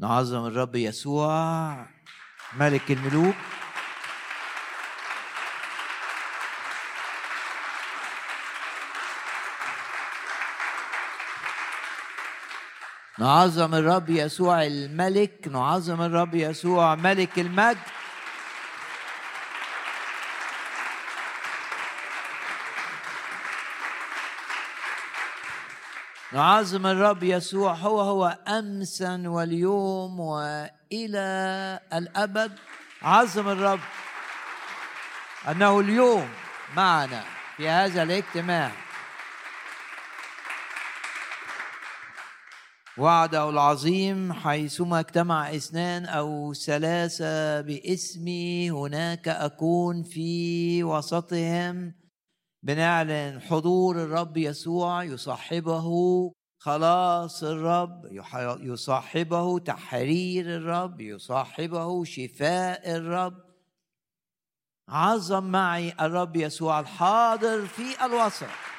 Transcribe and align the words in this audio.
نعظم 0.00 0.46
الرب 0.46 0.76
يسوع 0.76 1.86
ملك 2.56 2.90
الملوك. 2.90 3.34
نعظم 13.18 13.74
الرب 13.74 14.10
يسوع 14.10 14.66
الملك 14.66 15.48
نعظم 15.48 16.02
الرب 16.02 16.34
يسوع 16.34 16.94
ملك 16.94 17.38
المجد. 17.38 17.78
نعظم 26.34 26.86
الرب 26.86 27.22
يسوع 27.22 27.72
هو 27.72 28.00
هو 28.00 28.38
أمسا 28.48 29.22
واليوم 29.26 30.20
وإلى 30.20 31.80
الأبد. 31.92 32.52
عظم 33.02 33.48
الرب 33.48 33.80
أنه 35.48 35.80
اليوم 35.80 36.28
معنا 36.76 37.24
في 37.56 37.68
هذا 37.68 38.02
الاجتماع. 38.02 38.72
وعده 42.98 43.50
العظيم 43.50 44.32
حيثما 44.32 45.00
اجتمع 45.00 45.54
اثنان 45.54 46.06
أو 46.06 46.54
ثلاثة 46.54 47.60
باسمي 47.60 48.70
هناك 48.70 49.28
أكون 49.28 50.02
في 50.02 50.84
وسطهم. 50.84 52.03
بنعلن 52.64 53.40
حضور 53.40 53.96
الرب 53.96 54.36
يسوع 54.36 55.04
يصاحبه. 55.04 55.88
خلاص 56.58 57.42
الرب 57.42 58.08
يصاحبه 58.60 59.58
تحرير 59.58 60.56
الرب 60.56 61.00
يصاحبه 61.00 62.04
شفاء 62.04 62.96
الرب. 62.96 63.44
عظم 64.88 65.44
معي 65.44 65.92
الرب 66.00 66.36
يسوع 66.36 66.80
الحاضر 66.80 67.66
في 67.66 68.04
الوسط. 68.04 68.73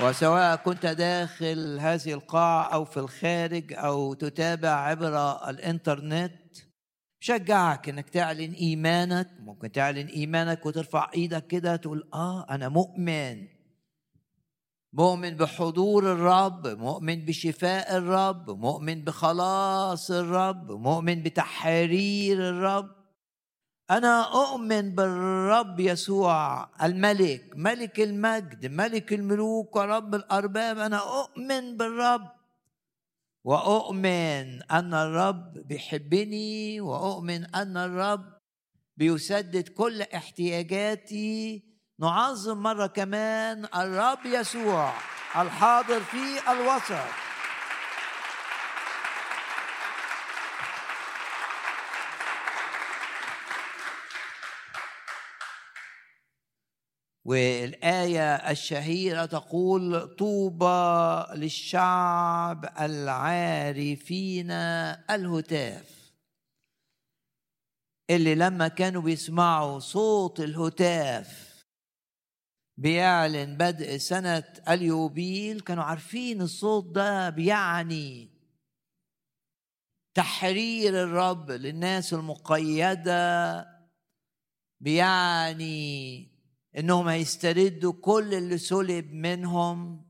وسواء 0.00 0.56
كنت 0.56 0.86
داخل 0.86 1.78
هذه 1.80 2.12
القاعة 2.12 2.74
أو 2.74 2.84
في 2.84 2.96
الخارج 2.96 3.72
أو 3.72 4.14
تتابع 4.14 4.68
عبر 4.68 5.48
الإنترنت 5.50 6.32
شجعك 7.20 7.88
إنك 7.88 8.08
تعلن 8.10 8.52
إيمانك. 8.52 9.28
ممكن 9.40 9.72
تعلن 9.72 10.06
إيمانك 10.06 10.66
وترفع 10.66 11.10
إيدك 11.14 11.46
كده 11.46 11.76
تقول 11.76 12.08
آه 12.14 12.46
أنا 12.50 12.68
مؤمن. 12.68 13.48
مؤمن 14.92 15.30
بحضور 15.36 16.12
الرب 16.12 16.66
مؤمن 16.66 17.24
بشفاء 17.24 17.96
الرب 17.96 18.50
مؤمن 18.50 19.04
بخلاص 19.04 20.10
الرب 20.10 20.72
مؤمن 20.72 21.22
بتحرير 21.22 22.48
الرب. 22.48 22.95
أنا 23.90 24.22
أؤمن 24.34 24.94
بالرب 24.94 25.80
يسوع 25.80 26.68
الملك 26.82 27.52
ملك 27.54 28.00
المجد 28.00 28.66
ملك 28.66 29.12
الملوك 29.12 29.76
ورب 29.76 30.14
الأرباب. 30.14 30.78
أنا 30.78 30.98
أؤمن 31.20 31.76
بالرب. 31.76 32.36
وأؤمن 33.44 34.62
أن 34.62 34.94
الرب 34.94 35.52
بيحبني 35.68 36.80
وأؤمن 36.80 37.54
أن 37.54 37.76
الرب 37.76 38.24
بيسدد 38.96 39.68
كل 39.68 40.02
احتياجاتي. 40.02 41.64
نعظم 41.98 42.62
مرة 42.62 42.86
كمان 42.86 43.64
الرب 43.64 44.26
يسوع 44.26 44.92
الحاضر 45.36 46.00
في 46.00 46.50
الوسط. 46.52 47.06
والآية 57.26 58.34
الشهيرة 58.34 59.24
تقول 59.24 60.14
طوبى 60.16 61.24
للشعب 61.34 62.64
العارفين 62.80 64.50
الهتاف. 65.10 66.12
اللي 68.10 68.34
لما 68.34 68.68
كانوا 68.68 69.02
بيسمعوا 69.02 69.78
صوت 69.78 70.40
الهتاف 70.40 71.56
بيعلن 72.78 73.56
بدء 73.56 73.96
سنة 73.96 74.44
اليوبيل 74.68 75.60
كانوا 75.60 75.84
عارفين 75.84 76.42
الصوت 76.42 76.94
ده 76.94 77.30
بيعني 77.30 78.30
تحرير 80.14 81.02
الرب 81.02 81.50
للناس 81.50 82.12
المقيدة 82.12 83.66
بيعني 84.80 86.35
انهم 86.78 87.08
هيستردوا 87.08 87.92
كل 87.92 88.34
اللي 88.34 88.58
سلب 88.58 89.12
منهم 89.12 90.06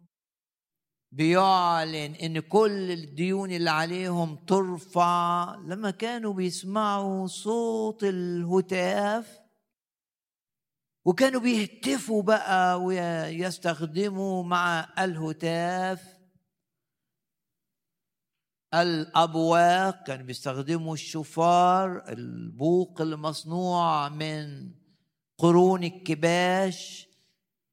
بيعلن 1.12 2.14
إن 2.14 2.40
كل 2.40 2.90
الديون 2.90 3.50
اللي 3.50 3.70
عليهم 3.70 4.36
ترفع. 4.36 5.54
لما 5.56 5.90
كانوا 5.90 6.32
بيسمعوا 6.32 7.26
صوت 7.26 8.04
الهتاف 8.04 9.38
وكانوا 11.04 11.40
بيهتفوا 11.40 12.22
بقى 12.22 12.82
ويستخدموا 12.82 14.42
مع 14.44 14.88
الهتاف 14.98 16.16
الأبواق 18.74 20.02
كانوا 20.02 20.26
بيستخدموا 20.26 20.94
الشفار 20.94 22.08
البوق 22.08 23.00
المصنوع 23.00 24.08
من 24.08 24.70
قرون 25.38 25.84
الكباش 25.84 27.08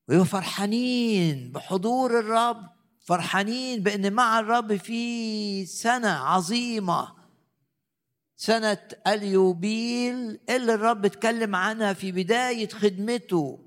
ويبقوا 0.08 0.26
فرحانين 0.26 1.52
بحضور 1.52 2.20
الرب 2.20 2.70
فرحانين 3.06 3.84
بإن 3.84 4.14
مع 4.14 4.40
الرب 4.40 4.76
في 4.76 5.66
سنة 5.66 6.10
عظيمة 6.10 7.14
سنة 8.36 8.88
اليوبيل 9.08 10.40
اللي 10.50 10.74
الرب 10.74 11.06
اتكلم 11.06 11.56
عنها 11.56 11.94
في 11.94 12.12
بداية 12.12 12.68
خدمته 12.70 13.60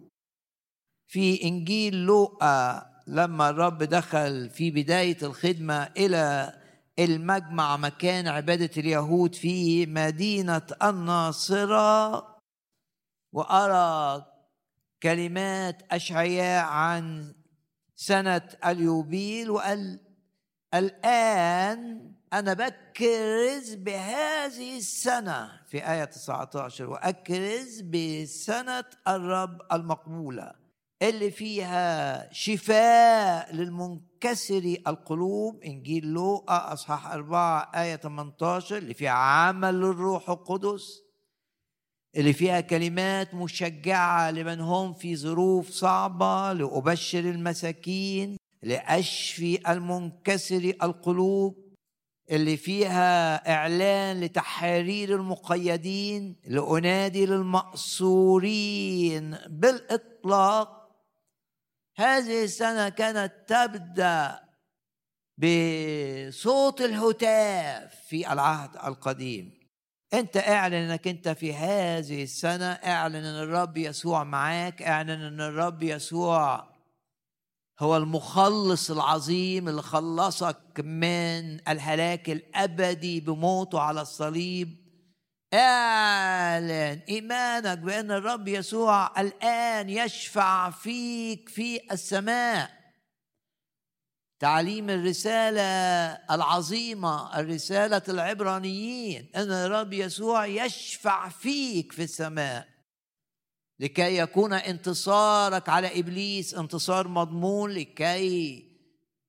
في 1.06 1.42
إنجيل 1.44 1.94
لوقا 1.94 2.86
لما 3.06 3.50
الرب 3.50 3.82
دخل 3.82 4.50
في 4.50 4.70
بداية 4.70 5.16
الخدمة 5.22 5.82
إلى 5.96 6.52
المجمع 6.98 7.76
مكان 7.76 8.28
عبادة 8.28 8.70
اليهود 8.76 9.34
في 9.34 9.86
مدينة 9.86 10.66
الناصرة. 10.82 12.35
وأرى 13.36 14.24
كلمات 15.02 15.82
أشعياء 15.90 16.64
عن 16.64 17.34
سنة 17.96 18.48
اليوبيل 18.66 19.50
وقال 19.50 20.00
الآن 20.74 22.12
أنا 22.32 22.52
بكرز 22.52 23.74
بهذه 23.74 24.78
السنة 24.78 25.50
في 25.68 25.92
آية 25.92 26.04
19 26.04 26.90
وأكرز 26.90 27.80
بسنة 27.80 28.84
الرب 29.08 29.58
المقبولة 29.72 30.52
اللي 31.02 31.30
فيها 31.30 32.32
شفاء 32.32 33.54
للمنكسر 33.54 34.76
القلوب. 34.86 35.62
إنجيل 35.62 36.06
لوقا 36.06 36.72
أصحاح 36.72 37.06
4 37.12 37.70
آية 37.74 37.96
18 37.96 38.76
اللي 38.76 38.94
فيها 38.94 39.10
عمل 39.10 39.74
الروح 39.74 40.30
القدس. 40.30 41.05
اللي 42.16 42.32
فيها 42.32 42.60
كلمات 42.60 43.34
مشجعة 43.34 44.30
لمن 44.30 44.60
هم 44.60 44.94
في 44.94 45.16
ظروف 45.16 45.70
صعبة 45.70 46.52
لأبشر 46.52 47.18
المساكين 47.18 48.36
لأشفي 48.62 49.70
المنكسر 49.72 50.72
القلوب 50.82 51.66
اللي 52.30 52.56
فيها 52.56 53.36
إعلان 53.54 54.20
لتحرير 54.20 55.14
المقيدين 55.16 56.36
لأنادي 56.44 57.26
للمأسورين 57.26 58.56
بالإطلاق. 59.48 60.90
هذه 61.96 62.44
السنة 62.44 62.88
كانت 62.88 63.32
تبدأ 63.46 64.40
بصوت 65.38 66.80
الهتاف 66.80 67.94
في 68.08 68.32
العهد 68.32 68.76
القديم. 68.76 69.65
انت 70.14 70.36
اعلن 70.36 70.74
انك 70.74 71.08
انت 71.08 71.28
في 71.28 71.54
هذه 71.54 72.22
السنة 72.22 72.66
اعلن 72.66 73.16
ان 73.16 73.42
الرب 73.42 73.76
يسوع 73.76 74.24
معاك 74.24 74.82
اعلن 74.82 75.10
ان 75.10 75.40
الرب 75.40 75.82
يسوع 75.82 76.76
هو 77.80 77.96
المخلص 77.96 78.90
العظيم 78.90 79.68
اللي 79.68 79.82
خلصك 79.82 80.80
من 80.80 81.68
الهلاك 81.68 82.30
الأبدي 82.30 83.20
بموته 83.20 83.80
على 83.80 84.00
الصليب. 84.00 84.76
اعلن 85.54 87.00
إيمانك 87.08 87.78
بأن 87.78 88.10
الرب 88.10 88.48
يسوع 88.48 89.20
الآن 89.20 89.90
يشفع 89.90 90.70
فيك 90.70 91.48
في 91.48 91.80
السماء. 91.92 92.85
تعليم 94.38 94.90
الرسالة 94.90 95.62
العظيمة 96.30 97.40
الرسالة 97.40 98.02
العبرانيين. 98.08 99.30
إن 99.36 99.50
الرب 99.52 99.92
يسوع 99.92 100.46
يشفع 100.46 101.28
فيك 101.28 101.92
في 101.92 102.02
السماء. 102.02 102.68
لكي 103.80 104.18
يكون 104.18 104.52
انتصارك 104.52 105.68
على 105.68 106.00
إبليس 106.00 106.54
انتصار 106.54 107.08
مضمون 107.08 107.70
لكي 107.70 108.66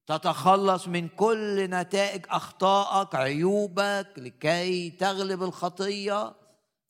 تتخلص 0.07 0.88
من 0.88 1.07
كل 1.07 1.69
نتائج 1.69 2.25
أخطائك 2.30 3.15
عيوبك 3.15 4.13
لكي 4.18 4.89
تغلب 4.89 5.44
الخطية. 5.44 6.36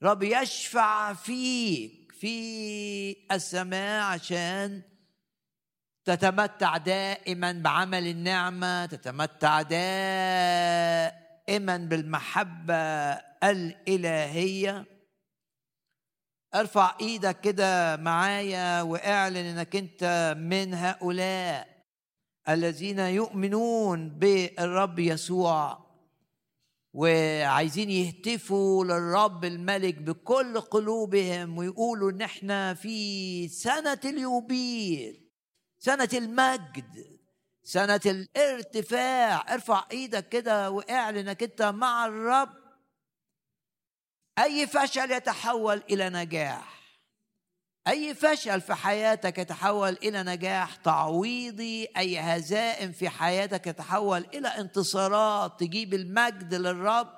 رب 0.04 0.24
يشفع 0.24 1.14
فيك 1.14 2.12
في 2.12 3.16
السماء 3.32 4.04
عشان 4.04 4.82
تتمتع 6.08 6.78
دائما 6.78 7.52
بعمل 7.52 8.08
النعمة 8.08 8.86
تتمتع 8.86 9.62
دائما 9.62 11.08
بالمحبة 11.78 12.74
الإلهية. 13.44 14.86
ارفع 16.56 16.96
إيدك 17.02 17.42
كده 17.42 17.98
معايا 17.98 18.82
واعلن 18.82 19.38
إنك 19.38 19.76
أنت 19.76 20.36
من 20.40 20.74
هؤلاء 20.74 21.68
الذين 22.50 23.00
يؤمنون 23.00 24.10
بالرب 24.10 25.00
يسوع. 25.00 25.88
وعايزين 26.94 27.90
يهتفوا 27.90 28.86
للرب 28.86 29.46
الملك 29.46 29.96
بكل 29.96 30.62
قلوبهم 30.62 31.58
ويقولوا 31.58 32.12
إن 32.12 32.22
إحنا 32.22 32.74
في 32.74 33.48
سنة 33.48 34.00
اليوبيل. 34.06 35.27
سنة 35.88 36.10
المجد 36.14 37.20
سنة 37.64 38.02
الارتفاع. 38.06 39.54
ارفع 39.54 39.86
إيدك 39.92 40.30
كده 40.30 40.72
واعلن 40.72 41.18
انك 41.18 41.44
انت 41.44 41.62
مع 41.62 42.06
الرب. 42.06 42.54
أي 44.40 44.68
فشل 44.68 45.12
يتحول 45.12 45.84
إلى 45.90 46.10
نجاح. 46.10 47.00
أي 47.88 48.16
فشل 48.16 48.62
في 48.62 48.74
حياتك 48.74 49.38
يتحول 49.38 49.94
إلى 49.94 50.24
نجاح. 50.24 50.76
تعويضي 50.76 51.88
أي 51.98 52.20
هزائم 52.20 52.92
في 52.92 53.10
حياتك 53.10 53.68
يتحول 53.68 54.26
إلى 54.34 54.48
انتصارات. 54.48 55.60
تجيب 55.60 55.94
المجد 55.94 56.54
للرب. 56.54 57.14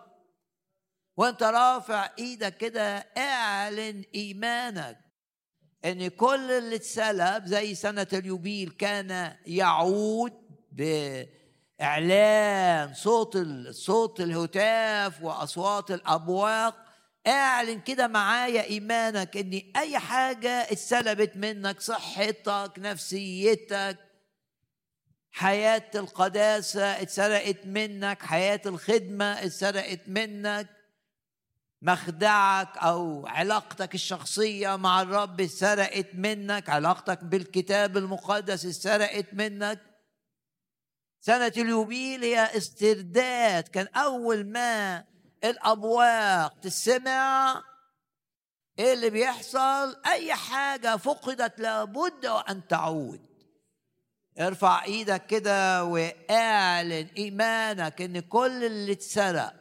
وانت 1.18 1.44
رافع 1.44 2.10
إيدك 2.20 2.58
كده 2.58 2.98
اعلن 3.18 4.04
إيمانك. 4.16 5.09
إن 5.86 6.08
كل 6.08 6.52
اللي 6.52 6.76
اتسلب 6.76 7.46
زي 7.46 7.76
سنة 7.76 8.08
اليوبيل 8.14 8.70
كان 8.70 9.36
يعود 9.46 10.34
بإعلان 11.80 12.94
صوت 12.94 13.38
صوت 13.72 14.22
الهتاف 14.22 15.22
وأصوات 15.24 15.92
الأبواق 15.92 16.86
اعلن 17.28 17.82
كده 17.82 18.08
معايا 18.08 18.64
إيمانك 18.64 19.38
إن 19.38 19.62
أي 19.76 20.00
حاجة 20.00 20.50
اتسلبت 20.50 21.38
منك 21.38 21.82
صحتك 21.82 22.72
نفسيتك 22.78 23.98
حياة 25.32 25.92
القداسة 25.96 27.02
اتسرقت 27.02 27.66
منك 27.66 28.22
حياة 28.24 28.62
الخدمة 28.66 29.26
اتسرقت 29.26 30.02
منك 30.08 30.68
مخدعك 31.82 32.78
أو 32.78 33.28
علاقتك 33.28 33.96
الشخصية 33.96 34.76
مع 34.76 35.02
الرب 35.02 35.42
اتسرقت 35.42 36.08
منك 36.14 36.70
علاقتك 36.70 37.24
بالكتاب 37.24 37.98
المقدس 37.98 38.66
اتسرقت 38.66 39.34
منك. 39.34 39.80
سنة 41.22 41.54
اليوبيل 41.58 42.24
هي 42.24 42.58
استرداد 42.58 43.68
كان 43.68 43.88
أول 43.96 44.48
ما 44.48 45.04
الأبواق 45.44 46.60
تسمع 46.60 47.64
إيه 48.80 48.94
اللي 48.94 49.10
بيحصل 49.10 50.02
أي 50.06 50.34
حاجة 50.34 50.98
فقدت 50.98 51.60
لابد 51.60 52.26
أن 52.26 52.68
تعود. 52.68 53.30
ارفع 54.40 54.84
إيدك 54.84 55.26
كده 55.26 55.84
واعلن 55.84 57.08
إيمانك 57.18 58.02
إن 58.02 58.20
كل 58.20 58.64
اللي 58.64 58.92
اتسرق 58.92 59.59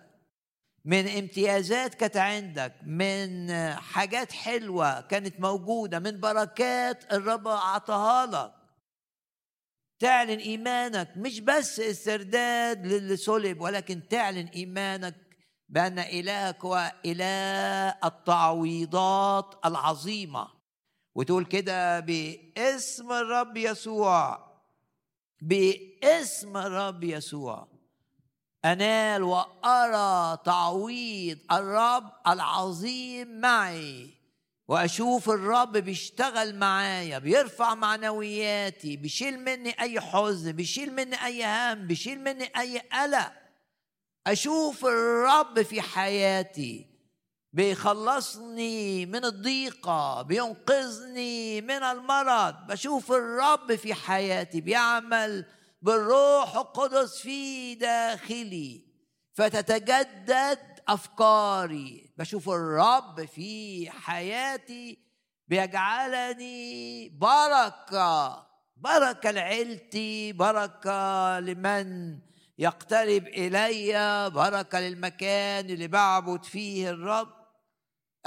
من 0.84 1.08
امتيازات 1.08 1.94
كانت 1.94 2.16
عندك 2.16 2.74
من 2.82 3.52
حاجات 3.74 4.32
حلوة 4.32 5.00
كانت 5.00 5.40
موجودة 5.40 5.98
من 5.98 6.20
بركات 6.20 7.12
الرب 7.12 7.48
أعطاها 7.48 8.26
لك. 8.26 8.54
تعلن 9.98 10.38
إيمانك 10.38 11.12
مش 11.16 11.40
بس 11.40 11.80
استرداد 11.80 12.86
للي 12.86 13.16
صلب 13.16 13.60
ولكن 13.60 14.08
تعلن 14.08 14.46
إيمانك 14.46 15.14
بأن 15.68 15.98
إلهك 15.98 16.64
هو 16.64 16.92
إله 17.04 17.88
التعويضات 18.04 19.54
العظيمة. 19.64 20.48
وتقول 21.14 21.44
كده 21.44 22.00
باسم 22.00 23.12
الرب 23.12 23.56
يسوع 23.56 24.48
باسم 25.42 26.56
الرب 26.56 27.04
يسوع. 27.04 27.77
أنال 28.64 29.22
وأرى 29.22 30.38
تعويض 30.44 31.38
الرب 31.52 32.12
العظيم 32.26 33.40
معي 33.40 34.18
وأشوف 34.68 35.30
الرب 35.30 35.72
بيشتغل 35.72 36.54
معايا 36.54 37.18
بيرفع 37.18 37.74
معنوياتي 37.74 38.96
بيشيل 38.96 39.40
مني 39.40 39.80
أي 39.80 40.00
حزن 40.00 40.52
بيشيل 40.52 40.92
مني 40.94 41.24
أي 41.24 41.44
هم 41.44 41.86
بيشيل 41.86 42.20
مني 42.20 42.50
أي 42.58 42.78
قلق. 42.78 43.32
أشوف 44.26 44.84
الرب 44.84 45.62
في 45.62 45.80
حياتي 45.82 46.86
بيخلصني 47.52 49.06
من 49.06 49.24
الضيقة 49.24 50.22
بينقذني 50.22 51.60
من 51.60 51.82
المرض. 51.82 52.54
بشوف 52.66 53.12
الرب 53.12 53.74
في 53.74 53.94
حياتي 53.94 54.60
بيعمل 54.60 55.44
بالروح 55.82 56.56
القدس 56.56 57.20
في 57.20 57.74
داخلي 57.74 58.84
فتتجدد 59.34 60.58
أفكاري. 60.88 62.12
بشوف 62.16 62.48
الرب 62.48 63.24
في 63.24 63.90
حياتي 63.90 64.98
بيجعلني 65.48 67.08
بركة 67.08 68.46
بركة 68.76 69.30
لعيلتي 69.30 70.32
بركة 70.32 71.40
لمن 71.40 72.18
يقترب 72.58 73.26
إلي 73.26 74.30
بركة 74.30 74.80
للمكان 74.80 75.70
اللي 75.70 75.88
بعبد 75.88 76.44
فيه 76.44 76.90
الرب. 76.90 77.37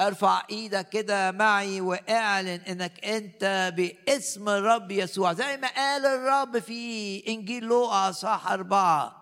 ارفع 0.07 0.43
إيدك 0.49 0.89
كده 0.89 1.31
معي 1.31 1.81
واعلن 1.81 2.61
انك 2.67 3.05
انت 3.05 3.73
باسم 3.77 4.49
الرب 4.49 4.91
يسوع. 4.91 5.33
زي 5.33 5.57
ما 5.57 5.67
قال 5.67 6.05
الرب 6.05 6.59
في 6.59 7.23
انجيل 7.27 7.63
لوقا 7.63 8.11
صح 8.11 8.47
اربعة 8.51 9.21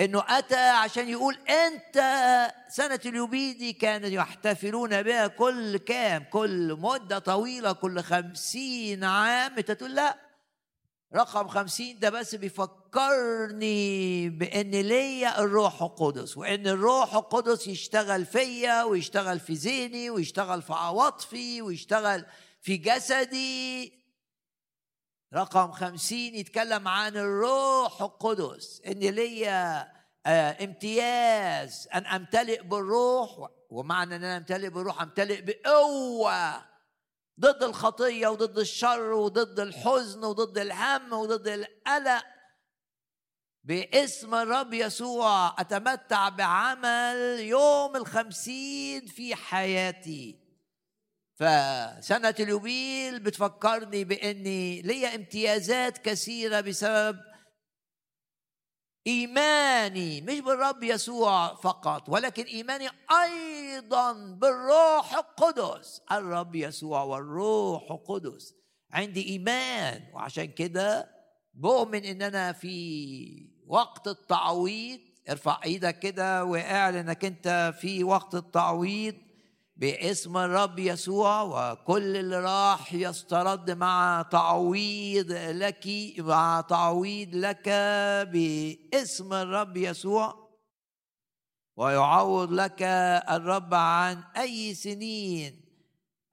انه 0.00 0.24
اتى 0.28 0.68
عشان 0.68 1.08
يقول 1.08 1.38
انت 1.48 1.96
سنة 2.68 3.00
اليوبيدي 3.06 3.72
كانوا 3.72 4.08
يحتفلون 4.08 5.02
بها 5.02 5.26
كل 5.26 5.76
كام؟ 5.76 6.24
كل 6.24 6.76
مدة 6.80 7.18
طويلة 7.18 7.72
كل 7.72 8.02
خمسين 8.02 9.04
عام. 9.04 9.52
انت 9.58 9.70
تقول 9.70 9.94
لا. 9.94 10.25
رقم 11.14 11.48
خمسين 11.48 11.98
ده 11.98 12.10
بس 12.10 12.34
بيفكرني 12.34 14.28
بإن 14.28 14.70
ليا 14.70 15.40
الروح 15.40 15.82
القدس 15.82 16.36
وإن 16.36 16.66
الروح 16.66 17.14
القدس 17.14 17.66
يشتغل 17.66 18.26
فيا 18.26 18.82
ويشتغل 18.82 19.40
في 19.40 19.52
ذهني 19.52 20.10
ويشتغل 20.10 20.62
في 20.62 20.72
عواطفي 20.72 21.62
ويشتغل 21.62 22.26
في 22.60 22.76
جسدي. 22.76 23.92
رقم 25.34 25.72
خمسين 25.72 26.34
يتكلم 26.34 26.88
عن 26.88 27.16
الروح 27.16 28.02
القدس 28.02 28.82
إن 28.86 28.98
ليا 28.98 29.92
آه، 30.26 30.64
امتياز 30.64 31.88
أن 31.94 32.06
أمتلئ 32.06 32.62
بالروح. 32.62 33.50
ومعنى 33.70 34.16
إن 34.16 34.24
أنا 34.24 34.36
أمتلئ 34.36 34.68
بالروح 34.68 35.02
أمتلئ 35.02 35.40
بقوة. 35.40 36.75
ضد 37.40 37.62
الخطية 37.62 38.28
وضد 38.28 38.58
الشر 38.58 39.12
وضد 39.12 39.60
الحزن 39.60 40.24
وضد 40.24 40.58
الهم 40.58 41.12
وضد 41.12 41.48
القلق. 41.48 42.24
باسم 43.64 44.34
الرب 44.34 44.74
يسوع 44.74 45.60
أتمتع 45.60 46.28
بعمل 46.28 47.40
يوم 47.40 47.96
الخمسين 47.96 49.06
في 49.06 49.34
حياتي. 49.34 50.46
فسنة 51.34 52.34
اليوبيل 52.40 53.20
بتفكرني 53.20 54.04
بأني 54.04 54.82
ليا 54.82 55.14
امتيازات 55.14 55.98
كثيرة 55.98 56.60
بسبب 56.60 57.20
إيماني 59.06 60.20
مش 60.20 60.40
بالرب 60.40 60.82
يسوع 60.82 61.54
فقط 61.54 62.08
ولكن 62.08 62.44
إيماني 62.44 62.88
أيضا 63.24 64.12
بالروح 64.12 65.14
القدس. 65.14 66.00
الرب 66.12 66.54
يسوع 66.54 67.02
والروح 67.02 67.90
القدس. 67.90 68.54
عندي 68.92 69.28
إيمان 69.28 70.02
وعشان 70.14 70.44
كده 70.44 71.10
بؤمن 71.54 72.04
إن 72.04 72.22
أنا 72.22 72.52
في 72.52 73.50
وقت 73.66 74.08
التعويض. 74.08 75.00
ارفع 75.30 75.60
إيدك 75.64 75.98
كده 75.98 76.44
واعلن 76.44 76.96
إنك 76.96 77.24
أنت 77.24 77.74
في 77.80 78.04
وقت 78.04 78.34
التعويض. 78.34 79.14
باسم 79.76 80.36
الرب 80.36 80.78
يسوع 80.78 81.42
وكل 81.42 82.16
اللي 82.16 82.40
راح 82.40 82.94
يسترد 82.94 83.70
مع 83.70 84.24
تعويض 84.30 85.32
لك 85.32 85.86
مع 86.18 86.60
تعويض 86.68 87.28
لك 87.34 87.68
باسم 88.32 89.32
الرب 89.32 89.76
يسوع. 89.76 90.46
ويعوض 91.76 92.52
لك 92.52 92.82
الرب 93.30 93.74
عن 93.74 94.24
أي 94.36 94.74
سنين 94.74 95.60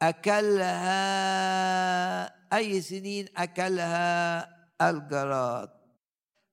أكلها 0.02 0.94
أي 2.58 2.82
سنين 2.82 3.28
أكلها 3.38 4.50
الجراد. 4.82 5.70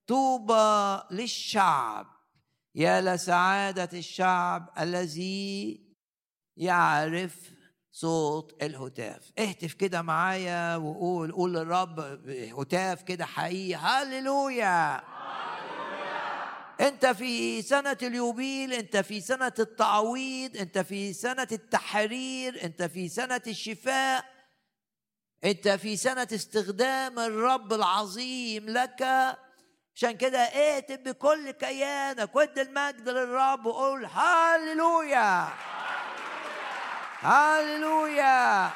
طوبى 0.06 1.02
للشعب 1.10 2.06
يا 2.74 3.00
لسعادة 3.00 3.98
الشعب 3.98 4.70
الذي 4.78 5.89
يعرف 6.60 7.34
صوت 7.92 8.62
الهتاف. 8.62 9.32
اهتف 9.38 9.74
كده 9.74 10.02
معايا 10.02 10.76
وقول 10.76 11.32
قول 11.32 11.54
للرب 11.54 12.00
هتاف 12.58 13.02
كده 13.02 13.24
حقيقي. 13.24 13.74
هللويا. 13.74 15.02
انت 16.80 17.06
في 17.06 17.62
سنة 17.62 17.96
اليوبيل 18.02 18.72
انت 18.72 18.96
في 18.96 19.20
سنة 19.20 19.52
التعويض 19.58 20.56
انت 20.56 20.78
في 20.78 21.12
سنة 21.12 21.48
التحرير 21.52 22.64
انت 22.64 22.82
في 22.82 23.08
سنة 23.08 23.42
الشفاء 23.46 24.24
انت 25.44 25.68
في 25.68 25.96
سنة 25.96 26.28
استخدام 26.32 27.18
الرب 27.18 27.72
العظيم 27.72 28.68
لك. 28.68 29.02
عشان 29.96 30.16
كده 30.16 30.38
اهتف 30.38 31.00
بكل 31.00 31.50
كيانك 31.50 32.36
ودي 32.36 32.62
المجد 32.62 33.08
للرب 33.08 33.66
وقول 33.66 34.04
هللويا. 34.04 35.48
هللويا 37.22 38.70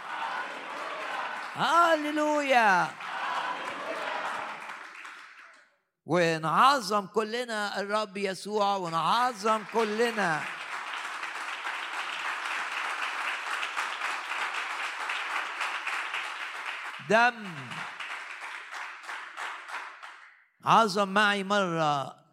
هللويا 1.56 2.88
ونعظم 6.06 7.06
كلنا 7.06 7.80
الرب 7.80 8.16
يسوع 8.16 8.76
ونعظم 8.76 9.64
كلنا. 9.72 10.40
دم. 17.08 17.54
عظم 20.64 21.08
معي 21.08 21.44
مرة 21.44 22.23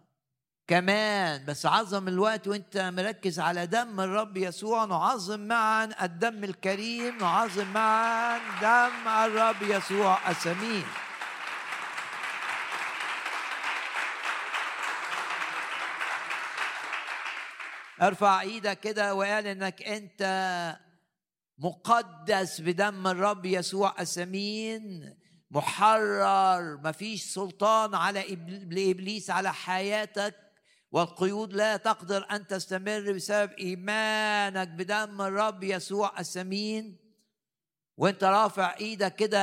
كمان 0.72 1.46
بس 1.46 1.66
عظم 1.66 2.08
الوقت 2.08 2.48
وانت 2.48 2.78
مركز 2.78 3.40
على 3.40 3.68
دم 3.68 4.00
الرب 4.00 4.38
يسوع 4.38 4.86
نعظم 4.86 5.40
معا 5.40 5.90
الدم 6.02 6.44
الكريم 6.44 7.18
نعظم 7.18 7.68
معا 7.74 8.38
دم 8.62 9.08
الرب 9.08 9.62
يسوع 9.62 10.30
السمين 10.30 10.84
ارفع 18.02 18.42
إيدك 18.42 18.80
كده 18.80 19.16
وقال 19.16 19.48
انك 19.48 19.84
انت 19.84 20.22
مقدس 21.58 22.62
بدم 22.62 23.08
الرب 23.08 23.46
يسوع 23.46 23.96
السمين 24.00 25.16
محرر 25.52 26.78
مفيش 26.84 27.24
سلطان 27.24 27.96
على 27.96 28.36
لإبليس 28.70 29.30
على 29.30 29.54
حياتك. 29.54 30.51
والقيود 30.92 31.54
لا 31.54 31.78
تقدر 31.78 32.28
أن 32.32 32.48
تستمر 32.48 33.12
بسبب 33.12 33.52
إيمانك 33.52 34.68
بدم 34.68 35.22
الرب 35.22 35.64
يسوع 35.64 36.20
السمين. 36.20 36.98
وأنت 37.98 38.24
رافع 38.24 38.76
إيدك 38.80 39.16
كده 39.16 39.40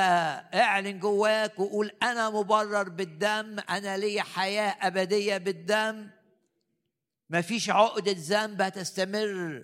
اعلن 0.53 0.99
جواك 0.99 1.59
وقول 1.59 1.91
أنا 2.03 2.29
مبرر 2.29 2.89
بالدم 2.89 3.59
أنا 3.69 3.97
لي 3.97 4.21
حياة 4.21 4.75
أبدية 4.81 5.37
بالدم. 5.37 6.09
مفيش 7.29 7.69
عقدة 7.69 8.15
ذنب 8.17 8.61
هتستمر 8.61 9.63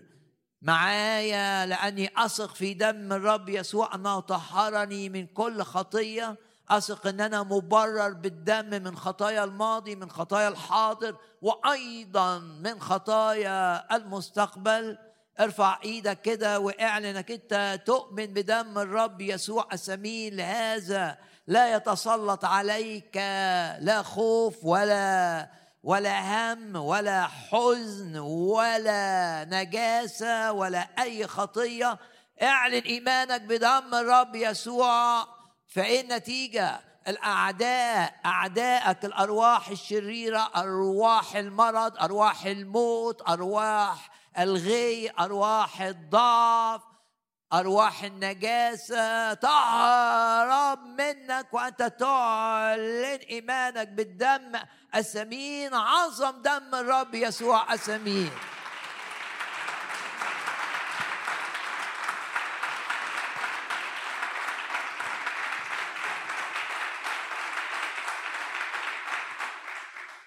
معايا 0.61 1.65
لأني 1.65 2.09
أثق 2.17 2.55
في 2.55 2.73
دم 2.73 3.13
الرب 3.13 3.49
يسوع 3.49 3.95
أنه 3.95 4.19
طهرني 4.19 5.09
من 5.09 5.27
كل 5.27 5.61
خطية. 5.61 6.37
أثق 6.69 7.07
إن 7.07 7.21
أنا 7.21 7.43
مبرر 7.43 8.13
بالدم 8.13 8.83
من 8.83 8.97
خطايا 8.97 9.43
الماضي 9.43 9.95
من 9.95 10.11
خطايا 10.11 10.47
الحاضر 10.47 11.15
وأيضا 11.41 12.37
من 12.37 12.81
خطايا 12.81 13.95
المستقبل. 13.95 14.97
ارفع 15.39 15.79
إيدك 15.83 16.21
كده 16.21 16.59
واعلن 16.59 17.05
إنك 17.05 17.31
أنت 17.31 17.81
تؤمن 17.85 18.25
بدم 18.25 18.79
الرب 18.79 19.21
يسوع 19.21 19.67
السمين 19.73 20.35
لهذا 20.35 21.17
لا 21.47 21.75
يتسلط 21.75 22.45
عليك 22.45 23.17
لا 23.79 24.01
خوف 24.01 24.65
ولا 24.65 25.49
ولا 25.83 26.53
هم 26.53 26.75
ولا 26.75 27.27
حزن 27.27 28.17
ولا 28.17 29.45
نجاسة 29.49 30.51
ولا 30.51 30.87
أي 30.99 31.27
خطية. 31.27 31.97
اعلن 32.41 32.83
إيمانك 32.83 33.41
بدم 33.41 33.95
الرب 33.95 34.35
يسوع. 34.35 35.34
فإيه 35.75 36.01
النتيجة؟ 36.01 36.79
الأعداء 37.07 38.15
اعدائك 38.25 39.05
الأرواح 39.05 39.69
الشريرة 39.69 40.51
أرواح 40.55 41.35
المرض 41.35 41.97
أرواح 41.97 42.45
الموت 42.45 43.29
أرواح 43.29 44.09
الغي 44.39 45.11
أرواح 45.19 45.81
الضعف 45.81 46.81
أرواح 47.53 48.03
النجاسة. 48.03 49.33
تهرب 49.33 50.79
منك 50.85 51.47
وأنت 51.51 51.83
تعلن 51.99 53.19
إيمانك 53.29 53.87
بالدم 53.87 54.59
الثمين 54.95 55.73
عظم 55.73 56.41
دم 56.41 56.75
الرب 56.75 57.15
يسوع 57.15 57.73
الثمين 57.73 58.31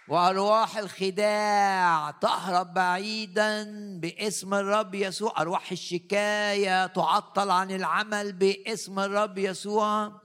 وأرواح 0.09 0.79
الخداع 0.79 2.11
تهرب 2.11 2.75
بعيدا 2.75 3.65
باسم 4.01 4.55
الرب 4.55 4.95
يسوع. 4.95 5.41
أرواح 5.41 5.73
الشكاية 5.73 6.87
تعطل 6.87 7.51
عن 7.51 7.71
العمل 7.71 8.33
باسم 8.33 8.99
الرب 8.99 9.39
يسوع. 9.39 10.21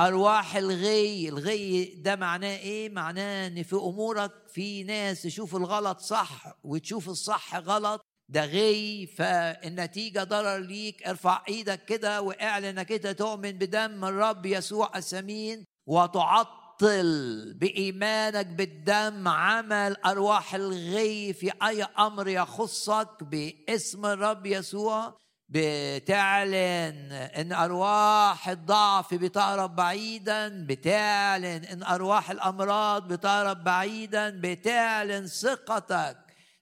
أرواح 0.00 0.56
الغي 0.56 1.28
الغي 1.28 1.84
ده 1.84 2.16
معناه 2.16 2.56
إيه؟ 2.56 2.88
معناه 2.88 3.46
إن 3.46 3.62
في 3.62 3.76
أمورك 3.76 4.32
في 4.48 4.84
ناس 4.84 5.22
تشوف 5.22 5.56
الغلط 5.56 6.00
صح 6.00 6.46
وتشوف 6.64 7.08
الصح 7.08 7.56
غلط. 7.56 8.00
ده 8.28 8.44
غي 8.44 9.06
فالنتيجة 9.06 10.24
ضرر 10.24 10.58
ليك. 10.58 11.06
ارفع 11.08 11.42
إيدك 11.48 11.84
كده 11.84 12.22
واعلن 12.22 12.64
إنك 12.64 12.92
أنت 12.92 13.06
تؤمن 13.06 13.52
بدم 13.52 14.04
الرب 14.04 14.46
يسوع 14.46 14.90
الثمين 14.96 15.64
وتعطل 15.86 16.63
تعطل 16.78 17.54
بإيمانك 17.56 18.46
بالدم 18.46 19.28
عمل 19.28 19.96
أرواح 20.06 20.54
الغي 20.54 21.32
في 21.32 21.52
أي 21.62 21.82
أمر 21.82 22.28
يخصك 22.28 23.22
باسم 23.22 24.06
الرب 24.06 24.46
يسوع. 24.46 25.16
بتعلن 25.48 27.12
إن 27.12 27.52
أرواح 27.52 28.48
الضعف 28.48 29.14
بتهرب 29.14 29.76
بعيدا 29.76 30.66
بتعلن 30.66 31.64
إن 31.64 31.82
أرواح 31.82 32.30
الأمراض 32.30 33.12
بتهرب 33.12 33.64
بعيدا 33.64 34.40
بتعلن 34.42 35.26
ثقتك 35.26 36.16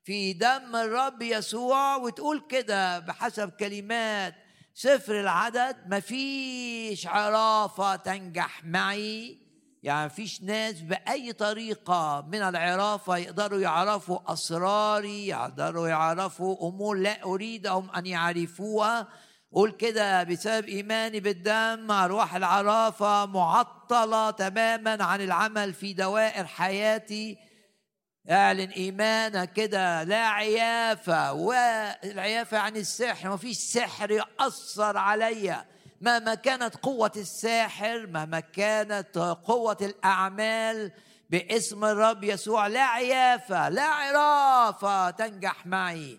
في 0.04 0.32
دم 0.32 0.76
الرب 0.76 1.22
يسوع. 1.22 1.96
وتقول 1.96 2.42
كده 2.50 2.98
بحسب 2.98 3.50
كلمات 3.50 4.34
سفر 4.74 5.20
العدد 5.20 5.76
مفيش 5.86 7.06
عرافة 7.06 7.96
تنجح 7.96 8.64
معي 8.64 9.41
يعني 9.82 10.10
فيش 10.10 10.42
ناس 10.42 10.80
بأي 10.80 11.32
طريقة 11.32 12.24
من 12.28 12.42
العرافة 12.42 13.16
يقدروا 13.16 13.60
يعرفوا 13.60 14.32
أسراري 14.32 15.26
يقدروا 15.26 15.88
يعرفوا 15.88 16.68
أمور 16.68 16.96
لا 16.96 17.24
أريدهم 17.24 17.90
أن 17.90 18.06
يعرفوها. 18.06 19.08
قول 19.52 19.70
كده 19.70 20.22
بسبب 20.22 20.68
إيماني 20.68 21.20
بالدم 21.20 21.90
أرواح 21.90 22.34
العرافة 22.34 23.26
معطلة 23.26 24.30
تماما 24.30 25.04
عن 25.04 25.20
العمل 25.20 25.74
في 25.74 25.92
دوائر 25.92 26.46
حياتي. 26.46 27.38
اعلن 28.30 28.70
إيمانك 28.70 29.52
كده 29.52 30.02
لا 30.02 30.28
عيافة 30.28 31.32
والعيافة 31.32 32.56
يعني 32.56 32.78
السحر 32.78 33.28
ما 33.28 33.36
فيش 33.36 33.56
سحر 33.56 34.10
يأثر 34.10 34.96
عليا. 34.96 35.71
مهما 36.02 36.34
كانت 36.34 36.76
قوة 36.76 37.12
الساحر 37.16 38.06
مهما 38.06 38.40
كانت 38.40 39.18
قوة 39.44 39.76
الأعمال 39.80 40.92
باسم 41.30 41.84
الرب 41.84 42.24
يسوع 42.24 42.66
لا 42.66 42.82
عيافه 42.82 43.68
لا 43.68 43.84
عرافه 43.84 45.10
تنجح 45.10 45.66
معي. 45.66 46.18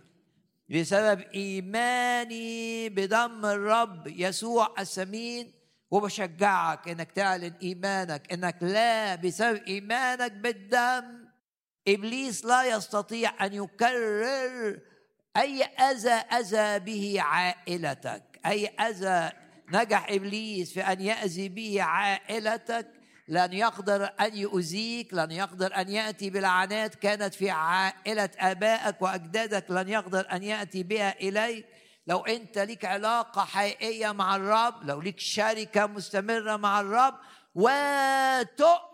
بسبب 0.69 1.19
إيماني 1.19 2.89
بدم 2.89 3.45
الرب 3.45 4.07
يسوع 4.07 4.73
السمين 4.79 5.53
وبشجعك 5.91 6.89
إنك 6.89 7.11
تعلن 7.11 7.53
إيمانك 7.63 8.33
إنك 8.33 8.57
لا 8.61 9.15
بسبب 9.15 9.63
إيمانك 9.67 10.31
بالدم 10.31 11.27
إبليس 11.87 12.45
لا 12.45 12.63
يستطيع 12.63 13.45
أن 13.45 13.53
يكرر 13.53 14.79
أي 15.37 15.63
أذى 15.63 16.09
أذى 16.11 16.79
به 16.79 17.21
عائلتك 17.21 18.39
أي 18.45 18.67
أذى 18.67 19.42
نجح 19.73 20.09
إبليس 20.09 20.73
في 20.73 20.81
أن 20.81 21.01
يأذي 21.01 21.49
به 21.49 21.81
عائلتك؟ 21.81 22.87
لن 23.27 23.53
يقدر 23.53 24.09
أن 24.19 24.37
يؤذيك 24.37 25.13
لن 25.13 25.31
يقدر 25.31 25.75
أن 25.75 25.89
يأتي 25.89 26.29
بلعنات 26.29 26.95
كانت 26.95 27.33
في 27.33 27.49
عائلة 27.49 28.29
آبائك 28.39 29.01
وأجدادك 29.01 29.71
لن 29.71 29.89
يقدر 29.89 30.27
أن 30.31 30.43
يأتي 30.43 30.83
بها 30.83 31.19
إليك. 31.21 31.65
لو 32.07 32.19
أنت 32.19 32.57
ليك 32.57 32.85
علاقة 32.85 33.45
حقيقية 33.45 34.11
مع 34.11 34.35
الرب 34.35 34.83
لو 34.83 35.01
ليك 35.01 35.19
شركة 35.19 35.85
مستمرة 35.85 36.55
مع 36.55 36.79
الرب 36.81 37.15
وتؤمن 37.55 38.92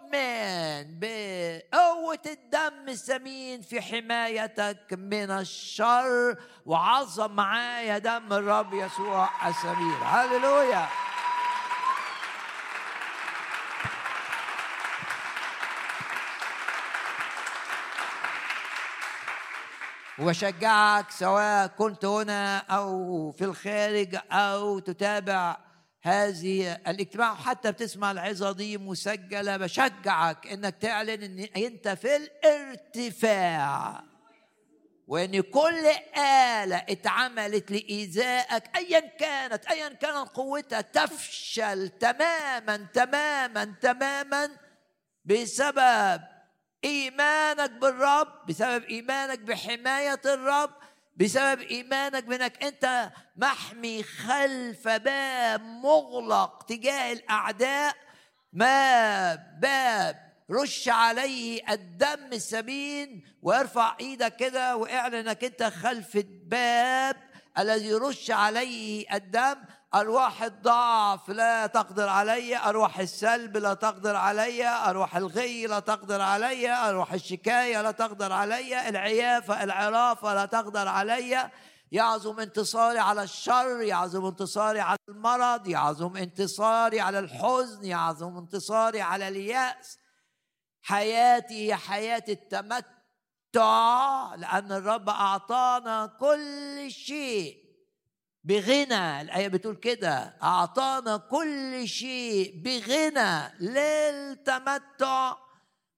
بقوة 0.99 2.19
الدم 2.25 2.89
الثمين 2.89 3.61
في 3.61 3.81
حمايتك 3.81 4.85
من 4.91 5.31
الشر 5.31 6.37
وعظم 6.65 7.35
معايا 7.35 7.97
دم 7.97 8.33
الرب 8.33 8.73
يسوع 8.73 9.29
السمير. 9.49 9.97
هللويا. 10.03 10.87
وبشجعك 20.19 21.11
سواء 21.11 21.67
كنت 21.67 22.05
هنا 22.05 22.57
أو 22.57 23.31
في 23.31 23.43
الخارج 23.43 24.17
أو 24.31 24.79
تتابع 24.79 25.57
هذه 26.01 26.74
الاجتماع 26.74 27.36
حتى 27.36 27.72
بتسمع 27.72 28.12
العظة 28.12 28.51
دي 28.51 28.77
مسجلة 28.77 29.58
بشجعك 29.58 30.48
إنك 30.48 30.75
تعلن 30.75 31.24
إن 31.24 31.63
أنت 31.63 31.88
في 31.88 32.15
الارتفاع. 32.15 34.03
وإن 35.08 35.41
كل 35.41 35.86
آلة 36.18 36.75
اتعملت 36.75 37.72
لإيذائك 37.72 38.63
أيا 38.75 39.00
كانت 39.00 39.65
أيا 39.65 39.89
كانت 39.89 40.29
قوتها 40.34 40.82
تفشل 40.82 41.89
تماما 41.89 42.88
تماما 42.94 43.75
تماما 43.82 44.50
بسبب 45.25 46.22
إيمانك 46.84 47.72
بالرب 47.72 48.46
بسبب 48.48 48.84
إيمانك 48.84 49.39
بحماية 49.39 50.22
الرب 50.25 50.78
بسبب 51.19 51.61
إيمانك 51.61 52.23
بأنك 52.23 52.63
أنت 52.63 53.11
محمي 53.35 54.03
خلف 54.03 54.88
باب 54.88 55.61
مغلق 55.61 56.63
تجاه 56.63 57.13
الأعداء 57.13 57.95
ما 58.53 59.35
باب 59.35 60.29
رش 60.51 60.89
عليه 60.89 61.61
الدم 61.69 62.33
السمين 62.33 63.23
وارفع 63.41 63.97
إيدك 63.99 64.35
كده 64.35 64.75
وإعلن 64.75 65.15
أنك 65.15 65.43
أنت 65.43 65.63
خلف 65.63 66.15
الباب 66.15 67.15
الذي 67.59 67.93
رش 67.93 68.31
عليه 68.31 69.05
الدم. 69.13 69.55
أرواح 69.96 70.43
الضعف 70.43 71.29
لا 71.29 71.67
تقدر 71.67 72.09
علي. 72.09 72.57
أرواح 72.57 73.00
السلب 73.00 73.57
لا 73.57 73.74
تقدر 73.74 74.16
علي. 74.16 74.68
أرواح 74.68 75.16
الغي 75.16 75.68
لا 75.68 75.79
تقدر 75.79 76.22
علي. 76.22 76.72
أرواح 76.72 77.13
الشكاية 77.13 77.81
لا 77.81 77.92
تقدر 77.92 78.31
علي. 78.33 78.90
العيافة 78.90 79.63
العرافة 79.63 80.33
لا 80.33 80.46
تقدر 80.46 80.87
علي. 80.87 81.51
يعظم 81.92 82.40
انتصاري 82.40 83.00
على 83.00 83.24
الشر 83.24 83.81
يعظم 83.81 84.25
انتصاري 84.25 84.79
على 84.79 84.98
المرض 85.09 85.68
يعظم 85.68 86.18
انتصاري 86.18 87.00
على 87.01 87.20
الحزن 87.20 87.85
يعظم 87.85 88.37
انتصاري 88.37 89.01
على 89.01 89.27
اليأس. 89.27 89.98
حياتي 90.81 91.68
هي 91.68 91.75
حياة 91.75 92.24
التمتع 92.29 92.85
لأن 94.35 94.72
الرب 94.72 95.09
أعطانا 95.09 96.05
كل 96.20 96.92
شيء. 96.92 97.69
بغنى. 98.50 99.22
الآية 99.22 99.48
بتقول 99.48 99.75
كده 99.75 100.33
أعطانا 100.44 101.18
كل 101.18 101.88
شيء 101.88 102.53
بغنى 102.64 103.53
للتمتع 103.59 105.35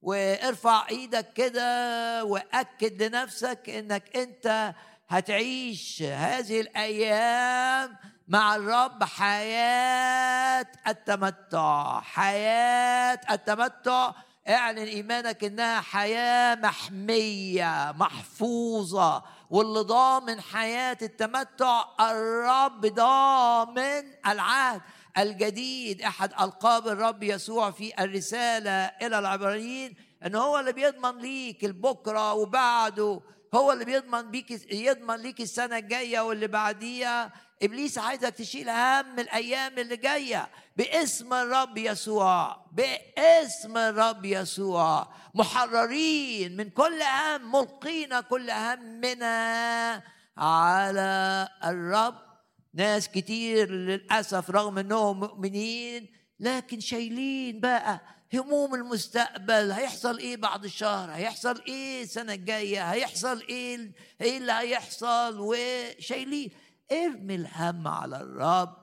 وارفع 0.02 0.88
إيدك 0.90 1.34
كده 1.34 2.24
وأكد 2.24 3.04
لنفسك 3.04 3.70
إنك 3.70 4.18
أنت 4.18 4.74
هتعيش 5.10 6.04
هذه 6.04 6.62
الأيام 6.62 7.98
مع 8.28 8.56
الرب. 8.56 9.04
حياة 9.04 10.68
التمتع 10.88 12.02
حياة 12.02 13.20
التمتع. 13.32 14.12
اعلن 14.50 14.78
إيمانك 14.78 15.44
إنها 15.44 15.82
حياة 15.82 16.56
محمية 16.56 17.92
محفوظة. 17.98 19.24
واللي 19.52 19.80
ضامن 19.80 20.42
حياة 20.42 20.98
التمتع 21.02 21.86
الرب 22.00 22.86
ضامن 22.86 24.04
العهد 24.28 24.82
الجديد. 25.18 26.02
أحد 26.02 26.34
ألقاب 26.34 26.88
الرب 26.88 27.24
يسوع 27.24 27.72
في 27.72 28.04
الرسالة 28.04 28.72
إلى 28.72 29.20
العبرانيين 29.20 29.96
إن 30.26 30.36
هو 30.36 30.60
اللي 30.60 30.74
بيضمن 30.74 31.18
ليك 31.18 31.66
البكرة 31.66 32.34
وبعده 32.34 33.22
هو 33.54 33.72
اللي 33.72 33.86
بيضمن 33.86 34.32
بيك 34.32 34.74
يضمن 34.74 35.16
ليك 35.16 35.42
السنة 35.42 35.78
الجاية 35.78 36.20
واللي 36.20 36.48
بعديها. 36.48 37.32
إبليس 37.64 37.98
عايزك 37.98 38.30
تشيل 38.34 38.70
هم 38.70 39.20
الأيام 39.20 39.78
اللي 39.80 39.98
جاية 39.98 40.50
باسم 40.78 41.34
الرب 41.34 41.78
يسوع 41.78 42.66
باسم 42.72 43.78
الرب 43.78 44.26
يسوع. 44.26 45.08
محررين 45.36 46.58
من 46.58 46.70
كل 46.70 47.02
هم 47.02 47.52
ملقين 47.52 48.20
كل 48.20 48.52
همنا 48.52 50.04
على 50.38 51.48
الرب. 51.64 52.16
ناس 52.74 53.10
كتير 53.10 53.72
للأسف 53.72 54.50
رغم 54.50 54.78
إنهم 54.78 55.20
مؤمنين 55.20 56.10
لكن 56.40 56.80
شايلين 56.80 57.60
بقى 57.60 58.02
هموم 58.34 58.76
المستقبل. 58.76 59.72
هيحصل 59.72 60.18
إيه 60.18 60.38
بعد 60.38 60.64
الشهر؟ 60.64 61.12
هيحصل 61.12 61.62
إيه 61.68 62.04
السنة 62.04 62.34
الجاية؟ 62.34 62.92
هيحصل 62.92 63.42
إيه 63.42 63.92
إيه 64.22 64.38
اللي 64.38 64.52
هيحصل؟ 64.52 65.38
وشايلين. 65.40 66.52
ارمي 66.92 67.36
الهم 67.36 67.88
على 67.88 68.18
الرب. 68.18 68.82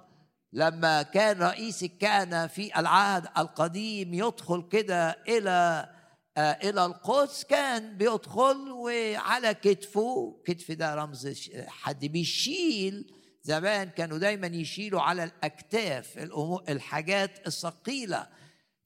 لما 0.52 1.02
كان 1.02 1.38
رئيس 1.42 1.82
الكهنة 1.82 2.46
في 2.46 2.78
العهد 2.80 3.26
القديم 3.38 4.14
يدخل 4.14 4.68
كده 4.72 5.10
إلى 5.28 5.88
آه، 6.36 6.40
إلى 6.40 6.86
القدس 6.86 7.44
كان 7.44 7.96
بيدخل 7.96 8.70
وعلى 8.70 9.54
كتفه 9.54 10.40
كتف 10.46 10.72
ده 10.72 10.94
رمز 10.94 11.50
حد 11.68 12.04
بيشيل. 12.04 13.12
زمان 13.42 13.88
كانوا 13.88 14.18
دايما 14.18 14.46
يشيلوا 14.46 15.00
على 15.00 15.24
الأكتاف 15.24 16.28
الحاجات 16.68 17.46
الثقيلة. 17.46 18.26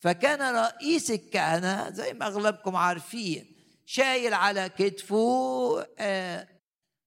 فكان 0.01 0.55
رئيس 0.55 1.11
الكهنة 1.11 1.91
زي 1.91 2.13
ما 2.13 2.27
أغلبكم 2.27 2.77
عارفين 2.77 3.47
شايل 3.87 4.35
على 4.35 4.69
كتفه 4.69 5.87
آه، 5.99 6.49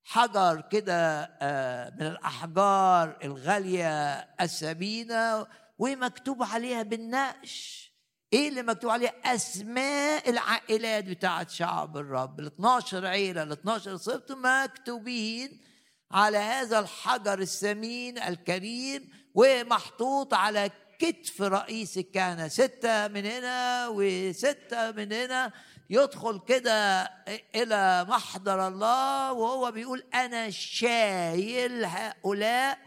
حجر 0.08 0.62
كده 0.72 1.30
آه، 1.42 1.94
من 2.00 2.02
الأحجار 2.08 3.18
الغالية 3.24 4.14
الثمينه 4.42 5.48
ومكتوب 5.78 6.44
عليها 6.44 6.84
بالنقش. 6.84 7.86
إيه 8.34 8.50
اللي 8.50 8.62
مكتوب 8.64 8.92
عليها 8.92 9.14
أسماء 9.26 10.30
العائلات 10.30 11.04
بتاعت 11.04 11.50
شعب 11.50 11.98
الرب. 11.98 12.40
ال 12.40 12.46
12 12.46 13.06
عيلة 13.06 13.44
ال 13.44 13.52
12 13.52 13.98
سبط 13.98 14.32
مكتوبين 14.32 15.62
على 16.12 16.38
هذا 16.38 16.80
الحجر 16.80 17.40
الثمين 17.40 18.18
الكريم 18.18 19.10
ومحطوط 19.36 20.34
على 20.34 20.70
كتف 21.00 21.42
رئيس 21.42 21.98
الكهنة. 21.98 22.48
ستة 22.48 23.08
من 23.08 23.26
هنا 23.26 23.88
وستة 23.88 24.92
من 24.92 25.14
هنا. 25.14 25.52
يدخل 25.90 26.42
كده 26.48 27.02
إلى 27.56 28.06
محضر 28.10 28.68
الله 28.68 29.34
وهو 29.34 29.72
بيقول 29.72 30.04
أنا 30.14 30.50
شايل 30.50 31.86
هؤلاء. 31.86 32.78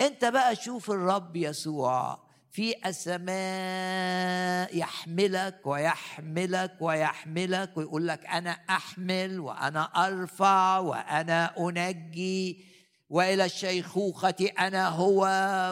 أنت 0.00 0.24
بقى 0.24 0.56
شوف 0.56 0.90
الرب 0.90 1.36
يسوع 1.36 2.18
في 2.52 2.74
السماء 2.86 4.76
يحملك 4.78 5.60
ويحملك 5.64 6.76
ويحملك 6.80 7.76
ويقول 7.76 8.08
لك 8.08 8.26
أنا 8.26 8.50
أحمل 8.70 9.40
وأنا 9.40 9.82
أرفع 10.06 10.78
وأنا 10.78 11.54
أنجي 11.58 12.64
وإلى 13.10 13.44
الشيخوخة 13.44 14.50
أنا 14.58 14.88
هو 14.88 15.20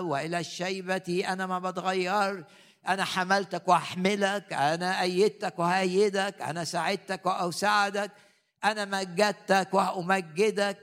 وإلى 0.03 0.38
الشيبة 0.38 1.25
أنا 1.29 1.46
ما 1.46 1.59
بتغير. 1.59 2.44
أنا 2.88 3.05
حملتك 3.05 3.68
وأحملك 3.68 4.53
أنا 4.53 5.03
أيدتك 5.03 5.59
وهيدك 5.59 6.42
أنا 6.42 6.64
ساعدتك 6.64 7.27
وأساعدك 7.27 8.11
أنا 8.64 8.85
مجدتك 8.85 9.68
وأمجدك. 9.75 10.79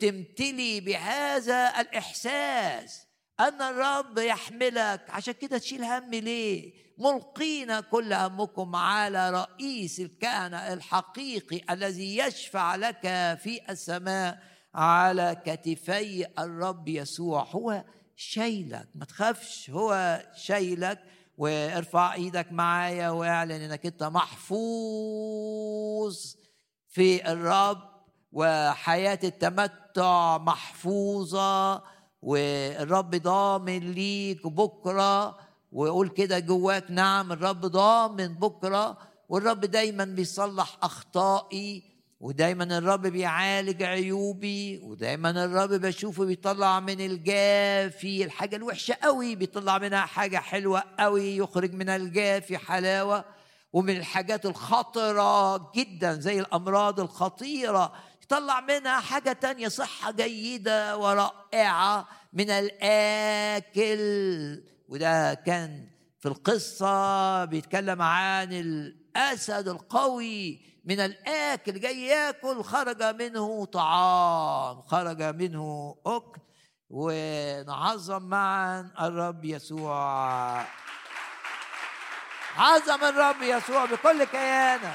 تمتلي 0.00 0.80
بهذا 0.80 1.80
الإحساس 1.80 3.06
أن 3.40 3.62
الرب 3.62 4.18
يحملك. 4.18 5.00
عشان 5.08 5.34
كده 5.34 5.58
تشيل 5.58 5.84
هم 5.84 6.10
ليه؟ 6.10 6.72
ملقين 6.98 7.80
كل 7.80 8.12
همكم 8.12 8.76
على 8.76 9.30
رئيس 9.30 10.00
الكهنة 10.00 10.72
الحقيقي 10.72 11.60
الذي 11.70 12.18
يشفع 12.18 12.76
لك 12.76 13.00
في 13.42 13.60
السماء 13.70 14.38
على 14.74 15.42
كتفي 15.46 16.26
الرب 16.38 16.88
يسوع. 16.88 17.42
هو 17.42 17.84
شايلك 18.16 18.88
ما 18.94 19.04
تخافش 19.04 19.70
هو 19.70 20.20
شايلك 20.34 20.98
وارفع 21.38 22.14
إيدك 22.14 22.52
معايا 22.52 23.10
واعلن 23.10 23.52
انك 23.52 23.86
انت 23.86 24.02
محفوظ 25.02 26.34
في 26.88 27.32
الرب 27.32 27.92
وحياة 28.32 29.18
التمتع 29.24 30.38
محفوظة 30.38 31.82
والرب 32.22 33.10
ضامن 33.16 33.92
ليك 33.92 34.46
بكرة 34.46 35.38
وقول 35.72 36.08
كده 36.08 36.38
جواك 36.38 36.90
نعم 36.90 37.32
الرب 37.32 37.60
ضامن 37.60 38.34
بكرة 38.34 38.98
والرب 39.28 39.60
دايما 39.60 40.04
بيصلح 40.04 40.78
أخطائي 40.82 41.91
ودايما 42.22 42.78
الرب 42.78 43.06
بيعالج 43.06 43.82
عيوبي 43.82 44.78
ودايما 44.82 45.30
الرب 45.30 45.70
بشوفه 45.70 46.24
بيطلع 46.24 46.80
من 46.80 47.00
الجافي. 47.00 48.24
الحاجة 48.24 48.56
الوحشة 48.56 48.96
قوي 49.02 49.34
بيطلع 49.34 49.78
منها 49.78 50.00
حاجة 50.00 50.36
حلوة 50.36 50.82
قوي 50.98 51.36
يخرج 51.36 51.72
من 51.74 51.88
الجافي 51.88 52.58
حلاوة. 52.58 53.24
ومن 53.72 53.96
الحاجات 53.96 54.46
الخطرة 54.46 55.56
جدا 55.72 56.12
زي 56.12 56.40
الأمراض 56.40 57.00
الخطيرة 57.00 57.92
يطلع 58.22 58.60
منها 58.60 59.00
حاجة 59.00 59.32
تانية 59.32 59.68
صحة 59.68 60.10
جيدة 60.10 60.96
ورائعة 60.96 62.08
من 62.32 62.50
الآكل. 62.50 63.92
وده 64.88 65.34
كان 65.34 65.91
في 66.22 66.28
القصة 66.28 67.44
بيتكلم 67.44 68.02
عن 68.02 68.52
الأسد 68.52 69.68
القوي 69.68 70.60
من 70.84 71.00
الآكل 71.00 71.80
جاي 71.80 72.06
ياكل 72.06 72.62
خرج 72.62 73.02
منه 73.02 73.64
طعام 73.64 74.80
خرج 74.82 75.22
منه 75.22 75.96
أكل 76.06 76.40
ونعظم 76.90 78.22
معا 78.22 78.90
الرب 79.00 79.44
يسوع. 79.44 80.64
عظم 82.56 83.04
الرب 83.04 83.42
يسوع 83.42 83.84
بكل 83.84 84.24
كيانه. 84.24 84.94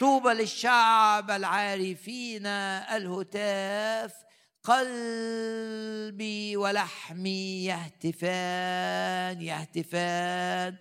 طوبى 0.00 0.28
للشعب 0.28 1.30
العارفين 1.30 2.46
الهتاف 2.46 4.27
قلبي 4.68 6.56
ولحمي 6.56 7.64
يهتفان 7.64 9.42
يهتفان 9.42 10.76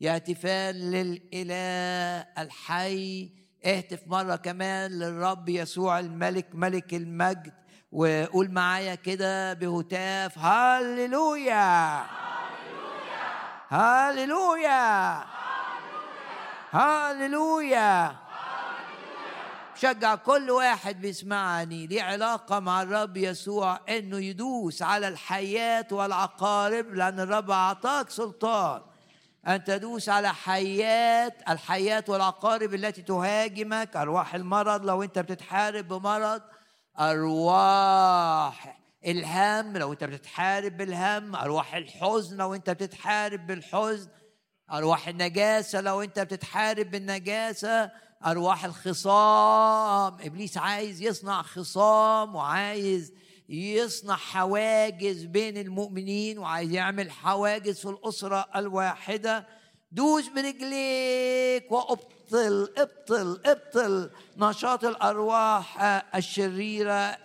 يهتفان 0.00 0.74
للإله 0.74 2.26
الحي. 2.38 3.30
اهتف 3.64 4.00
مرة 4.06 4.36
كمان 4.36 4.90
للرب 4.90 5.48
يسوع 5.48 5.98
الملك 5.98 6.46
ملك 6.54 6.94
المجد 6.94 7.52
وقول 7.92 8.50
معايا 8.50 8.94
كده 8.94 9.52
بهتاف 9.52 10.38
هللويا! 10.38 12.02
هللويا! 13.68 15.24
هللويا! 16.70 18.16
شجع 19.82 20.14
كل 20.14 20.50
واحد 20.50 21.00
بيسمعني 21.00 21.86
ليه 21.86 22.02
علاقة 22.02 22.60
مع 22.60 22.82
الرب 22.82 23.16
يسوع 23.16 23.80
إنه 23.88 24.18
يدوس 24.18 24.82
على 24.82 25.08
الحياة 25.08 25.86
والعقارب 25.92 26.94
لأن 26.94 27.20
الرب 27.20 27.50
أعطاك 27.50 28.10
سلطان. 28.10 28.82
أن 29.48 29.64
تدوس 29.64 30.08
على 30.08 30.34
حياة 30.34 31.32
الحياة 31.48 32.04
والعقارب 32.08 32.74
التي 32.74 33.02
تهاجمك 33.02 33.96
أرواح 33.96 34.34
المرض 34.34 34.84
لو 34.84 35.02
أنت 35.02 35.18
بتتحارب 35.18 35.88
بمرض 35.88 36.42
أرواح 37.00 38.78
الهم 39.06 39.76
لو 39.76 39.92
أنت 39.92 40.04
بتتحارب 40.04 40.76
بالهم 40.76 41.36
أرواح 41.36 41.74
الحزن 41.74 42.36
لو 42.36 42.54
أنت 42.54 42.70
بتتحارب 42.70 43.46
بالحزن 43.46 44.08
أرواح 44.72 45.08
النجاسة 45.08 45.80
لو 45.80 46.02
أنت 46.02 46.18
بتتحارب 46.18 46.90
بالنجاسة. 46.90 47.90
أرواح 48.26 48.64
الخصام. 48.64 50.16
إبليس 50.20 50.58
عايز 50.58 51.02
يصنع 51.02 51.42
خصام 51.42 52.34
وعايز 52.34 53.12
يصنع 53.48 54.16
حواجز 54.16 55.24
بين 55.24 55.56
المؤمنين 55.56 56.38
وعايز 56.38 56.72
يعمل 56.72 57.10
حواجز 57.10 57.78
في 57.78 57.88
الأسرة 57.88 58.48
الواحدة. 58.56 59.46
دوس 59.92 60.28
برجليك 60.28 61.72
وأبطل 61.72 62.72
أبطل 62.76 63.40
أبطل 63.46 64.10
نشاط 64.36 64.84
الأرواح 64.84 65.82
الشريرة 66.14 67.18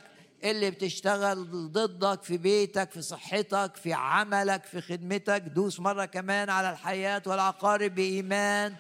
اللي 0.44 0.72
بتشتغل 0.72 1.72
ضدك 1.72 2.24
في 2.24 2.38
بيتك 2.38 2.92
في 2.92 3.02
صحتك 3.02 3.76
في 3.76 3.94
عملك 3.94 4.66
في 4.66 4.82
خدمتك. 4.82 5.42
دوس 5.42 5.80
مرة 5.80 6.06
كمان 6.06 6.50
على 6.50 6.70
الحياة 6.70 7.22
والعقارب 7.26 7.96
بإيمان. 7.96 8.76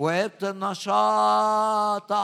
وابطل 0.00 0.58
نشاطها 0.58 2.14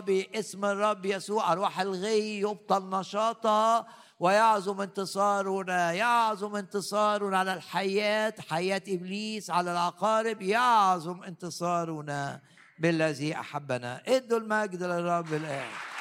باسم 0.00 0.64
الرب 0.64 1.06
يسوع 1.06 1.52
أرواح 1.52 1.80
الغي 1.80 2.40
يبطل 2.40 2.90
نشاطها 2.90 3.86
ويعظم 4.20 4.80
انتصارنا 4.80 5.92
يعظم 5.92 6.56
انتصارنا 6.56 7.38
على 7.38 7.54
الحياة 7.54 8.34
حياة 8.48 8.82
إبليس 8.88 9.50
على 9.50 9.72
العقارب 9.72 10.42
يعظم 10.42 11.22
انتصارنا 11.22 12.40
بالذي 12.78 13.34
أحبنا. 13.40 14.02
ادوا 14.08 14.38
المجد 14.38 14.82
للرب 14.82 15.34
الآن. 15.34 15.95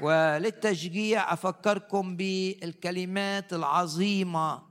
وللتشجيع 0.00 1.32
أفكركم 1.32 2.16
بالكلمات 2.16 3.52
العظيمة 3.52 4.62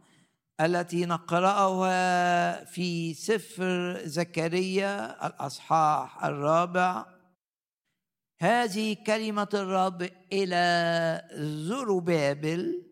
التي 0.61 1.05
نقرأها 1.05 2.63
في 2.65 3.13
سفر 3.13 3.99
زكريا 4.05 5.27
الأصحاح 5.27 6.25
الرابع. 6.25 7.05
هذه 8.39 8.93
كلمة 9.07 9.49
الرب 9.53 10.09
إلى 10.33 11.21
زربابل 11.67 12.83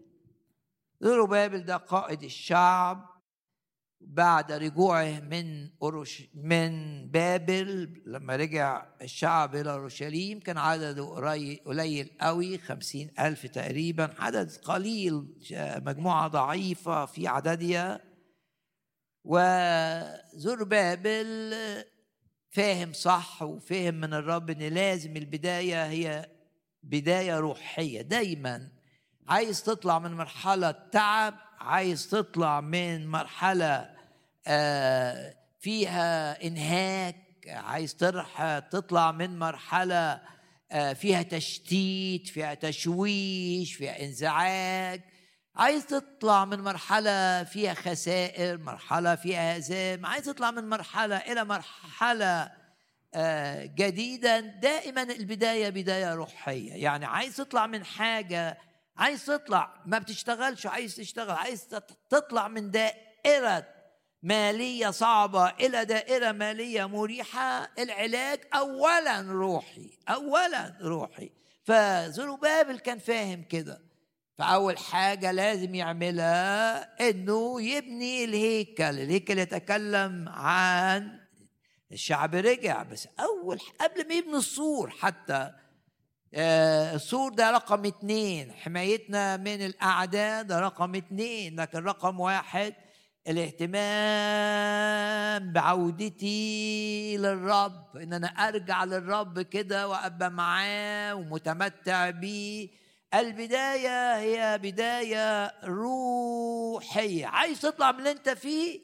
زربابل 1.01 1.63
ده 1.65 1.77
قائد 1.77 2.23
الشعب. 2.23 3.12
بعد 4.07 4.51
رجوعه 4.51 5.19
من 5.19 5.69
أورش 5.81 6.23
من 6.33 6.71
بابل 7.11 8.01
لما 8.05 8.35
رجع 8.35 8.85
الشعب 9.01 9.55
إلى 9.55 9.71
أورشليم 9.71 10.39
كان 10.39 10.57
عدده 10.57 11.03
قليل 11.65 12.09
قوي 12.21 12.57
خمسين 12.57 13.11
ألف 13.19 13.45
تقريبا 13.45 14.13
عدد 14.19 14.51
قليل 14.51 15.25
مجموعة 15.85 16.27
ضعيفة 16.27 17.05
في 17.05 17.27
عددها. 17.27 17.99
وزربابل 20.33 21.53
فاهم 22.49 22.93
صح 22.93 23.41
وفهم 23.41 23.95
من 23.95 24.13
الرب 24.13 24.49
إن 24.49 24.61
لازم 24.61 25.17
البداية 25.17 25.85
هي 25.85 26.29
بداية 26.83 27.39
روحية. 27.39 28.01
دايما 28.01 28.71
عايز 29.27 29.63
تطلع 29.63 29.99
من 29.99 30.13
مرحلة 30.13 30.71
تعب 30.71 31.35
عايز 31.59 32.09
تطلع 32.09 32.61
من 32.61 33.07
مرحلة 33.07 33.92
فيها 35.59 36.43
إنهاك 36.43 37.15
عايز 37.47 37.95
تطلع 38.71 39.11
من 39.11 39.39
مرحلة 39.39 40.21
آه، 40.71 40.93
فيها 40.93 41.21
تشتيت 41.21 42.27
فيها 42.27 42.53
تشويش 42.53 43.75
فيها 43.75 44.05
انزعاج. 44.05 45.01
عايز 45.55 45.85
تطلع 45.85 46.45
من 46.45 46.59
مرحلة 46.59 47.43
فيها 47.43 47.73
خسائر 47.73 48.57
مرحلة 48.57 49.15
فيها 49.15 49.57
هزام. 49.57 50.05
عايز 50.05 50.25
تطلع 50.25 50.51
من 50.51 50.69
مرحلة 50.69 51.17
إلى 51.17 51.45
مرحلة 51.45 52.51
آه، 53.13 53.65
جديدة. 53.65 54.39
دائما 54.39 55.03
البداية 55.03 55.69
بداية 55.69 56.13
روحية. 56.13 56.73
يعني 56.73 57.05
عايز 57.05 57.35
تطلع 57.35 57.67
من 57.67 57.85
حاجة 57.85 58.57
عايز 58.97 59.25
تطلع 59.25 59.73
ما 59.85 59.99
بتشتغلش 59.99 60.65
عايز 60.65 60.95
تشتغل 60.95 61.31
عايز 61.31 61.67
تطلع 62.09 62.47
من 62.47 62.71
دائرة 62.71 63.67
مالية 64.23 64.89
صعبة 64.89 65.49
إلى 65.49 65.85
دائرة 65.85 66.31
مالية 66.31 66.85
مريحة 66.85 67.69
العلاج 67.79 68.39
أولا 68.55 69.21
روحي 69.21 69.89
أولا 70.09 70.77
روحي. 70.81 71.29
فزروبابل 71.63 72.79
كان 72.79 72.99
فاهم 72.99 73.43
كده. 73.43 73.81
فأول 74.37 74.77
حاجة 74.77 75.31
لازم 75.31 75.75
يعملها 75.75 77.09
إنه 77.09 77.61
يبني 77.61 78.23
الهيكل. 78.23 78.83
الهيكل 78.83 79.39
يتكلم 79.39 80.29
عن 80.29 81.19
الشعب 81.91 82.35
رجع 82.35 82.83
بس 82.83 83.07
أول 83.19 83.59
قبل 83.81 84.07
ما 84.07 84.13
يبني 84.13 84.37
السور 84.37 84.89
حتى 84.89 85.51
آه، 86.35 86.95
السور 86.95 87.33
ده 87.33 87.51
رقم 87.51 87.85
اتنين. 87.85 88.51
حمايتنا 88.51 89.37
من 89.37 89.65
الأعداء 89.65 90.43
ده 90.43 90.59
رقم 90.59 90.95
اتنين 90.95 91.59
لكن 91.59 91.83
رقم 91.83 92.19
واحد 92.19 92.73
الاهتمام 94.23 95.51
بعودتي 95.51 97.17
للرب 97.17 97.97
إن 97.97 98.13
أنا 98.13 98.27
أرجع 98.27 98.83
للرب 98.83 99.41
كده 99.41 99.87
وأبقى 99.87 100.31
معاه 100.31 101.15
ومتمتع 101.15 102.09
بيه. 102.09 102.69
البداية 103.13 104.15
هي 104.17 104.57
بداية 104.57 105.53
روحية. 105.63 107.25
عايز 107.25 107.61
تطلع 107.61 107.91
من 107.91 107.99
اللي 107.99 108.11
أنت 108.11 108.29
فيه؟ 108.29 108.79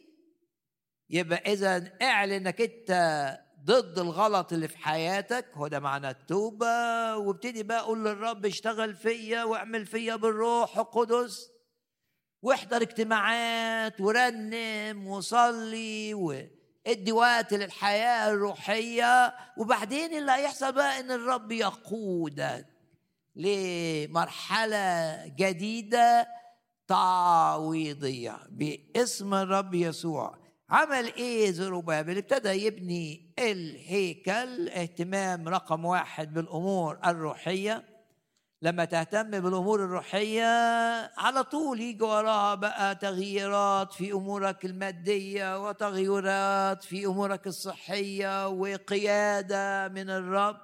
يبقى 1.10 1.54
إذا 1.54 1.92
اعلن 2.02 2.32
إنك 2.34 2.62
أنت 2.62 2.92
ضد 3.66 4.00
الغلط 4.00 4.54
اللي 4.54 4.68
في 4.68 4.78
حياتك 4.78 5.46
هو 5.54 5.68
ده 5.68 5.80
معنى 5.80 6.10
التوبة. 6.10 7.18
وابتدي 7.18 7.64
بقى 7.64 7.80
أقول 7.80 8.06
للرب 8.06 8.46
اشتغل 8.46 8.96
فيا 8.96 9.44
واعمل 9.44 9.86
فيا 9.86 10.16
بالروح 10.16 10.78
القدس. 10.78 11.50
واحضر 12.42 12.82
اجتماعات 12.82 14.02
ورنم 14.02 15.08
وصلي 15.08 16.14
وادي 16.14 17.12
وقت 17.12 17.54
للحياة 17.54 18.32
الروحية. 18.32 19.34
وبعدين 19.58 20.18
اللي 20.18 20.32
هيحصل 20.32 20.72
بقى 20.72 21.00
إن 21.00 21.12
الرب 21.12 21.52
يقودك 21.52 22.66
لمرحلة 23.36 25.28
جديدة 25.28 26.28
تعويضية 26.88 28.38
باسم 28.50 29.34
الرب 29.34 29.74
يسوع. 29.74 30.38
عمل 30.70 31.14
إيه 31.14 31.52
زروبابل 31.52 32.18
ابتدى 32.18 32.50
يبني 32.50 33.34
الهيكل 33.40 34.70
اهتمام 34.70 35.48
رقم 35.48 35.86
واحد 35.86 36.34
بالأمور 36.34 37.00
الروحية. 37.06 37.89
لما 38.62 38.86
تهتم 38.86 39.30
بالأمور 39.32 39.84
الروحية 39.84 40.44
على 41.18 41.44
طول 41.44 41.82
يجي 41.82 42.04
وراها 42.04 42.56
بقى 42.56 42.96
تغييرات 42.96 43.94
في 43.94 44.12
أمورك 44.12 44.66
المادية 44.66 45.68
وتغييرات 45.68 46.84
في 46.84 47.06
أمورك 47.06 47.48
الصحية 47.48 48.48
وقيادة 48.48 49.88
من 49.88 50.10
الرب. 50.10 50.62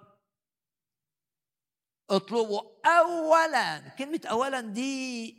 اطلبوا 2.10 2.62
اولا 2.86 3.80
كلمة 3.90 4.22
اولا 4.26 4.60
دي 4.62 5.36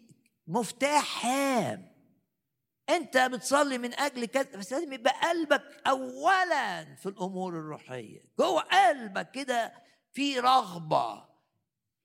مفتاح 0.47 1.27
هام. 1.27 1.97
أنت 2.89 3.19
بتصلي 3.19 3.79
من 3.79 3.95
أجل 3.95 4.27
كذا 4.27 4.59
بس 4.59 4.73
لازم 4.73 4.93
يبقى 4.93 5.13
قلبك 5.29 5.83
اولا 5.87 6.95
في 6.97 7.07
الأمور 7.09 7.53
الروحية. 7.59 8.21
جوه 8.39 8.61
قلبك 8.61 9.31
كده 9.31 9.73
في 10.13 10.41
رغبة. 10.41 11.26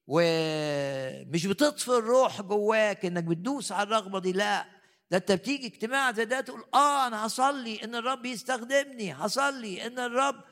ومش 0.06 1.46
بتطفي 1.46 1.88
الروح 1.88 2.42
جواك 2.42 3.04
إنك 3.04 3.24
بتدوس 3.24 3.72
على 3.72 3.82
الرغبة 3.86 4.18
دي 4.18 4.32
لا. 4.32 4.64
ده 5.10 5.16
أنت 5.18 5.32
بتيجي 5.32 5.66
اجتماع 5.66 6.12
زي 6.12 6.24
ده 6.24 6.40
تقول 6.40 6.64
آه 6.74 7.06
أنا 7.06 7.26
هصلي 7.26 7.84
إن 7.84 7.94
الرب 7.94 8.26
يستخدمني 8.26 9.12
هصلي 9.12 9.86
إن 9.86 9.98
الرب 9.98 10.44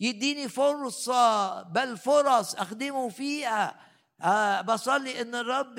يديني 0.00 0.48
فرصة 0.48 1.62
بل 1.62 1.96
فرص 1.96 2.54
أخدمه 2.54 3.08
فيها. 3.08 3.80
آه 4.22 4.60
بصلي 4.60 5.20
إن 5.20 5.34
الرب 5.34 5.78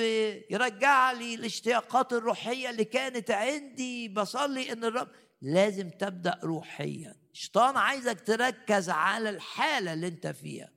يرجع 0.50 1.12
لي 1.12 1.36
الاشتياقات 1.36 2.14
الروحية 2.14 2.70
اللي 2.70 2.86
كانت 2.86 3.32
عندي. 3.32 4.08
بصلي 4.08 4.72
إن 4.72 4.84
الرب 4.84 5.08
لازم 5.42 5.90
تبدأ 5.90 6.40
روحيا. 6.44 7.16
الشيطان 7.34 7.78
عايزك 7.78 8.22
تركز 8.22 8.90
على 8.90 9.30
الحالة 9.30 9.94
اللي 9.94 10.08
أنت 10.08 10.28
فيها. 10.28 10.70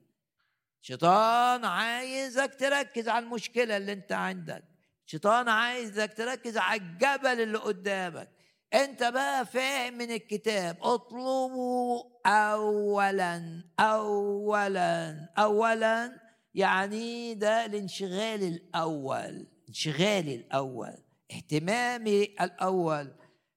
شيطان 0.86 1.64
عايزك 1.64 2.54
تركز 2.54 3.08
على 3.08 3.24
المشكلة 3.24 3.76
اللي 3.76 3.92
انت 3.92 4.12
عندك. 4.12 4.64
شيطان 5.06 5.48
عايزك 5.48 6.14
تركز 6.16 6.56
على 6.56 6.80
الجبل 6.80 7.40
اللي 7.40 7.58
قدامك. 7.58 8.30
انت 8.74 9.02
بقى 9.02 9.46
فاهم 9.46 9.94
من 9.94 10.10
الكتاب. 10.10 10.76
اطلبوا 10.82 12.02
اولا 12.26 13.64
اولا 13.80 15.28
اولا. 15.38 16.20
يعني 16.54 17.34
ده 17.34 17.64
الانشغال 17.64 18.42
الأول 18.42 19.46
انشغالي 19.68 20.34
الأول 20.34 20.94
اهتمامي 21.32 22.22
الأول 22.40 23.14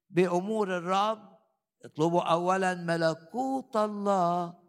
بأمور 0.10 0.78
الرب. 0.78 1.38
اطلبوا 1.86 2.22
اولا 2.22 2.74
ملكوت 2.74 3.76
الله. 3.78 4.67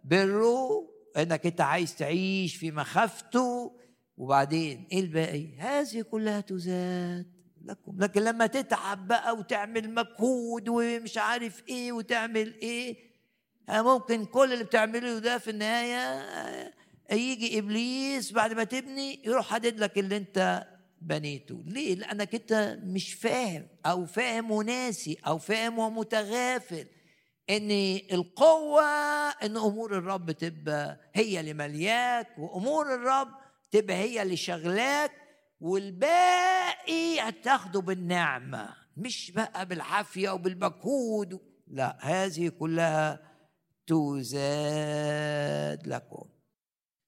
وبره 0.00 0.60
إنك 1.16 1.46
أنت 1.46 1.60
عايز 1.60 1.96
تعيش 1.96 2.56
في 2.56 2.70
مخافته. 2.70 3.76
وبعدين 4.16 4.86
إيه 4.92 5.00
الباقي؟ 5.00 5.56
هذه 5.58 6.02
كلها 6.02 6.40
تزاد 6.40 7.26
لكم. 7.64 7.96
لكن 7.98 8.22
لما 8.22 8.46
تتعب 8.46 9.08
بقى 9.08 9.36
وتعمل 9.36 9.94
مجهود 9.94 10.68
ومش 10.68 11.18
عارف 11.18 11.62
إيه 11.68 11.92
وتعمل 11.92 12.54
إيه 12.62 12.96
ممكن 13.70 14.24
كل 14.24 14.52
اللي 14.52 14.64
بتعمله 14.64 15.18
ده 15.18 15.38
في 15.38 15.50
النهاية 15.50 16.24
يجي 17.12 17.58
إبليس 17.58 18.32
بعد 18.32 18.52
ما 18.52 18.64
تبني 18.64 19.20
يروح 19.26 19.46
حدد 19.46 19.80
لك 19.80 19.98
اللي 19.98 20.16
أنت 20.16 20.66
بنيته. 21.02 21.62
ليه؟ 21.66 21.94
لأنك 21.94 22.34
أنت 22.34 22.78
مش 22.84 23.14
فاهم 23.14 23.66
أو 23.86 24.06
فاهم 24.06 24.50
وناسي 24.50 25.16
أو 25.26 25.38
فاهم 25.38 25.78
ومتغافل. 25.78 26.86
إن 27.50 27.70
القوة 28.12 28.82
إن 29.30 29.56
أمور 29.56 29.98
الرب 29.98 30.30
تبقى 30.30 31.00
هي 31.14 31.40
اللي 31.40 31.54
ملياك 31.54 32.38
وأمور 32.38 32.94
الرب 32.94 33.28
تبقى 33.70 33.96
هي 33.96 34.22
اللي 34.22 34.36
شغلاك 34.36 35.12
والباقي 35.60 37.20
هتاخده 37.20 37.80
بالنعمة 37.80 38.68
مش 38.96 39.30
بقى 39.30 39.66
بالعافية 39.66 40.30
وبالمجهود. 40.30 41.40
لا 41.66 41.98
هذه 42.00 42.48
كلها 42.48 43.20
تزاد 43.86 45.86
لكم. 45.86 46.24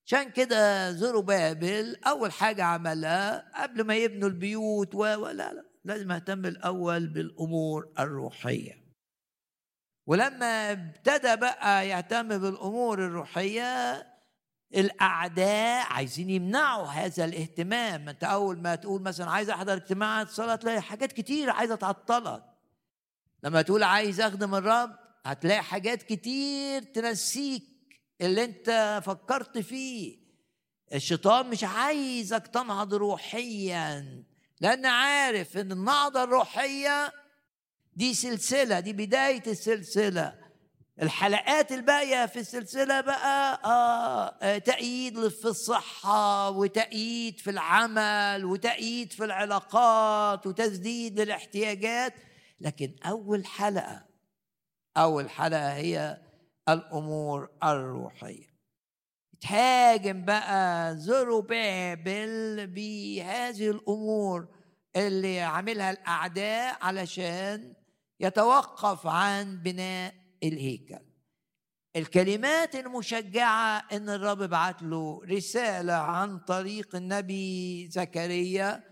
عشان 0.06 0.30
كده 0.30 0.92
زروا 0.92 1.22
بابل 1.22 1.96
أول 2.06 2.32
حاجة 2.32 2.64
عملها 2.64 3.62
قبل 3.62 3.84
ما 3.84 3.96
يبنوا 3.96 4.28
البيوت 4.28 4.94
و 4.94 5.04
لا 5.06 5.32
لا 5.32 5.64
لازم 5.84 6.12
أهتم 6.12 6.46
الأول 6.46 7.06
بالأمور 7.06 7.92
الروحية. 7.98 8.81
ولما 10.06 10.72
ابتدى 10.72 11.36
بقى 11.36 11.88
يهتم 11.88 12.28
بالأمور 12.38 13.04
الروحية 13.04 14.06
الأعداء 14.74 15.86
عايزين 15.92 16.30
يمنعوا 16.30 16.86
هذا 16.86 17.24
الاهتمام. 17.24 18.08
أنت 18.08 18.24
أول 18.24 18.58
ما 18.58 18.74
تقول 18.74 19.02
مثلا 19.02 19.30
عايز 19.30 19.50
أحضر 19.50 19.72
اجتماعات 19.74 20.28
صلاه 20.28 20.54
تلاقي 20.54 20.80
حاجات 20.82 21.12
كتير 21.12 21.50
عايزه 21.50 21.74
تعطلك 21.74 22.42
لما 23.44 23.62
تقول 23.62 23.82
عايز 23.82 24.20
أخدم 24.20 24.54
الرب 24.54 24.96
هتلاقي 25.26 25.62
حاجات 25.62 26.02
كتير 26.02 26.82
تنسيك 26.82 27.62
اللي 28.20 28.44
أنت 28.44 29.00
فكرت 29.04 29.58
فيه. 29.58 30.22
الشيطان 30.94 31.50
مش 31.50 31.64
عايزك 31.64 32.46
تنهض 32.46 32.94
روحيا 32.94 34.22
لأن 34.60 34.86
عارف 34.86 35.56
إن 35.56 35.72
النهضة 35.72 36.22
الروحية 36.24 37.12
دي 37.96 38.14
سلسلة 38.14 38.80
دي 38.80 38.92
بداية 38.92 39.42
السلسلة. 39.46 40.42
الحلقات 41.02 41.72
الباقية 41.72 42.26
في 42.26 42.38
السلسلة 42.40 43.00
بقى 43.00 43.60
آه, 43.64 44.36
آه 44.42 44.58
تأييد 44.58 45.28
في 45.28 45.44
الصحة 45.44 46.50
وتأييد 46.50 47.40
في 47.40 47.50
العمل 47.50 48.44
وتأييد 48.44 49.12
في 49.12 49.24
العلاقات 49.24 50.46
وتسديد 50.46 51.20
للاحتياجات. 51.20 52.14
لكن 52.60 52.94
أول 53.06 53.46
حلقة 53.46 54.04
أول 54.96 55.30
حلقة 55.30 55.72
هي 55.72 56.18
الأمور 56.68 57.48
الروحية. 57.64 58.52
تهاجم 59.40 60.24
بقى 60.24 60.96
زروبابل 60.96 62.66
بهذه 62.66 63.70
الأمور 63.70 64.48
اللي 64.96 65.40
عاملها 65.40 65.90
الأعداء 65.90 66.78
علشان 66.84 67.74
يتوقف 68.22 69.06
عن 69.06 69.62
بناء 69.62 70.14
الهيكل. 70.42 70.98
الكلمات 71.96 72.76
المشجعة 72.76 73.84
إن 73.92 74.08
الرب 74.10 74.38
بعت 74.42 74.82
له 74.82 75.20
رسالة 75.24 75.92
عن 75.92 76.38
طريق 76.38 76.96
النبي 76.96 77.88
زكريا 77.90 78.82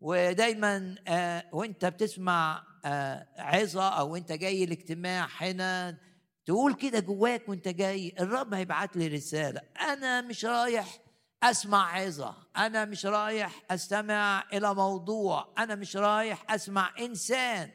ودايما 0.00 0.94
آه، 1.08 1.44
وإنت 1.52 1.84
بتسمع 1.84 2.64
آه، 2.84 3.26
عظة 3.38 3.88
أو 3.88 4.16
إنت 4.16 4.32
جاي 4.32 4.64
الاجتماع 4.64 5.28
هنا 5.36 5.98
تقول 6.46 6.74
كده 6.74 7.00
جواك 7.00 7.48
وإنت 7.48 7.68
جاي 7.68 8.14
الرب 8.20 8.54
هيبعت 8.54 8.96
لي 8.96 9.08
رسالة. 9.08 9.60
أنا 9.80 10.20
مش 10.20 10.44
رايح 10.44 10.98
أسمع 11.42 11.96
عظة 11.96 12.36
أنا 12.56 12.84
مش 12.84 13.06
رايح 13.06 13.62
أستمع 13.70 14.44
إلى 14.52 14.74
موضوع 14.74 15.54
أنا 15.58 15.74
مش 15.74 15.96
رايح 15.96 16.52
أسمع 16.52 16.90
إنسان. 16.98 17.70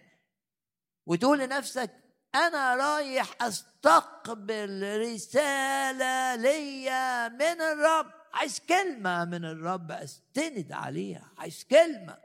وتقول 1.05 1.39
لنفسك 1.39 1.91
أنا 2.35 2.75
رايح 2.75 3.35
أستقبل 3.41 4.99
رسالة 5.01 6.35
ليا 6.35 7.29
من 7.29 7.61
الرب. 7.61 8.11
عايز 8.33 8.59
كلمة 8.59 9.25
من 9.25 9.45
الرب 9.45 9.91
أستند 9.91 10.71
عليها. 10.71 11.31
عايز 11.37 11.63
كلمة. 11.63 12.17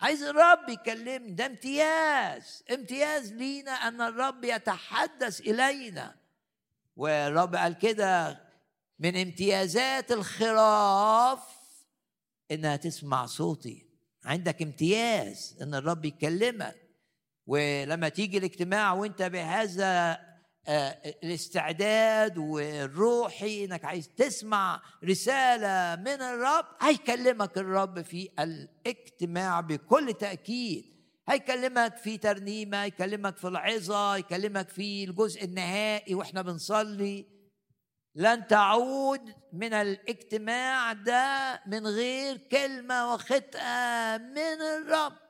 عايز 0.00 0.22
الرب 0.22 0.68
يكلمني. 0.68 1.30
ده 1.32 1.46
امتياز. 1.46 2.64
امتياز 2.70 3.32
لينا 3.32 3.72
أن 3.72 4.00
الرب 4.00 4.44
يتحدث 4.44 5.40
إلينا. 5.40 6.14
والرب 6.96 7.54
قال 7.54 7.78
كده 7.78 8.40
من 8.98 9.16
امتيازات 9.16 10.12
الخراف 10.12 11.40
إنها 12.50 12.76
تسمع 12.76 13.26
صوتي. 13.26 13.86
عندك 14.24 14.62
امتياز 14.62 15.56
إن 15.62 15.74
الرب 15.74 16.04
يكلمك. 16.04 16.87
ولما 17.48 18.08
تيجي 18.08 18.38
الاجتماع 18.38 18.92
وانت 18.92 19.22
بهذا 19.22 20.18
آه، 20.68 20.98
الاستعداد 21.24 22.38
والروحي 22.38 23.64
انك 23.64 23.84
عايز 23.84 24.08
تسمع 24.08 24.82
رسالة 25.04 26.02
من 26.02 26.22
الرب 26.22 26.64
هيكلمك 26.80 27.58
الرب 27.58 28.02
في 28.02 28.28
الاجتماع 28.38 29.60
بكل 29.60 30.14
تأكيد. 30.14 30.84
هيكلمك 31.28 31.96
في 31.96 32.18
ترنيمة 32.18 32.84
يكلمك 32.84 33.36
في 33.36 33.48
العظة 33.48 34.16
يكلمك 34.16 34.68
في 34.68 35.04
الجزء 35.04 35.44
النهائي 35.44 36.14
وإحنا 36.14 36.42
بنصلي. 36.42 37.26
لن 38.14 38.46
تعود 38.46 39.34
من 39.52 39.72
الاجتماع 39.72 40.92
ده 40.92 41.60
من 41.66 41.86
غير 41.86 42.36
كلمة 42.36 43.14
وخطأه 43.14 44.18
من 44.18 44.38
الرب. 44.62 45.27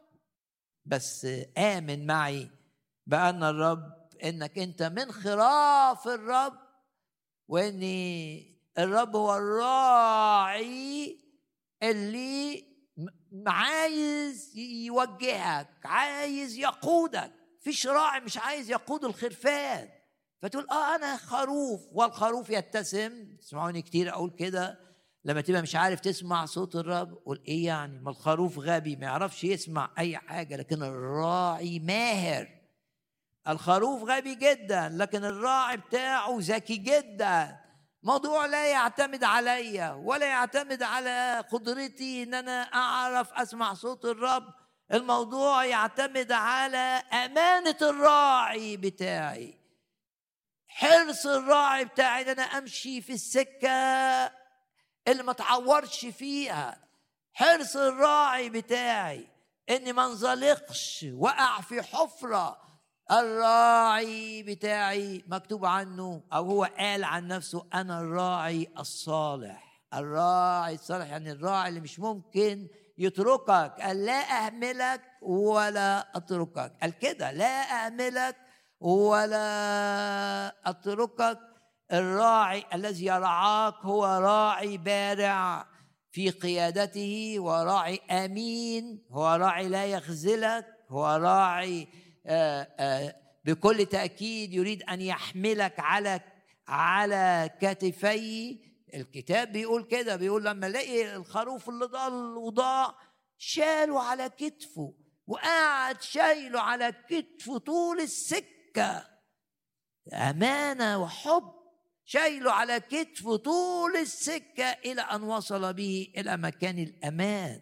بس 0.89 1.27
آمن 1.59 2.07
معي 2.07 2.51
بأن 3.07 3.43
الرب 3.43 4.09
إنك 4.25 4.59
أنت 4.59 4.83
من 4.83 5.13
خراف 5.13 6.09
الرب 6.09 6.59
وإن 7.49 7.83
الرب 8.79 9.17
هو 9.17 9.37
الراعي 9.37 11.19
اللي 11.83 12.65
عايز 13.47 14.53
يوجهك 14.59 15.69
عايز 15.85 16.59
يقودك. 16.59 17.33
فيش 17.61 17.87
راعي 17.87 18.21
مش 18.21 18.39
عايز 18.39 18.71
يقود 18.71 19.05
الخرفان. 19.05 19.89
فتقول 20.43 20.67
آه 20.71 20.95
أنا 20.95 21.17
خروف 21.17 21.81
والخروف 21.93 22.51
يتسم. 22.51 23.37
تسمعوني 23.37 23.83
كتير 23.83 24.11
أقول 24.11 24.31
كده. 24.31 24.88
لما 25.25 25.41
تبقى 25.41 25.63
مش 25.63 25.77
عارف 25.77 26.01
تسمع 26.01 26.45
صوت 26.45 26.77
الرب 26.77 27.13
قول 27.27 27.43
إيه 27.49 27.67
يعني؟ 27.67 27.99
ما 27.99 28.11
الخروف 28.11 28.59
غبي 28.59 28.97
ما 28.97 29.07
يعرفش 29.07 29.45
يسمع 29.45 29.91
أي 29.99 30.17
حاجة 30.17 30.57
لكن 30.57 30.83
الراعي 30.83 31.79
ماهر. 31.79 32.49
الخروف 33.49 34.03
غبي 34.03 34.35
جدا 34.35 34.89
لكن 34.89 35.25
الراعي 35.25 35.77
بتاعه 35.77 36.37
ذكي 36.41 36.77
جدا. 36.77 37.59
موضوع 38.03 38.47
لا 38.47 38.67
يعتمد 38.67 39.25
عليا 39.25 39.93
ولا 39.93 40.27
يعتمد 40.27 40.83
على 40.83 41.45
قدرتي 41.53 42.23
إن 42.23 42.35
أنا 42.35 42.63
أعرف 42.63 43.33
أسمع 43.33 43.75
صوت 43.75 44.05
الرب. 44.05 44.55
الموضوع 44.93 45.65
يعتمد 45.65 46.33
على 46.33 47.03
أمانة 47.13 47.77
الراعي 47.83 48.77
بتاعي. 48.77 49.55
حرص 50.69 51.27
الراعي 51.27 51.85
بتاعي 51.85 52.23
إن 52.23 52.29
أنا 52.29 52.43
أمشي 52.43 53.01
في 53.01 53.13
السكة 53.13 53.69
اللي 55.09 55.23
ما 55.23 55.33
تعورش 55.33 56.07
فيها. 56.07 56.89
حرص 57.33 57.77
الراعي 57.77 58.51
بتاعي 58.51 59.29
إني 59.71 59.93
ما 59.93 60.07
انزلقش 60.07 61.07
وقع 61.15 61.61
في 61.61 61.83
حفرة. 61.83 62.59
الراعي 63.11 64.43
بتاعي 64.43 65.25
مكتوب 65.27 65.65
عنه 65.65 66.23
أو 66.33 66.45
هو 66.45 66.65
قال 66.65 67.05
عن 67.05 67.29
نفسه 67.29 67.67
أنا 67.75 68.01
الراعي 68.01 68.69
الصالح. 68.79 69.83
الراعي 69.95 70.75
الصالح 70.75 71.07
يعني 71.07 71.33
الراعي 71.33 71.69
اللي 71.69 71.81
مش 71.81 72.01
ممكن 72.01 72.69
يتركك. 72.99 73.75
قال 73.81 74.05
لا 74.05 74.47
أهملك 74.47 75.01
ولا 75.23 76.17
أتركك. 76.17 76.73
قال 76.83 76.99
كده 76.99 77.31
لا 77.31 77.87
أهملك 77.87 78.37
ولا 78.81 80.71
أتركك 80.71 81.39
الراعي 81.93 82.65
الذي 82.75 83.07
يرعاك 83.07 83.75
هو 83.75 84.05
راعي 84.05 84.77
بارع 84.79 85.67
في 86.11 86.31
قيادته 86.31 87.35
وراعي 87.39 88.01
أمين 88.11 89.05
هو 89.11 89.27
راعي 89.29 89.69
لا 89.69 89.87
يخذلك 89.87 90.67
هو 90.89 91.07
راعي 91.07 91.89
آه، 92.27 92.69
آه، 92.79 93.17
بكل 93.45 93.87
تأكيد 93.87 94.55
يريد 94.55 94.83
أن 94.83 95.01
يحملك 95.01 95.81
على 95.81 96.21
على 96.69 97.51
كتفي. 97.61 98.59
الكتاب 98.95 99.53
بيقول 99.53 99.85
كده 99.85 100.17
بيقول 100.17 100.45
لما 100.45 100.67
لقي 100.69 101.17
الخروف 101.17 101.69
اللي 101.69 101.85
ضل 101.85 102.37
وضاع 102.37 102.95
شاله 103.39 104.01
على 104.03 104.29
كتفه 104.29 104.95
وقعد 105.27 106.03
شايله 106.03 106.61
على 106.61 106.93
كتفه 107.09 107.59
طول 107.59 108.01
السكة. 108.01 109.05
أمانة 110.13 111.03
وحب. 111.03 111.58
شايله 112.11 112.53
على 112.53 112.81
كتفه 112.81 113.37
طول 113.37 113.97
السكة 113.97 114.65
إلى 114.65 115.01
أن 115.01 115.23
وصل 115.23 115.73
به 115.73 116.13
إلى 116.17 116.37
مكان 116.37 116.79
الأمان. 116.79 117.61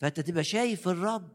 فأنت 0.00 0.20
تبقى 0.20 0.44
شايف 0.44 0.88
الرب 0.88 1.28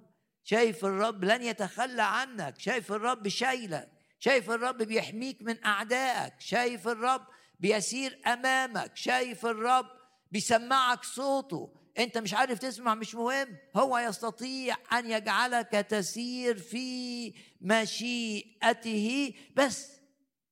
شايف 0.44 0.86
الرب 0.86 1.24
لن 1.24 1.44
يتخلى 1.44 2.02
عنك 2.02 2.60
شايف 2.60 2.92
الرب 2.92 3.28
شايلك 3.28 3.92
شايف 4.20 4.52
الرب 4.52 4.78
بيحميك 4.78 5.42
من 5.42 5.66
أعدائك 5.66 6.34
شايف 6.40 6.88
الرب 6.88 7.28
بيسير 7.60 8.22
أمامك 8.28 8.92
شايف 8.96 9.46
الرب 9.46 9.86
بيسمعك 10.32 11.04
صوته. 11.04 11.74
أنت 12.00 12.18
مش 12.18 12.34
عارف 12.34 12.60
تسمع 12.60 12.96
مش 12.96 13.16
مهم. 13.16 13.58
هو 13.76 13.98
يستطيع 13.98 14.76
أن 14.94 15.12
يجعلك 15.12 15.72
تسير 15.72 16.58
في 16.58 17.34
مشيئته. 17.62 19.34
بس 19.56 19.97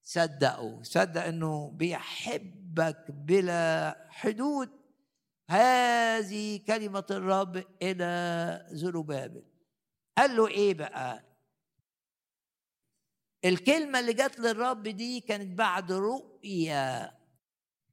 صدقوا. 0.05 0.83
صدق 0.83 1.23
إنه 1.23 1.71
بيحبك 1.71 3.11
بلا 3.11 3.95
حدود. 4.09 4.69
هذه 5.49 6.59
كلمة 6.67 7.05
الرب 7.11 7.65
إلى 7.81 8.67
زروبابل 8.71 9.43
قال 10.17 10.35
له 10.35 10.47
إيه 10.47 10.73
بقى؟ 10.73 11.23
الكلمة 13.45 13.99
اللي 13.99 14.13
جت 14.13 14.39
للرب 14.39 14.83
دي 14.83 15.19
كانت 15.19 15.57
بعد 15.57 15.91
رؤية 15.91 17.13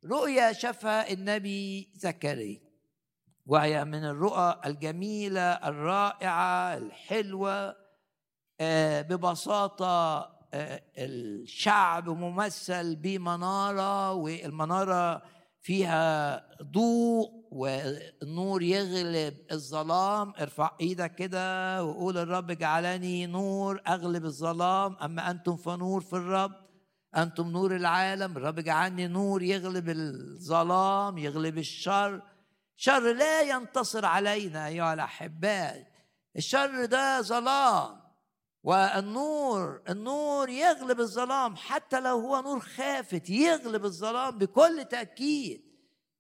رؤية 0.04 0.52
شافها 0.52 1.12
النبي 1.12 1.90
زكريا. 1.94 2.60
وهي 3.46 3.84
من 3.84 4.04
الرؤى 4.04 4.60
الجميلة 4.66 5.52
الرائعة 5.52 6.76
الحلوة 6.76 7.76
آه، 8.60 9.02
ببساطة 9.02 10.31
الشعب 10.54 12.08
ممثل 12.08 12.96
بمنارة 12.96 14.12
والمنارة 14.12 15.22
فيها 15.60 16.44
ضوء 16.62 17.30
والنور 17.50 18.62
يغلب 18.62 19.34
الظلام. 19.52 20.32
ارفع 20.40 20.70
إيدك 20.80 21.14
كده 21.14 21.84
وقول 21.84 22.18
الرب 22.18 22.50
جعلني 22.50 23.26
نور 23.26 23.80
اغلب 23.88 24.24
الظلام. 24.24 24.96
أما 24.96 25.30
أنتم 25.30 25.56
فنور 25.56 26.00
في 26.00 26.12
الرب 26.12 26.52
أنتم 27.16 27.48
نور 27.48 27.76
العالم. 27.76 28.36
الرب 28.36 28.60
جعلني 28.60 29.06
نور 29.06 29.42
يغلب 29.42 29.88
الظلام 29.88 31.18
يغلب 31.18 31.58
الشر. 31.58 32.22
شر 32.76 33.12
لا 33.12 33.42
ينتصر 33.42 34.06
علينا 34.06 34.66
ايها 34.66 34.94
الأحباء. 34.94 35.86
الشر 36.36 36.84
ده 36.84 37.20
ظلام. 37.20 38.01
والنور 38.62 39.82
النور 39.88 40.48
يغلب 40.48 41.00
الظلام 41.00 41.56
حتى 41.56 42.00
لو 42.00 42.18
هو 42.18 42.40
نور 42.40 42.60
خافت 42.60 43.30
يغلب 43.30 43.84
الظلام 43.84 44.38
بكل 44.38 44.84
تأكيد. 44.84 45.62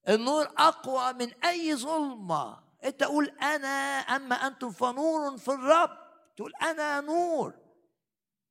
النور 0.08 0.50
أقوى 0.58 1.12
من 1.12 1.32
أي 1.44 1.76
ظلمة. 1.76 2.58
أنت 2.84 3.02
قول 3.02 3.28
أنا 3.28 3.98
أما 3.98 4.34
أنتم 4.34 4.70
فنور 4.70 5.36
في 5.36 5.48
الرب. 5.48 5.90
تقول 6.36 6.52
أنا 6.62 7.00
نور. 7.00 7.54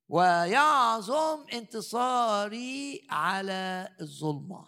ويعظم 0.08 1.44
انتصاري 1.52 3.06
على 3.10 3.88
الظلمة. 4.00 4.64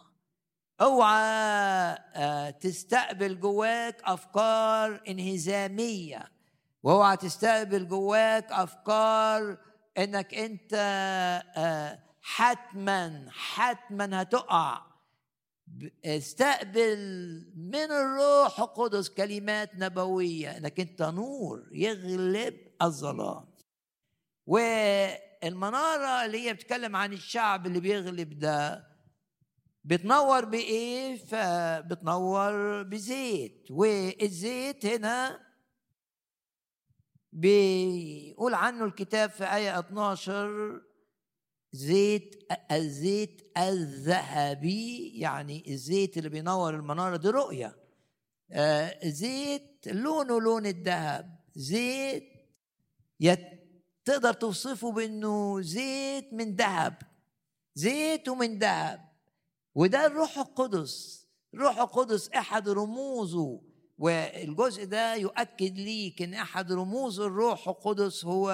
أوعى 0.81 1.99
آه، 2.15 2.51
تستقبل 2.51 3.41
جواك 3.41 4.03
أفكار 4.05 5.03
انهزامية. 5.09 6.34
واوعى 6.85 7.17
تستقبل 7.17 7.89
جواك 7.89 8.53
أفكار 8.53 9.59
إنك 9.99 10.35
أنت 10.35 10.73
آه، 11.57 11.99
حتما 12.21 13.27
حتما 13.31 14.23
هتقع. 14.23 14.81
استقبل 16.05 16.99
من 17.57 17.75
الروح 17.91 18.61
القدس 18.61 19.09
كلمات 19.09 19.71
نبوية. 19.75 20.57
إنك 20.57 20.81
أنت 20.81 21.03
نور 21.03 21.69
يغلب 21.73 22.55
الظلام. 22.83 23.45
والمنارة 24.47 26.25
اللي 26.25 26.49
هي 26.49 26.53
بتتكلم 26.53 26.97
عن 26.97 27.13
الشعب 27.13 27.67
اللي 27.67 27.81
بيغلب 27.81 28.39
ده 28.39 28.89
بتنور 29.85 30.45
بإيه؟ 30.45 31.17
فبتنور 31.17 32.83
بزيت. 32.83 33.67
والزيت 33.71 34.87
هنا 34.87 35.54
بيقول 37.35 38.55
عنه 38.55 38.85
الكتاب 38.85 39.31
في 39.31 39.45
آية 39.45 39.79
12 39.79 40.81
زيت 41.73 42.53
الزيت 42.73 43.53
الذهبي 43.59 45.13
يعني 45.19 45.65
الزيت 45.73 46.19
اللي 46.19 46.29
بينور 46.29 46.75
المنارة 46.75 47.17
دي 47.17 47.29
رؤية. 47.29 47.77
آه 48.53 49.09
زيت 49.09 49.87
لونه 49.87 50.41
لون 50.41 50.67
الذهب. 50.67 51.39
زيت 51.55 52.25
يت 53.21 53.41
تقدر 54.05 54.33
توصفه 54.33 54.93
بإنه 54.93 55.61
زيت 55.61 56.33
من 56.33 56.57
ذهب. 56.57 56.95
زيت 57.75 58.29
ومن 58.29 58.59
ذهب. 58.59 59.09
وده 59.75 60.07
الروح 60.07 60.39
القدس. 60.39 61.27
الروح 61.55 61.79
القدس 61.79 62.29
أحد 62.31 62.69
رموزه. 62.69 63.61
والجزء 63.99 64.85
ده 64.85 65.15
يؤكد 65.15 65.79
ليك 65.79 66.23
إن 66.23 66.35
أحد 66.35 66.73
رموز 66.73 67.21
الروح 67.21 67.69
القدس 67.69 68.25
هو 68.25 68.51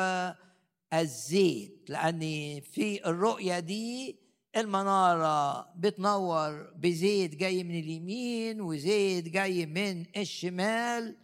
الزيت 0.92 1.90
لأن 1.90 2.20
في 2.60 3.06
الرؤية 3.06 3.58
دي 3.58 4.20
المنارة 4.56 5.72
بتنور 5.76 6.72
بزيت 6.76 7.34
جاي 7.34 7.64
من 7.64 7.78
اليمين 7.78 8.60
وزيت 8.60 9.28
جاي 9.28 9.66
من 9.66 10.06
الشمال 10.16 11.16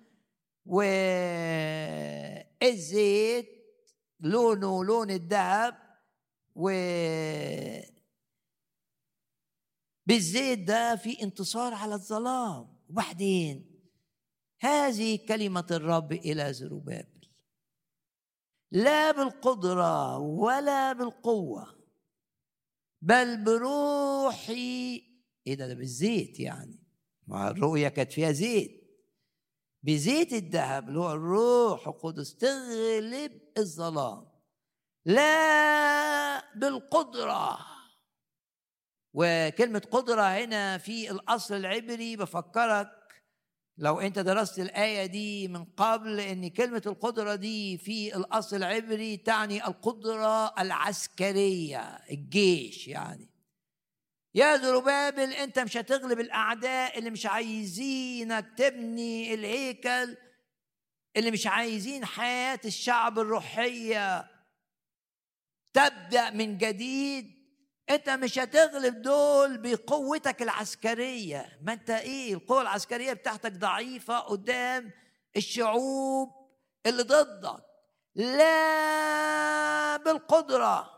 والزيت 2.66 3.48
لونه 4.20 4.84
لون 4.84 5.10
الذهب 5.10 5.74
و 6.54 6.70
بالزيت 10.06 10.58
ده 10.58 10.96
في 10.96 11.22
انتصار 11.22 11.74
على 11.74 11.94
الظلام. 11.94 12.76
وبعدين 12.90 13.65
هذه 14.60 15.26
كلمة 15.28 15.66
الرب 15.70 16.12
إلى 16.12 16.52
زروبابل. 16.52 17.28
لا 18.72 19.10
بالقدرة 19.12 20.18
ولا 20.18 20.92
بالقوة 20.92 21.76
بل 23.02 23.44
بروحي 23.44 25.02
إيه 25.46 25.54
ده؟ 25.54 25.68
ده 25.68 25.74
بالزيت 25.74 26.40
يعني. 26.40 26.82
ما 27.26 27.50
الرؤية 27.50 27.88
كانت 27.88 28.12
فيها 28.12 28.32
زيت. 28.32 28.86
بزيت 29.82 30.32
الذهب 30.32 30.88
اللي 30.88 30.98
هو 31.00 31.12
الروح 31.12 31.88
القدس 31.88 32.36
تغلب 32.36 33.40
الظلام. 33.58 34.26
لا 35.04 36.54
بالقدرة. 36.54 37.58
وكلمة 39.14 39.82
قدرة 39.90 40.22
هنا 40.22 40.78
في 40.78 41.10
الأصل 41.10 41.54
العبري 41.54 42.16
بفكرك 42.16 43.05
لو 43.78 44.00
انت 44.00 44.18
درست 44.18 44.58
الآية 44.58 45.06
دي 45.06 45.48
من 45.48 45.64
قبل 45.64 46.20
إن 46.20 46.50
كلمة 46.50 46.82
القدرة 46.86 47.34
دي 47.34 47.78
في 47.78 48.16
الأصل 48.16 48.56
العبري 48.56 49.16
تعني 49.16 49.66
القدرة 49.66 50.60
العسكرية 50.60 51.80
الجيش 52.10 52.88
يعني. 52.88 53.30
يا 54.34 54.56
زربابل 54.56 55.32
انت 55.32 55.58
مش 55.58 55.76
هتغلب 55.76 56.20
الأعداء 56.20 56.98
اللي 56.98 57.10
مش 57.10 57.26
عايزينك 57.26 58.54
تبني 58.56 59.34
الهيكل 59.34 60.16
اللي 61.16 61.30
مش 61.30 61.46
عايزين 61.46 62.04
حياة 62.04 62.60
الشعب 62.64 63.18
الروحية 63.18 64.30
تبدأ 65.72 66.30
من 66.30 66.58
جديد. 66.58 67.35
انت 67.90 68.10
مش 68.10 68.38
هتغلب 68.38 69.02
دول 69.02 69.58
بقوتك 69.58 70.42
العسكرية. 70.42 71.58
ما 71.62 71.72
انت 71.72 71.90
إيه 71.90 72.34
القوة 72.34 72.62
العسكرية 72.62 73.12
بتاعتك 73.12 73.52
ضعيفة 73.52 74.18
قدام 74.18 74.92
الشعوب 75.36 76.30
اللي 76.86 77.02
ضدك. 77.02 77.64
لا 78.14 79.96
بالقدرة 79.96 80.90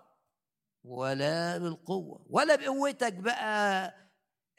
ولا 0.85 1.59
بالقوة. 1.59 2.27
ولا 2.31 2.57
بقوتك 2.57 3.13
بقى 3.13 3.95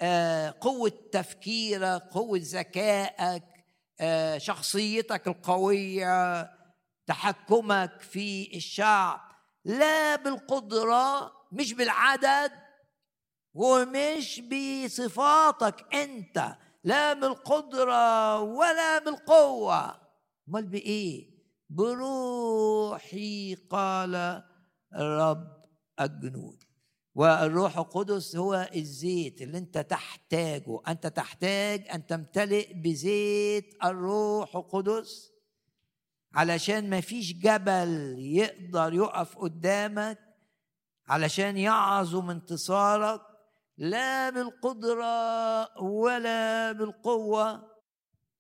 آه، 0.02 0.56
قوة 0.62 0.92
تفكيرك 1.12 2.02
قوة 2.02 2.40
ذكائك 2.44 3.44
آه، 4.00 4.38
شخصيتك 4.38 5.28
القوية 5.28 6.50
تحكمك 7.08 8.02
في 8.02 8.56
الشعب. 8.58 9.22
لا 9.66 10.16
بالقدرة 10.16 11.39
مش 11.52 11.74
بالعدد 11.74 12.52
ومش 13.54 14.42
بصفاتك 14.42 15.96
انت 15.96 16.56
لا 16.84 17.14
بالقدرة 17.14 18.40
ولا 18.42 19.00
بالقوة. 19.00 20.10
أمال 20.50 20.66
بإيه؟ 20.66 21.30
بروحي 21.70 23.56
قال 23.56 24.44
الرب 24.96 25.66
الجنود. 26.02 26.64
والروح 27.16 27.78
القدس 27.78 28.36
هو 28.36 28.70
الزيت 28.76 29.42
اللي 29.42 29.58
انت 29.58 29.78
تحتاجه. 29.78 30.80
أنت 30.88 31.08
تحتاج 31.08 31.88
أن 31.94 32.06
تمتلئ 32.06 32.74
بزيت 32.74 33.76
الروح 33.84 34.56
القدس 34.56 35.32
علشان 36.34 36.90
ما 36.90 37.02
فيش 37.02 37.34
جبل 37.34 38.16
يقدر 38.20 38.94
يقف 38.94 39.38
قدامك 39.38 40.29
علشان 41.10 41.58
يعظم 41.58 42.30
انتصارك 42.30 43.22
لا 43.78 44.30
بالقدرة 44.30 45.84
ولا 45.84 46.72
بالقوة. 46.72 47.70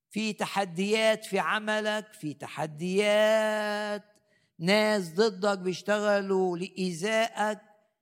في 0.09 0.33
تحديات 0.33 1.25
في 1.25 1.39
عملك 1.39 2.13
في 2.13 2.33
تحديات 2.33 4.03
ناس 4.59 5.13
ضدك 5.13 5.59
بيشتغلوا 5.59 6.57
لإيذائك 6.57 7.59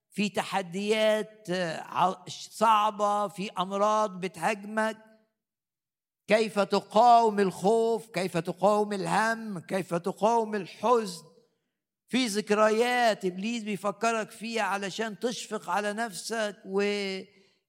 في 0.09 0.29
تحديات 0.29 1.47
صعبة 2.29 3.27
في 3.27 3.51
أمراض 3.59 4.19
بتهاجمك. 4.19 4.97
كيف 6.27 6.59
تقاوم 6.59 7.39
الخوف؟ 7.39 8.09
كيف 8.09 8.37
تقاوم 8.37 8.93
الهم؟ 8.93 9.59
كيف 9.59 9.93
تقاوم 9.93 10.55
الحزن؟ 10.55 11.36
في 12.09 12.25
ذكريات 12.27 13.25
إبليس 13.25 13.63
بيفكرك 13.63 14.31
فيها 14.31 14.63
علشان 14.63 15.19
تشفق 15.19 15.69
على 15.69 15.93
نفسك 15.93 16.55
و 16.65 16.81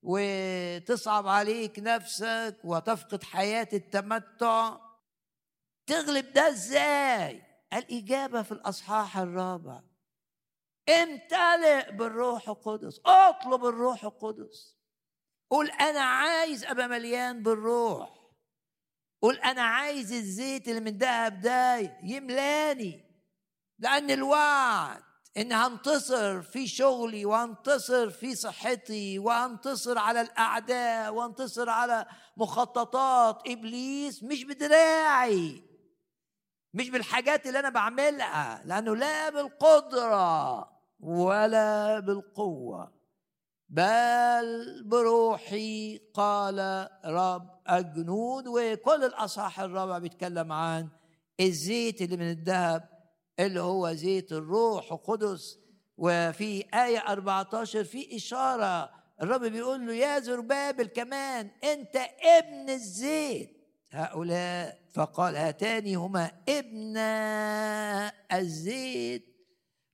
وتصعب 0.03 1.27
عليك 1.29 1.79
نفسك 1.79 2.57
وتفقد 2.65 3.23
حياة 3.23 3.69
التمتع. 3.73 4.77
تغلب 5.87 6.33
ده 6.33 6.49
إزاي؟ 6.49 7.43
الإجابة 7.73 8.43
في 8.43 8.53
الأصحاح 8.53 9.19
الرابع. 9.19 9.81
امتلئ 10.89 11.93
بالروح 11.93 12.49
القدس. 12.49 13.01
اطلب 13.07 13.65
الروح 13.65 14.05
القدس. 14.05 14.79
قول 15.51 15.71
أنا 15.71 16.01
عايز 16.01 16.65
أبقى 16.65 16.89
مليان 16.89 17.43
بالروح. 17.43 18.19
قول 19.23 19.37
أنا 19.39 19.63
عايز 19.63 20.13
الزيت 20.13 20.69
اللي 20.69 20.81
من 20.81 20.99
ذهب 20.99 21.41
ده 21.41 21.77
يملاني. 22.03 23.08
لأن 23.79 24.11
الوعد 24.11 25.03
إن 25.37 25.53
هنتصر 25.53 26.43
في 26.43 26.67
شغلي 26.67 27.25
وانتصر 27.25 28.11
في 28.11 28.35
صحتي 28.35 29.19
وانتصر 29.19 29.99
على 29.99 30.21
الأعداء 30.21 31.15
وانتصر 31.15 31.71
على 31.71 32.07
مخططات 32.37 33.43
إبليس 33.47 34.23
مش 34.23 34.45
بدراعي 34.45 35.63
مش 36.75 36.91
بالحاجات 36.91 37.47
اللي 37.47 37.59
أنا 37.59 37.69
بعملها 37.71 38.63
لأنه 38.65 38.97
لا 38.97 39.31
بالقدرة 39.31 40.69
ولا 41.01 42.01
بالقوة 42.01 42.99
بل 43.69 44.83
بروحي 44.87 45.99
قال 46.15 46.89
رب 47.05 47.61
الجنود 47.71 48.45
وكل 48.47 49.05
الأصحاح 49.05 49.61
الرابع 49.61 49.99
بيتكلم 49.99 50.53
عن 50.53 50.89
الزيت 51.41 52.03
اللي 52.03 52.17
من 52.17 52.31
الذهب 52.31 52.98
اللي 53.41 53.61
هو 53.61 53.93
زيت 53.93 54.33
الروح 54.33 54.93
القدس. 54.93 55.59
وفي 55.97 56.65
آية 56.75 56.99
14 56.99 57.85
في 57.85 58.17
إشارة 58.17 58.91
الرب 59.23 59.45
بيقول 59.45 59.87
له 59.87 59.95
يا 59.95 60.19
زربابل 60.21 60.87
كمان 60.87 61.51
أنت 61.65 61.97
ابن 62.39 62.71
الزيت. 62.71 63.51
هؤلاء 63.91 64.79
فقال 64.93 65.37
هاتان 65.37 65.97
هما 65.97 66.31
ابن 66.49 66.97
الزيت. 68.39 69.25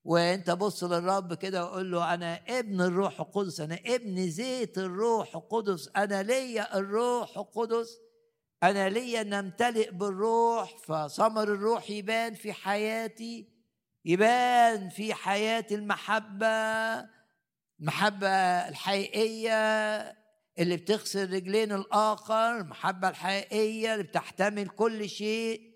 وأنت 0.04 0.50
بص 0.50 0.84
للرب 0.84 1.34
كده 1.34 1.64
وقول 1.64 1.90
له 1.92 2.14
أنا 2.14 2.40
ابن 2.48 2.80
الروح 2.80 3.20
القدس 3.20 3.60
أنا 3.60 3.78
ابن 3.86 4.30
زيت 4.30 4.78
الروح 4.78 5.36
القدس 5.36 5.90
أنا 5.96 6.22
ليا 6.22 6.78
الروح 6.78 7.38
القدس. 7.38 7.98
أنا 8.64 8.88
ليا 8.88 9.22
نمتلئ 9.22 9.90
بالروح 9.90 10.76
فثمر 10.76 11.42
الروح 11.42 11.90
يبان 11.90 12.34
في 12.34 12.52
حياتي 12.52 13.48
يبان 14.04 14.88
في 14.88 15.14
حياة 15.14 15.66
المحبة 15.70 16.46
المحبة 17.80 18.28
الحقيقية 18.68 19.54
اللي 20.58 20.76
بتغسل 20.76 21.32
رجلين 21.34 21.72
الآخر 21.72 22.56
المحبة 22.56 23.08
الحقيقية 23.08 23.92
اللي 23.92 24.04
بتحتمل 24.04 24.68
كل 24.68 25.08
شيء. 25.08 25.74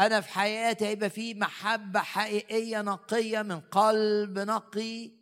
أنا 0.00 0.20
في 0.20 0.28
حياتي 0.28 0.86
هيبقى 0.86 1.10
في 1.10 1.34
محبة 1.34 2.00
حقيقية 2.00 2.82
نقية 2.82 3.42
من 3.42 3.60
قلب 3.60 4.38
نقي. 4.38 5.19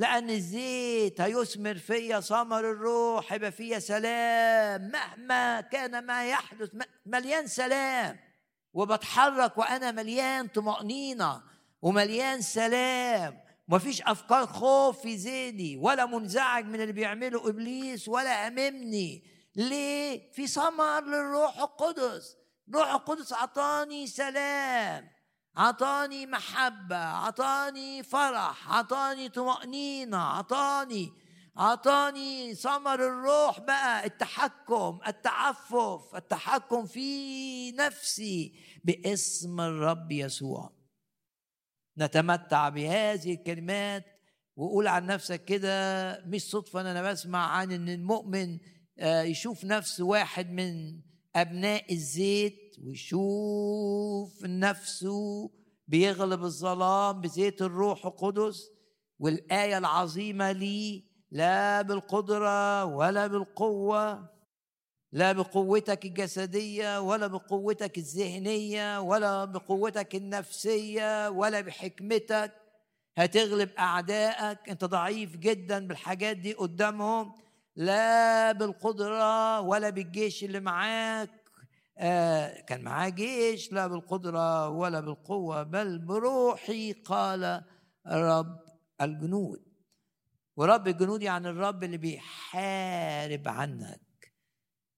لأن 0.00 0.30
الزيت 0.30 1.20
هيثمر 1.20 1.74
فيا 1.74 2.20
ثمر 2.20 2.60
الروح 2.60 3.32
هيبقى 3.32 3.52
فيا 3.52 3.78
سلام. 3.78 4.90
مهما 4.90 5.60
كان 5.60 6.06
ما 6.06 6.28
يحدث 6.28 6.70
مليان 7.06 7.46
سلام. 7.46 8.18
وبتحرك 8.72 9.58
وأنا 9.58 9.90
مليان 9.92 10.46
طمأنينة 10.48 11.42
ومليان 11.82 12.40
سلام. 12.40 13.40
ومفيش 13.68 14.02
أفكار 14.02 14.46
خوف 14.46 15.00
في 15.00 15.16
ذهني 15.16 15.76
ولا 15.76 16.06
منزعج 16.06 16.64
من 16.64 16.80
اللي 16.80 16.92
بيعمله 16.92 17.48
إبليس 17.48 18.08
ولا 18.08 18.48
هممني 18.48 19.24
ليه؟ 19.56 20.32
في 20.32 20.46
ثمر 20.46 21.00
للروح 21.00 21.58
القدس. 21.58 22.36
روح 22.74 22.92
القدس 22.92 23.32
عطاني 23.32 24.06
سلام. 24.06 25.19
عطاني 25.56 26.26
محبة 26.26 26.96
عطاني 26.96 28.02
فرح 28.02 28.72
عطاني 28.72 29.28
طمأنينة 29.28 30.16
عطاني 30.16 31.12
عطاني 31.56 32.54
ثمر 32.54 32.94
الروح 32.94 33.60
بقى 33.60 34.06
التحكم 34.06 34.98
التعفف 35.06 36.14
التحكم 36.16 36.86
في 36.86 37.72
نفسي 37.72 38.54
باسم 38.84 39.60
الرب 39.60 40.12
يسوع. 40.12 40.72
نتمتع 41.98 42.68
بهذه 42.68 43.34
الكلمات 43.34 44.04
وقول 44.56 44.86
عن 44.86 45.06
نفسك 45.06 45.44
كده 45.44 46.24
مش 46.26 46.42
صدفة 46.42 46.80
أنا 46.80 47.10
بسمع 47.12 47.46
عن 47.46 47.72
إن 47.72 47.88
المؤمن 47.88 48.58
آه، 48.98 49.22
يشوف 49.22 49.64
نفسه 49.64 50.04
واحد 50.04 50.50
من 50.50 51.00
أبناء 51.36 51.92
الزيت 51.92 52.56
ويشوف 52.84 54.44
نفسه 54.44 55.50
بيغلب 55.88 56.44
الظلام 56.44 57.20
بزيت 57.20 57.62
الروح 57.62 58.06
القدس 58.06 58.70
والآية 59.18 59.78
العظيمة 59.78 60.52
لي 60.52 61.04
لا 61.30 61.82
بالقدرة 61.82 62.84
ولا 62.84 63.26
بالقوة 63.26 64.30
لا 65.12 65.32
بقوتك 65.32 66.04
الجسدية 66.04 67.00
ولا 67.00 67.26
بقوتك 67.26 67.98
الذهنية 67.98 69.00
ولا 69.00 69.44
بقوتك 69.44 70.14
النفسية 70.14 71.28
ولا 71.28 71.60
بحكمتك. 71.60 72.52
هتغلب 73.18 73.70
أعدائك 73.78 74.68
أنت 74.68 74.84
ضعيف 74.84 75.36
جدا 75.36 75.86
بالحاجات 75.86 76.36
دي 76.36 76.52
قدامهم 76.52 77.32
لا 77.76 78.52
بالقدرة 78.52 79.60
ولا 79.60 79.90
بالجيش 79.90 80.44
اللي 80.44 80.60
معاك. 80.60 81.39
كان 82.66 82.82
معاه 82.82 83.08
جيش 83.08 83.72
لا 83.72 83.86
بالقدرة 83.86 84.68
ولا 84.68 85.00
بالقوة 85.00 85.62
بل 85.62 85.98
بروحي 85.98 86.92
قال 86.92 87.64
رب 88.06 88.60
الجنود. 89.00 89.64
ورب 90.56 90.88
الجنود 90.88 91.22
يعني 91.22 91.48
الرب 91.48 91.84
اللي 91.84 91.96
بيحارب 91.96 93.48
عنك. 93.48 94.34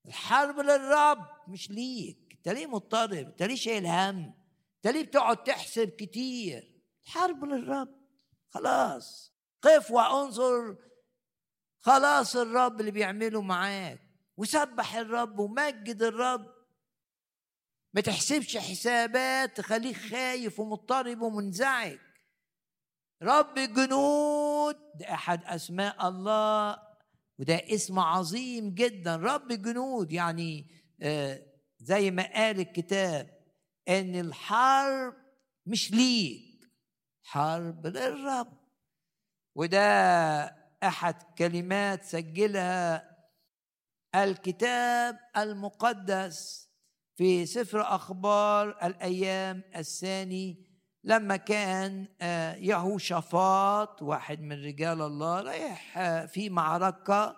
الحرب 0.06 0.58
للرب 0.60 1.26
مش 1.48 1.70
ليك. 1.70 2.18
انت 2.32 2.48
ليه 2.48 2.66
مضطرب؟ 2.66 3.26
انت 3.26 3.42
ليه 3.42 3.54
شايل 3.56 3.86
هم؟ 3.86 4.34
انت 4.76 4.94
ليه 4.94 5.04
بتقعد 5.04 5.42
تحسب 5.42 5.88
كتير؟ 5.88 6.82
الحرب 7.04 7.44
للرب. 7.44 7.94
خلاص. 8.50 9.34
قف 9.62 9.90
وانظر. 9.90 10.76
خلاص 11.80 12.36
الرب 12.36 12.80
اللي 12.80 12.90
بيعمله 12.90 13.42
معاك. 13.42 14.00
وسبح 14.36 14.94
الرب 14.94 15.38
ومجد 15.38 16.02
الرب. 16.02 16.61
ما 17.94 18.00
تحسبش 18.00 18.56
حسابات 18.56 19.56
تخليك 19.56 19.96
خايف 19.96 20.60
ومضطرب 20.60 21.20
ومنزعج. 21.22 21.98
رب 23.22 23.58
الجنود 23.58 24.76
ده 24.94 25.14
أحد 25.14 25.44
أسماء 25.44 26.08
الله 26.08 26.78
وده 27.38 27.54
اسم 27.74 27.98
عظيم 27.98 28.74
جدا. 28.74 29.16
رب 29.16 29.50
الجنود 29.50 30.12
يعني 30.12 30.66
آه، 31.02 31.42
زي 31.78 32.10
ما 32.10 32.32
قال 32.34 32.60
الكتاب 32.60 33.38
إن 33.88 34.20
الحرب 34.20 35.14
مش 35.66 35.90
ليك 35.90 36.70
حرب 37.22 37.86
للرب. 37.86 38.62
وده 39.54 39.82
أحد 40.82 41.22
كلمات 41.38 42.04
سجلها 42.04 43.16
الكتاب 44.14 45.18
المقدس. 45.36 46.71
في 47.22 47.46
سفر 47.46 47.80
أخبار 47.80 48.68
الأيام 48.82 49.62
الثاني 49.76 50.66
لما 51.04 51.36
كان 51.36 52.08
آه، 52.20 52.54
يهوشافاط 52.54 54.02
واحد 54.02 54.40
من 54.40 54.64
رجال 54.64 55.02
الله 55.02 55.40
رايح 55.40 55.98
آه، 55.98 56.26
في 56.26 56.50
معركة 56.50 57.36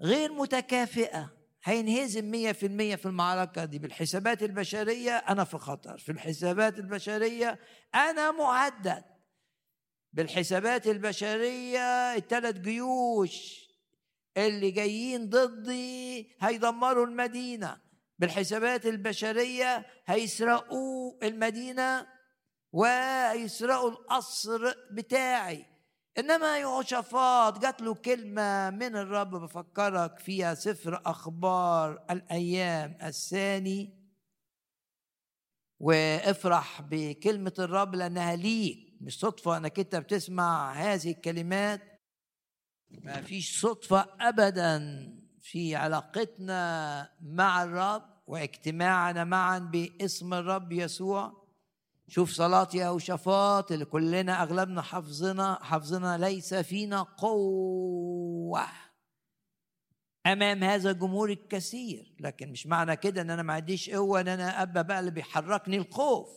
غير 0.00 0.32
متكافئة. 0.32 1.32
هينهزم 1.64 2.30
مية 2.30 2.52
في 2.52 2.66
المية 2.66 2.96
في 2.96 3.06
المعركة 3.06 3.64
دي 3.64 3.78
بالحسابات 3.78 4.42
البشرية 4.42 5.16
أنا 5.16 5.44
في 5.44 5.58
خطر. 5.58 5.98
في 5.98 6.12
الحسابات 6.12 6.78
البشرية 6.78 7.58
أنا 7.94 8.30
مهدد 8.30 9.04
بالحسابات 10.12 10.86
البشرية 10.86 12.14
الثلاث 12.16 12.58
جيوش 12.58 13.68
اللي 14.36 14.70
جايين 14.70 15.28
ضدي 15.28 16.36
هيدمروا 16.40 17.06
المدينة. 17.06 17.87
بالحسابات 18.18 18.86
البشرية 18.86 19.86
هيسرقوا 20.06 21.12
المدينة 21.22 22.06
ويسرقوا 22.72 23.90
القصر 23.90 24.74
بتاعي. 24.90 25.66
إنما 26.18 26.58
يهوشافاط 26.58 27.58
جات 27.58 27.80
له 27.82 27.94
كلمة 27.94 28.70
من 28.70 28.96
الرب 28.96 29.30
بفكرك 29.30 30.18
فيها 30.18 30.54
سفر 30.54 31.02
أخبار 31.06 32.04
الأيام 32.10 32.98
الثاني. 33.02 33.98
وافرح 35.80 36.82
بكلمة 36.82 37.54
الرب 37.58 37.94
لأنها 37.94 38.36
ليك. 38.36 38.88
مش 39.00 39.18
صدفة 39.18 39.56
إنك 39.56 39.78
أنت 39.78 39.96
بتسمع 39.96 40.72
هذه 40.72 41.10
الكلمات. 41.10 41.82
ما 42.90 43.22
فيش 43.22 43.60
صدفة 43.60 44.06
ابدا. 44.20 44.78
في 45.50 45.76
علاقتنا 45.76 47.10
مع 47.22 47.62
الرب 47.62 48.02
واجتماعنا 48.26 49.24
معا 49.24 49.58
باسم 49.58 50.34
الرب 50.34 50.72
يسوع. 50.72 51.48
شوف 52.08 52.30
صلاة 52.30 52.68
يهوشافاط 52.74 53.72
اللي 53.72 53.84
كلنا 53.84 54.42
أغلبنا 54.42 54.82
حافظنا 54.82 55.58
حافظنا 55.62 56.18
ليس 56.18 56.54
فينا 56.54 57.02
قوة 57.02 58.66
أمام 60.26 60.64
هذا 60.64 60.90
الجمهور 60.90 61.30
الكثير. 61.30 62.14
لكن 62.20 62.50
مش 62.50 62.66
معنى 62.66 62.96
كده 62.96 63.20
إن 63.20 63.30
أنا 63.30 63.42
ما 63.42 63.52
عنديش 63.52 63.90
قوة 63.90 64.20
إن 64.20 64.28
أنا 64.28 64.62
أبقى 64.62 64.84
بقى 64.86 65.00
اللي 65.00 65.10
بيحركني 65.10 65.76
الخوف. 65.76 66.28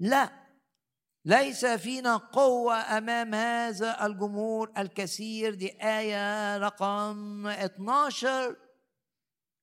لا. 0.00 0.41
ليس 1.24 1.66
فينا 1.66 2.16
قوة 2.16 2.74
أمام 2.98 3.34
هذا 3.34 4.06
الجمهور 4.06 4.72
الكثير. 4.78 5.54
دي 5.54 5.82
آية 5.82 6.56
رقم 6.58 7.46
12 7.46 8.56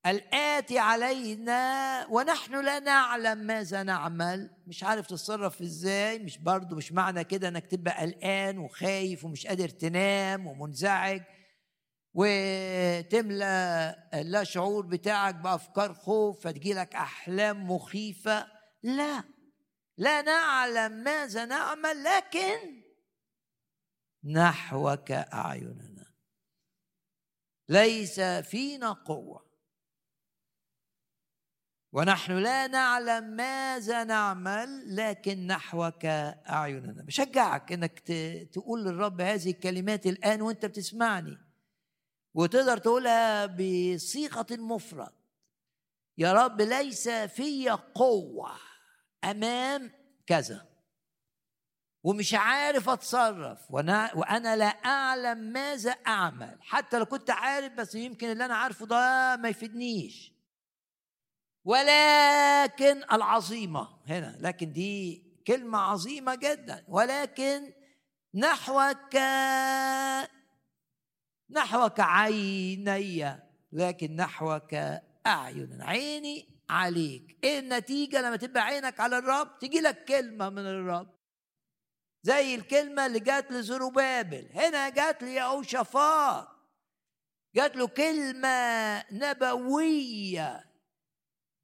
الآتي 0.05 0.79
علينا 0.79 2.05
ونحن 2.09 2.65
لا 2.65 2.79
نعلم 2.79 3.37
ماذا 3.37 3.83
نعمل. 3.83 4.49
مش 4.67 4.83
عارف 4.83 5.07
تتصرف 5.07 5.61
إزاي. 5.61 6.19
مش 6.19 6.37
برضه 6.37 6.75
مش 6.75 6.91
معنى 6.91 7.23
كده 7.23 7.47
إنك 7.47 7.65
تبقى 7.67 8.01
قلقان 8.01 8.57
وخايف 8.57 9.25
ومش 9.25 9.47
قادر 9.47 9.69
تنام 9.69 10.47
ومنزعج 10.47 11.21
وتملى 12.13 13.95
اللا 14.13 14.43
شعور 14.43 14.85
بتاعك 14.85 15.35
بأفكار 15.35 15.93
خوف 15.93 16.43
فتجيلك 16.47 16.95
أحلام 16.95 17.71
مخيفة. 17.71 18.47
لا. 18.83 19.23
لا 19.99 20.21
نعلم 20.21 20.91
ماذا 20.91 21.45
نعمل 21.45 22.03
لكن 22.03 22.83
نحوك 24.23 25.11
أعيننا. 25.11 26.13
ليس 27.69 28.19
فينا 28.19 28.91
قوة. 28.93 29.49
ونحن 31.91 32.31
لا 32.31 32.67
نعلم 32.67 33.23
ماذا 33.23 34.03
نعمل 34.03 34.95
لكن 34.95 35.47
نحوك 35.47 36.05
أعيننا. 36.05 37.03
بشجعك 37.03 37.71
إنك 37.71 37.99
تقول 38.53 38.83
للرب 38.83 39.21
هذه 39.21 39.51
الكلمات 39.51 40.05
الآن 40.05 40.41
وأنت 40.41 40.65
بتسمعني 40.65 41.37
وتقدر 42.33 42.77
تقولها 42.77 43.45
بصيغة 43.45 44.47
المفرد 44.51 45.13
يا 46.17 46.33
رب 46.33 46.61
ليس 46.61 47.09
في 47.09 47.69
قوة. 47.69 48.68
أمام 49.23 49.91
كذا. 50.27 50.69
ومش 52.03 52.33
عارف 52.33 52.89
أتصرف. 52.89 53.71
وأنا 53.71 54.15
وأنا 54.15 54.55
لا 54.55 54.65
أعلم 54.65 55.37
ماذا 55.37 55.91
أعمل. 55.91 56.57
حتى 56.61 56.99
لو 56.99 57.05
كنت 57.05 57.29
عارف 57.29 57.73
بس 57.73 57.95
يمكن 57.95 58.31
اللي 58.31 58.45
أنا 58.45 58.55
عارفه 58.55 58.85
ده 58.85 59.35
ما 59.35 59.49
يفيدنيش. 59.49 60.33
ولكن 61.65 63.03
العظيمة 63.11 63.89
هنا 64.07 64.37
لكن 64.39 64.73
دي 64.73 65.23
كلمة 65.47 65.77
عظيمة 65.79 66.35
جدا. 66.35 66.85
ولكن 66.87 67.73
نحوك 68.35 69.15
نحوك 71.49 71.99
عيني 71.99 73.39
لكن 73.71 74.15
نحوك 74.15 74.73
أعين. 75.27 75.81
عيني 75.81 76.58
عليك. 76.69 77.37
إيه 77.43 77.59
النتيجة 77.59 78.21
لما 78.21 78.35
تبقى 78.35 78.63
عينك 78.63 78.99
على 78.99 79.17
الرب؟ 79.17 79.59
تجي 79.59 79.79
لك 79.79 80.05
كلمة 80.05 80.49
من 80.49 80.67
الرب. 80.67 81.19
زي 82.23 82.55
الكلمة 82.55 83.05
اللي 83.05 83.19
جات 83.19 83.51
لزروبابل. 83.51 84.49
هنا 84.53 84.89
جات 84.89 85.23
ليهوشافاط 85.23 86.47
جات 87.55 87.75
له 87.75 87.87
كلمة 87.87 89.03
نبوية. 89.11 90.65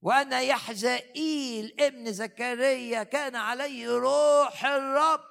وأن 0.02 0.32
يحزائيل 0.34 1.76
ابن 1.80 2.14
زكريا 2.14 3.04
كان 3.04 3.36
عليه 3.36 3.88
روح 3.90 4.66
الرب. 4.66 5.22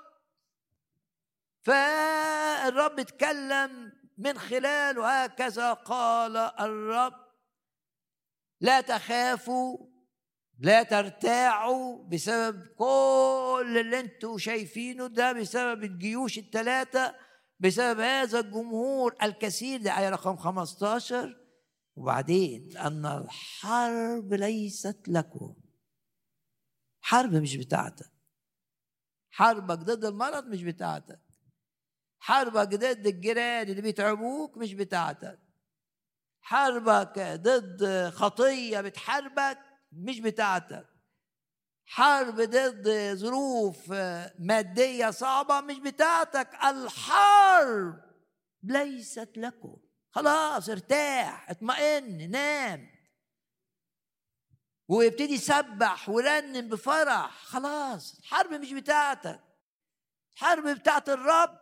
فالرب 1.62 3.00
اتكلم 3.00 3.92
من 4.18 4.38
خلاله. 4.38 5.24
هكذا 5.24 5.72
قال 5.72 6.36
الرب. 6.36 7.23
لا 8.64 8.80
تخافوا 8.80 9.78
لا 10.58 10.82
ترتاعوا 10.82 12.08
بسبب 12.08 12.66
كل 12.66 13.76
اللي 13.80 14.00
أنتوا 14.00 14.38
شايفينه 14.38 15.06
ده 15.06 15.32
بسبب 15.32 15.84
الجيوش 15.84 16.38
الثلاثة 16.38 17.14
بسبب 17.60 18.00
هذا 18.00 18.40
الجمهور 18.40 19.16
الكثير 19.22 19.82
ده 19.82 19.98
آية 19.98 20.08
رقم 20.08 20.36
15 20.36 21.36
وبعدين 21.96 22.76
أن 22.76 23.06
الحرب 23.06 24.34
ليست 24.34 25.08
لكم. 25.08 25.54
حرب 27.00 27.34
مش 27.34 27.56
بتاعتك. 27.56 28.12
حربك 29.30 29.78
ضد 29.78 30.04
المرض 30.04 30.44
مش 30.46 30.62
بتاعتك. 30.62 31.20
حربك 32.18 32.68
ضد 32.68 33.06
الجيران 33.06 33.68
اللي 33.68 33.82
بيتعبوك 33.82 34.56
مش 34.58 34.74
بتاعتك. 34.74 35.43
حربك 36.46 37.18
ضد 37.18 38.10
خطية 38.14 38.80
بتحاربك 38.80 39.58
مش 39.92 40.20
بتاعتك. 40.20 40.86
حرب 41.86 42.40
ضد 42.40 43.14
ظروف 43.14 43.90
مادية 44.38 45.10
صعبة 45.10 45.60
مش 45.60 45.78
بتاعتك. 45.78 46.50
الحرب 46.64 48.00
ليست 48.62 49.30
لكم. 49.36 49.76
خلاص 50.10 50.68
ارتاح 50.68 51.50
اطمئن 51.50 52.30
نام. 52.30 52.90
ويبتدي 54.88 55.34
يسبح 55.34 56.08
ورنم 56.08 56.68
بفرح. 56.68 57.44
خلاص 57.44 58.18
الحرب 58.18 58.52
مش 58.52 58.72
بتاعتك. 58.72 59.40
الحرب 60.34 60.68
بتاعت 60.68 61.08
الرب. 61.08 61.58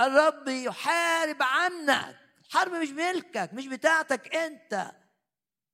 الرب 0.00 0.48
يحارب 0.48 1.42
عنك. 1.42 2.27
الحرب 2.48 2.72
مش 2.72 2.88
ملكك 2.88 3.50
مش 3.52 3.66
بتاعتك 3.66 4.34
انت. 4.36 4.92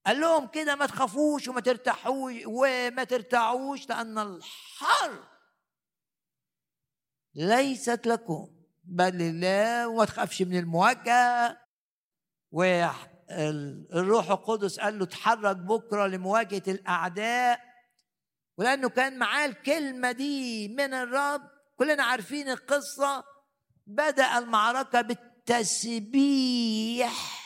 قال 0.07 0.21
لهم 0.21 0.47
كده 0.47 0.75
ما 0.77 0.87
تخافوش 0.87 1.49
وما 1.49 1.61
ترتاحوش 1.61 2.35
وما 2.47 3.05
ترتاعوش 3.05 3.89
لأن 3.89 4.19
الحرب 4.19 5.25
ليست 7.35 8.07
لكم 8.07 8.49
بل 8.85 9.19
لله 9.19 9.89
وما 9.89 10.05
تخافش 10.05 10.43
من 10.43 10.59
المواجهة. 10.59 11.61
والروح 12.51 14.31
القدس 14.31 14.81
قال 14.81 14.99
له 14.99 15.05
اتحرك 15.05 15.57
بكرة 15.57 16.07
لمواجهة 16.07 16.63
الأعداء. 16.69 17.61
ولأنه 18.59 18.89
كان 18.89 19.19
معاه 19.19 19.47
الكلمة 19.47 20.13
دي 20.13 20.69
من 20.69 20.95
الرب 20.95 21.43
كلنا 21.79 22.05
عارفين 22.05 22.49
القصة. 22.49 23.25
بدأ 23.87 24.39
المعركة 24.39 25.01
بالتسبيح 25.49 27.45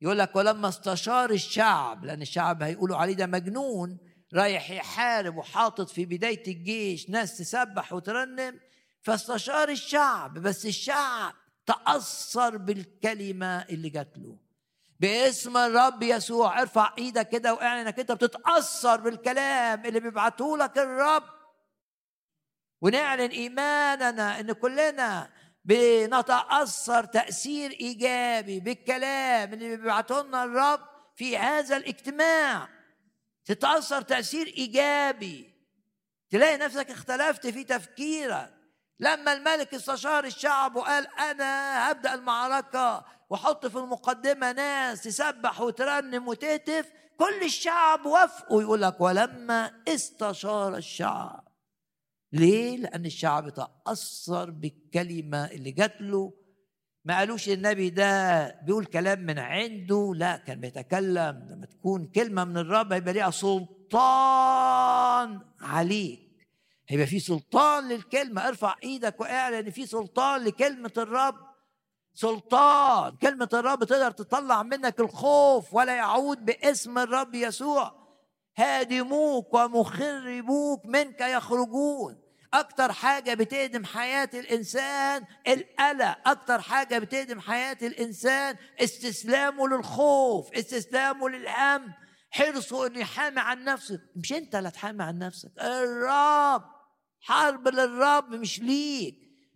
يقول 0.00 0.18
لك 0.18 0.36
ولما 0.36 0.68
استشار 0.68 1.30
الشعب 1.30 2.04
لأن 2.04 2.22
الشعب 2.22 2.62
هيقولوا 2.62 2.96
عليه 2.96 3.14
ده 3.14 3.26
مجنون 3.26 3.98
رايح 4.34 4.70
يحارب 4.70 5.36
وحاطط 5.36 5.90
في 5.90 6.04
بداية 6.04 6.42
الجيش 6.46 7.10
ناس 7.10 7.38
تسبح 7.38 7.92
وترنم 7.92 8.60
فاستشار 9.02 9.68
الشعب 9.68 10.38
بس 10.38 10.66
الشعب 10.66 11.34
تأثر 11.66 12.56
بالكلمة 12.56 13.62
اللي 13.62 13.88
جات 13.88 14.18
له. 14.18 14.38
باسم 15.00 15.56
الرب 15.56 16.02
يسوع 16.02 16.60
ارفع 16.62 16.94
إيدك 16.98 17.28
كده 17.28 17.54
واعلن 17.54 17.86
انك 17.86 18.00
انت 18.00 18.12
بتتأثر 18.12 19.00
بالكلام 19.00 19.86
اللي 19.86 20.00
بيبعته 20.00 20.56
لك 20.58 20.78
الرب. 20.78 21.22
ونعلن 22.80 23.30
ايماننا 23.30 24.40
ان 24.40 24.52
كلنا 24.52 25.30
بنتأثر 25.66 27.04
تأثير 27.04 27.70
إيجابي 27.70 28.60
بالكلام 28.60 29.52
اللي 29.52 29.76
بيبعته 29.76 30.22
لنا 30.22 30.44
الرب 30.44 30.80
في 31.16 31.38
هذا 31.38 31.76
الاجتماع. 31.76 32.68
تتأثر 33.44 34.02
تأثير 34.02 34.46
إيجابي. 34.46 35.54
تلاقي 36.30 36.56
نفسك 36.56 36.90
اختلفت 36.90 37.46
في 37.46 37.64
تفكيرك. 37.64 38.54
لما 39.00 39.32
الملك 39.32 39.74
استشار 39.74 40.24
الشعب 40.24 40.76
وقال 40.76 41.06
أنا 41.18 41.90
هبدأ 41.90 42.14
المعركة 42.14 43.04
واحط 43.30 43.66
في 43.66 43.78
المقدمة 43.78 44.52
ناس 44.52 45.02
تسبح 45.02 45.60
وترنم 45.60 46.28
وتهتف 46.28 46.86
كل 47.18 47.42
الشعب 47.42 48.06
وافقوا. 48.06 48.62
يقول 48.62 48.82
لك 48.82 49.00
ولما 49.00 49.72
استشار 49.88 50.76
الشعب. 50.76 51.45
ليه؟ 52.32 52.76
لأن 52.76 53.06
الشعب 53.06 53.50
تأثر 53.54 54.50
بالكلمة 54.50 55.44
اللي 55.44 55.70
جات 55.70 56.00
له. 56.00 56.32
ما 57.04 57.18
قالوش 57.18 57.48
النبي 57.48 57.90
ده 57.90 58.46
بيقول 58.60 58.84
كلام 58.84 59.20
من 59.20 59.38
عنده 59.38 60.12
لا 60.16 60.36
كان 60.36 60.60
بيتكلم 60.60 61.46
لما 61.50 61.66
تكون 61.66 62.06
كلمة 62.06 62.44
من 62.44 62.56
الرب 62.56 62.92
هيبقى 62.92 63.12
ليها 63.12 63.30
سلطان 63.30 65.40
عليك. 65.60 66.20
هيبقى 66.88 67.06
في 67.06 67.20
سلطان 67.20 67.88
للكلمة. 67.88 68.48
ارفع 68.48 68.74
إيدك 68.84 69.20
واعلن 69.20 69.70
في 69.70 69.86
سلطان 69.86 70.44
لكلمة 70.44 70.92
الرب. 70.98 71.34
سلطان. 72.14 73.16
كلمة 73.16 73.48
الرب 73.52 73.84
تقدر 73.84 74.10
تطلع 74.10 74.62
منك 74.62 75.00
الخوف 75.00 75.74
ولا 75.74 75.96
يعود 75.96 76.44
باسم 76.44 76.98
الرب 76.98 77.34
يسوع. 77.34 78.05
هادموك 78.56 79.54
ومخربوك 79.54 80.86
منك 80.86 81.20
يخرجون. 81.20 82.22
أكتر 82.54 82.92
حاجة 82.92 83.34
بتهدم 83.34 83.84
حياة 83.84 84.30
الإنسان 84.34 85.24
القلق. 85.48 86.28
أكتر 86.28 86.60
حاجة 86.60 86.98
بتهدم 86.98 87.40
حياة 87.40 87.78
الإنسان 87.82 88.56
استسلامه 88.80 89.68
للخوف 89.68 90.52
استسلامه 90.52 91.28
للهم. 91.28 91.92
حرصه 92.30 92.86
إنه 92.86 92.98
يحامي 92.98 93.40
عن 93.40 93.64
نفسه. 93.64 94.00
مش 94.16 94.32
أنت 94.32 94.54
اللي 94.54 94.70
تحامي 94.70 95.02
عن 95.02 95.18
نفسك 95.18 95.50
الرب. 95.60 96.62
حرب 97.20 97.68
للرب 97.68 98.30
مش 98.30 98.60
ليك 98.60 99.14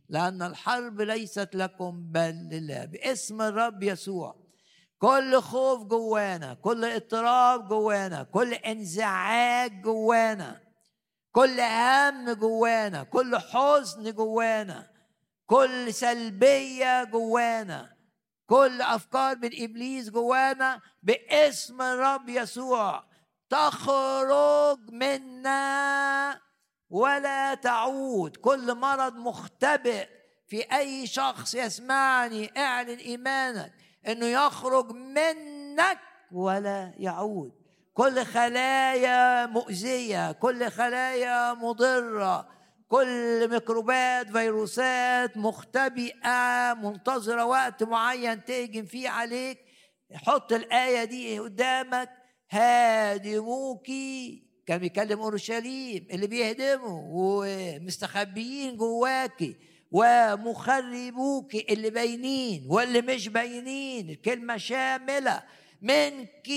لأن 0.08 0.42
الحرب 0.42 1.00
ليست 1.00 1.48
لكم 1.54 2.10
بل 2.12 2.48
لله. 2.52 2.84
باسم 2.84 3.42
الرب 3.42 3.82
يسوع. 3.82 4.39
كل 5.00 5.40
خوف 5.40 5.82
جوانا 5.82 6.54
كل 6.54 6.84
اضطراب 6.84 7.68
جوانا 7.68 8.22
كل 8.22 8.54
انزعاج 8.54 9.82
جوانا 9.82 10.60
كل 11.32 11.60
هم 11.60 12.32
جوانا 12.32 13.02
كل 13.02 13.38
حزن 13.38 14.12
جوانا 14.12 14.90
كل 15.46 15.94
سلبية 15.94 17.04
جوانا 17.04 17.96
كل 18.46 18.82
أفكار 18.82 19.36
من 19.36 19.50
إبليس 19.62 20.10
جوانا 20.10 20.80
باسم 21.02 21.82
الرب 21.82 22.28
يسوع. 22.28 23.04
تخرج 23.50 24.78
منا 24.90 26.40
ولا 26.90 27.54
تعود. 27.54 28.36
كل 28.36 28.74
مرض 28.74 29.14
مختبئ 29.14 30.08
في 30.48 30.62
أي 30.72 31.06
شخص 31.06 31.54
يسمعني 31.54 32.52
اعلن 32.56 32.98
إيمانك. 32.98 33.72
إنه 34.08 34.26
يخرج 34.26 34.92
منك 34.92 35.98
ولا 36.32 36.94
يعود. 36.98 37.52
كل 37.94 38.24
خلايا 38.24 39.46
مؤذية 39.46 40.32
كل 40.32 40.70
خلايا 40.70 41.54
مضرة 41.54 42.48
كل 42.88 43.48
ميكروبات 43.50 44.30
فيروسات 44.30 45.36
مختبئة 45.36 46.74
منتظرة 46.74 47.44
وقت 47.44 47.82
معين 47.82 48.44
تهجم 48.44 48.84
فيه 48.84 49.08
عليك. 49.08 49.58
حط 50.14 50.52
الآية 50.52 51.04
دي 51.04 51.38
قدامك. 51.38 52.10
هادموكي 52.50 54.42
كان 54.66 54.78
بيكلم 54.78 55.20
أورشليم 55.20 56.06
اللي 56.10 56.26
بيهدموا 56.26 57.02
ومستخبيين 57.12 58.76
جواكي. 58.76 59.56
ومخربوك 59.90 61.54
اللي 61.54 61.90
باينين 61.90 62.66
واللي 62.68 63.02
مش 63.02 63.28
باينين 63.28 64.10
الكلمة 64.10 64.56
شاملة. 64.56 65.42
منك 65.82 66.48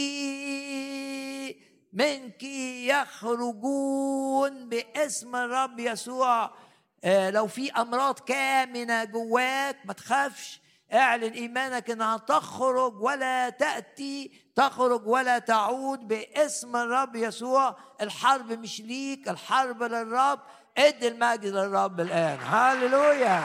منك 1.94 2.44
يخرجون 2.84 4.70
باسم 4.70 5.36
الرب 5.36 5.80
يسوع. 5.80 6.52
آه، 7.04 7.30
لو 7.30 7.48
في 7.48 7.72
أمراض 7.72 8.20
كامنة 8.20 9.04
جواك 9.04 9.78
ما 9.86 9.94
تخافش. 9.94 10.62
اعلن 10.94 11.34
إيمانك 11.34 11.90
إنها 11.90 12.18
تخرج 12.18 13.02
ولا 13.02 13.50
تأتي 13.50 14.32
تخرج 14.56 15.08
ولا 15.08 15.40
تعود 15.40 16.08
باسم 16.08 16.76
الرب 16.76 17.16
يسوع. 17.16 17.78
الحرب 18.02 18.52
مش 18.52 18.82
ليك 18.82 19.30
الحرب 19.30 19.84
للرب. 19.84 20.40
ادي 20.78 21.08
المجد 21.08 21.46
للرب 21.46 22.00
الآن. 22.00 22.38
هللويا. 22.44 23.44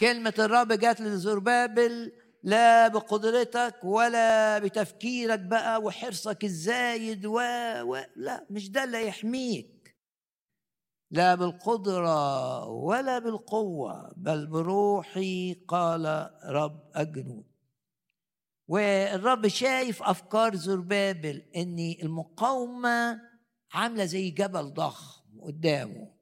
كلمة 0.00 0.34
الرب 0.38 0.72
جات 0.72 1.00
لزربابل 1.00 2.12
لا 2.42 2.88
بقدرتك 2.88 3.74
ولا 3.82 4.58
بتفكيرك 4.58 5.38
بقى 5.38 5.82
وحرصك 5.82 6.44
الزايد 6.44 7.26
و... 7.26 7.40
و... 7.82 7.96
لا 8.16 8.46
مش 8.50 8.70
ده 8.70 8.84
اللي 8.84 9.06
يحميك 9.06 9.81
لا 11.12 11.34
بالقدرة 11.34 12.64
ولا 12.66 13.18
بالقوة 13.18 14.12
بل 14.16 14.46
بروحي 14.46 15.54
قال 15.68 16.30
رب 16.44 16.90
الجنود 16.96 17.44
والرب 18.68 19.46
شايف 19.48 20.02
أفكار 20.02 20.54
زربابل 20.54 21.42
إن 21.56 21.94
المقاومة 22.02 23.20
عاملة 23.72 24.04
زي 24.04 24.30
جبل 24.30 24.72
ضخم 24.74 25.40
قدامه. 25.40 26.12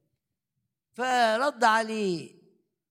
فرد 0.92 1.64
عليه 1.64 2.40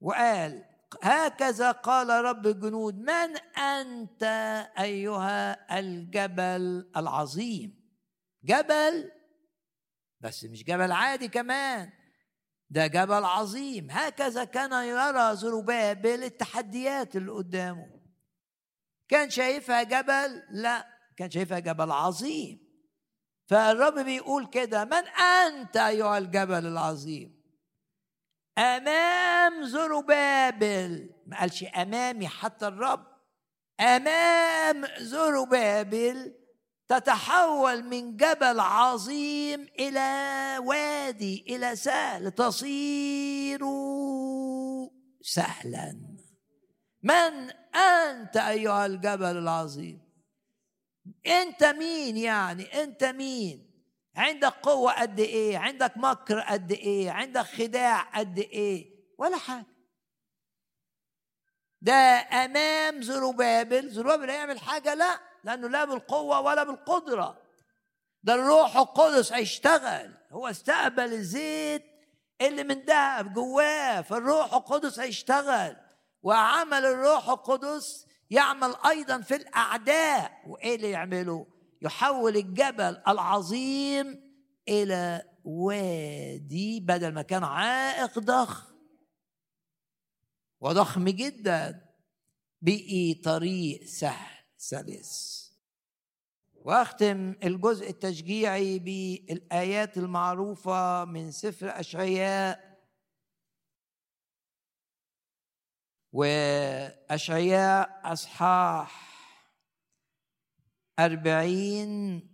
وقال 0.01 0.63
هكذا 1.01 1.71
قال 1.71 2.09
رب 2.09 2.47
الجنود 2.47 2.95
من 2.95 3.37
أنت 3.57 4.23
أيها 4.79 5.79
الجبل 5.79 6.91
العظيم؟ 6.97 7.79
جبل 8.43 9.11
بس 10.19 10.43
مش 10.43 10.63
جبل 10.63 10.91
عادي 10.91 11.27
كمان. 11.27 11.89
ده 12.69 12.87
جبل 12.87 13.23
عظيم. 13.25 13.87
هكذا 13.91 14.43
كان 14.43 14.71
يرى 14.71 15.35
زربابل 15.35 16.23
التحديات 16.23 17.15
اللي 17.15 17.31
قدامه. 17.31 17.99
كان 19.09 19.29
شايفها 19.29 19.83
جبل؟ 19.83 20.43
لا 20.51 20.87
كان 21.17 21.31
شايفها 21.31 21.59
جبل 21.59 21.91
عظيم. 21.91 22.69
فالرب 23.47 23.99
بيقول 23.99 24.47
كده 24.47 24.85
من 24.85 25.07
أنت 25.07 25.77
أيها 25.77 26.17
الجبل 26.17 26.65
العظيم؟ 26.65 27.39
أمام 28.57 29.63
زربابل. 29.63 31.09
ما 31.25 31.39
قالش 31.39 31.63
أمامي 31.63 32.27
حتى 32.27 32.67
الرب. 32.67 33.07
أمام 33.79 34.85
زربابل 34.97 36.38
تتحول 36.89 37.83
من 37.83 38.17
جبل 38.17 38.59
عظيم 38.59 39.67
إلى 39.79 40.57
وادي 40.65 41.45
إلى 41.49 41.75
سهل. 41.75 42.31
تصير 42.31 43.59
سهلا. 45.21 45.99
من 47.03 47.51
أنت 47.75 48.37
أيها 48.37 48.85
الجبل 48.85 49.37
العظيم؟ 49.37 50.01
أنت 51.27 51.63
مين 51.63 52.17
يعني؟ 52.17 52.83
أنت 52.83 53.03
مين؟ 53.03 53.69
عندك 54.15 54.53
قوة 54.53 54.91
قد 55.01 55.19
إيه؟ 55.19 55.57
عندك 55.57 55.97
مكر 55.97 56.39
قد 56.39 56.71
إيه؟ 56.71 57.11
عندك 57.11 57.41
خداع 57.41 58.01
قد 58.01 58.39
إيه؟ 58.39 58.95
ولا 59.17 59.37
حاجة. 59.37 59.65
ده 61.81 61.93
أمام 62.45 63.01
زروبابل 63.01 63.89
زروبابل 63.89 64.29
هيعمل 64.29 64.59
حاجة؟ 64.59 64.93
لا. 64.93 65.28
لأنه 65.43 65.67
لا 65.67 65.85
بالقوة 65.85 66.39
ولا 66.39 66.63
بالقدرة. 66.63 67.41
ده 68.23 68.33
الروح 68.33 68.77
القدس 68.77 69.33
هيشتغل. 69.33 70.13
هو 70.31 70.47
استقبل 70.47 71.13
الزيت 71.13 71.85
اللي 72.41 72.63
من 72.63 72.85
ذهب 72.85 73.33
جواه 73.33 74.01
فالروح 74.01 74.53
القدس 74.53 74.99
هيشتغل. 74.99 75.75
وعمل 76.23 76.85
الروح 76.85 77.29
القدس 77.29 78.05
يعمل 78.29 78.75
أيضا 78.89 79.21
في 79.21 79.35
الأعداء. 79.35 80.43
وإيه 80.47 80.75
اللي 80.75 80.89
يعمله؟ 80.89 81.47
يحول 81.81 82.37
الجبل 82.37 83.01
العظيم 83.07 84.21
إلى 84.67 85.23
وادي 85.43 86.79
بدل 86.79 87.13
ما 87.13 87.21
كان 87.21 87.43
عائق 87.43 88.19
ضخم. 88.19 88.69
وضخم 90.61 91.09
جدا. 91.09 91.85
بقي 92.61 93.13
طريق 93.13 93.83
سهل. 93.85 94.38
سلس 94.59 95.39
واختم 96.55 97.35
الجزء 97.43 97.89
التشجيعي 97.89 98.79
بالآيات 98.79 99.97
المعروفة 99.97 101.05
من 101.05 101.31
سفر 101.31 101.79
أشعياء 101.79 102.79
وأشعياء 106.13 108.01
أصحاح 108.03 109.09
أربعين. 110.99 112.29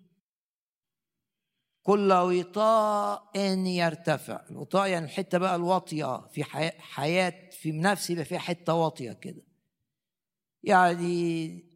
كل 1.84 2.14
وطاء 2.14 3.38
يرتفع. 3.66 4.46
الوطاء 4.50 4.88
يعني 4.88 5.06
الحتة 5.06 5.38
بقى 5.38 5.56
الواطية 5.56 6.28
في 6.28 6.44
حياة 6.80 7.50
في 7.50 7.72
نفسي 7.72 8.14
يبقى 8.14 8.26
فيها 8.26 8.40
حتة 8.40 8.74
واطية 8.74 9.12
كده. 9.14 9.42
يعني 10.64 11.75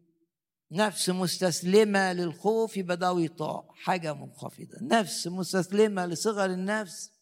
نفس 0.72 1.10
مستسلمة 1.10 2.12
للخوف 2.12 2.76
يبقى 2.76 2.96
ده 2.96 3.12
وطاء 3.12 3.70
حاجة 3.74 4.14
منخفضة. 4.14 4.78
نفس 4.82 5.26
مستسلمة 5.26 6.06
لصغر 6.06 6.44
النفس 6.44 7.12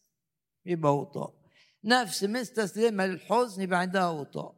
يبقى 0.66 0.96
وطاء. 0.96 1.34
نفس 1.84 2.24
مستسلمة 2.24 3.06
للحزن 3.06 3.62
يبقى 3.62 3.78
عندها 3.80 4.08
وطاء. 4.08 4.54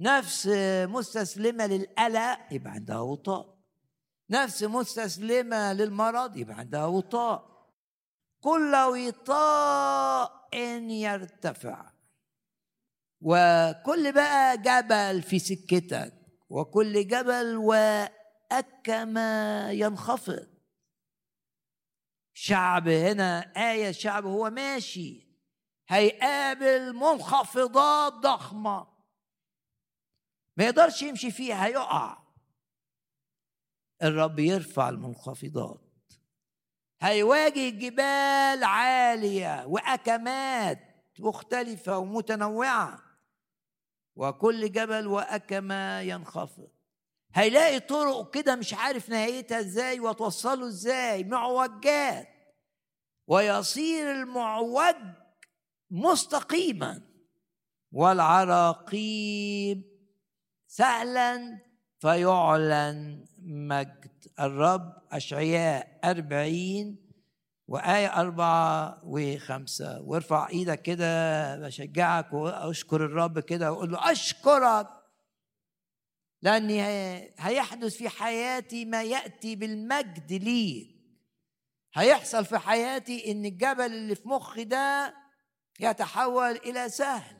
نفس 0.00 0.46
مستسلمة 0.88 1.66
للقلق 1.66 2.38
يبقى 2.52 2.72
عندها 2.72 2.98
وطاء. 3.00 3.58
نفس 4.30 4.62
مستسلمة 4.62 5.72
للمرض 5.72 6.36
يبقى 6.36 6.58
عندها 6.58 6.86
وطاء. 6.86 7.48
كل 8.40 8.74
وطاء 8.74 10.48
يرتفع. 10.90 11.90
وكل 13.20 14.12
بقى 14.12 14.58
جبل 14.58 15.22
في 15.22 15.38
سكتك 15.38 16.17
وكل 16.48 17.06
جبل 17.06 17.56
وأكما 17.56 19.22
ينخفض. 19.72 20.48
شعب 22.34 22.88
هنا 22.88 23.52
آية 23.56 23.92
شعب 23.92 24.26
هو 24.26 24.50
ماشي. 24.50 25.28
هيقابل 25.88 26.92
منخفضات 26.92 28.12
ضخمة. 28.12 28.86
ما 30.56 30.64
يقدرش 30.64 31.02
يمشي 31.02 31.30
فيها 31.30 31.66
هيقع. 31.66 32.18
الرب 34.02 34.38
يرفع 34.38 34.88
المنخفضات. 34.88 35.80
هيواجه 37.00 37.68
جبال 37.68 38.64
عالية 38.64 39.66
وأكمات 39.66 40.78
مختلفة 41.18 41.98
ومتنوعة. 41.98 43.07
وكل 44.18 44.72
جبل 44.72 45.06
واكمه 45.06 46.00
ينخفض. 46.00 46.68
هيلاقي 47.34 47.80
طرق 47.80 48.34
كده 48.34 48.56
مش 48.56 48.74
عارف 48.74 49.08
نهايتها 49.08 49.60
إزاي 49.60 50.00
وتوصله 50.00 50.66
إزاي 50.66 51.24
معوجات. 51.24 52.28
ويصير 53.26 54.10
المعوج 54.12 54.94
مستقيما. 55.90 57.02
والعراقيب 57.92 59.82
سهلا 60.66 61.58
فيعلن 61.98 63.24
مجد 63.38 64.26
الرب 64.40 64.92
أشعياء 65.12 66.00
أربعين 66.04 67.07
وآية 67.68 68.06
أربعة 68.20 69.00
وخمسة 69.04 70.00
وارفع 70.00 70.48
إيدك 70.48 70.82
كده 70.82 71.56
بشجعك 71.56 72.32
وأشكر 72.32 73.04
الرب 73.04 73.38
كده 73.38 73.72
وأقول 73.72 73.92
له 73.92 74.12
أشكرك 74.12 74.88
لأني 76.42 76.82
هيحدث 77.38 77.96
في 77.96 78.08
حياتي 78.08 78.84
ما 78.84 79.02
يأتي 79.02 79.56
بالمجد 79.56 80.32
ليك. 80.32 80.98
هيحصل 81.94 82.44
في 82.44 82.58
حياتي 82.58 83.32
إن 83.32 83.44
الجبل 83.44 83.86
اللي 83.86 84.14
في 84.14 84.28
مخي 84.28 84.64
ده 84.64 85.14
يتحول 85.80 86.50
إلى 86.56 86.88
سهل. 86.88 87.36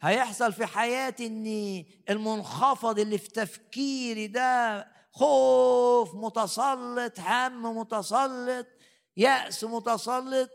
هيحصل 0.00 0.52
في 0.52 0.66
حياتي 0.66 1.26
إن 1.26 1.84
المنخفض 2.10 2.98
اللي 2.98 3.18
في 3.18 3.30
تفكيري 3.30 4.26
ده 4.26 4.86
خوف 5.12 6.14
متسلط 6.14 7.20
هم 7.20 7.78
متسلط 7.78 8.66
يأس 9.16 9.64
متسلط 9.64 10.50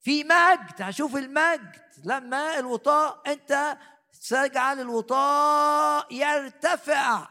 في 0.00 0.24
مجد 0.24 0.82
هشوف 0.82 1.16
المجد. 1.16 1.82
لما 2.04 2.58
الوطاء 2.58 3.22
أنت 3.26 3.78
تجعل 4.28 4.80
الوطاء 4.80 6.14
يرتفع. 6.14 7.28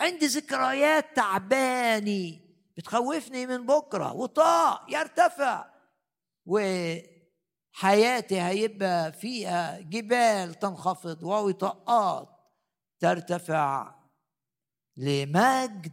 عندي 0.00 0.26
ذكريات 0.26 1.16
تعباني 1.16 2.40
بتخوفني 2.76 3.46
من 3.46 3.66
بكرة. 3.66 4.12
وطاء 4.12 4.84
يرتفع. 4.88 5.70
وحياتي 6.46 8.40
هيبقى 8.40 9.12
فيها 9.12 9.80
جبال 9.80 10.54
تنخفض 10.54 11.22
ووطاءات 11.22 12.28
ترتفع. 13.00 13.94
لمجد. 14.96 15.92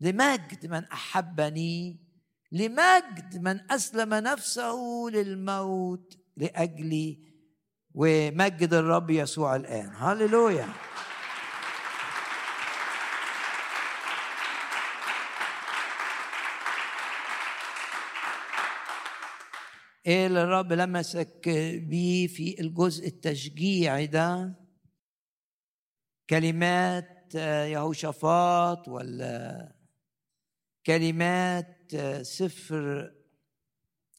لمجد 0.00 0.66
من 0.66 0.84
أحبني. 0.84 2.01
لمجد 2.52 3.42
من 3.42 3.70
أسلم 3.72 4.14
نفسه 4.14 4.76
للموت 5.12 6.18
لاجلي 6.36 7.18
ومجد 7.94 8.74
الرب 8.74 9.10
يسوع 9.10 9.56
الآن. 9.56 9.92
هللويا. 9.96 10.68
إيه 20.06 20.26
اللي 20.26 20.42
الرب 20.42 20.72
لمسك 20.72 21.48
بيه 21.88 22.26
في 22.26 22.60
الجزء 22.60 23.06
التشجيعي 23.06 24.06
ده 24.06 24.54
كلمات 26.30 27.34
يهوشافاط 27.34 28.88
ولا 28.88 29.72
كلمات 30.86 31.81
سفر 32.22 33.12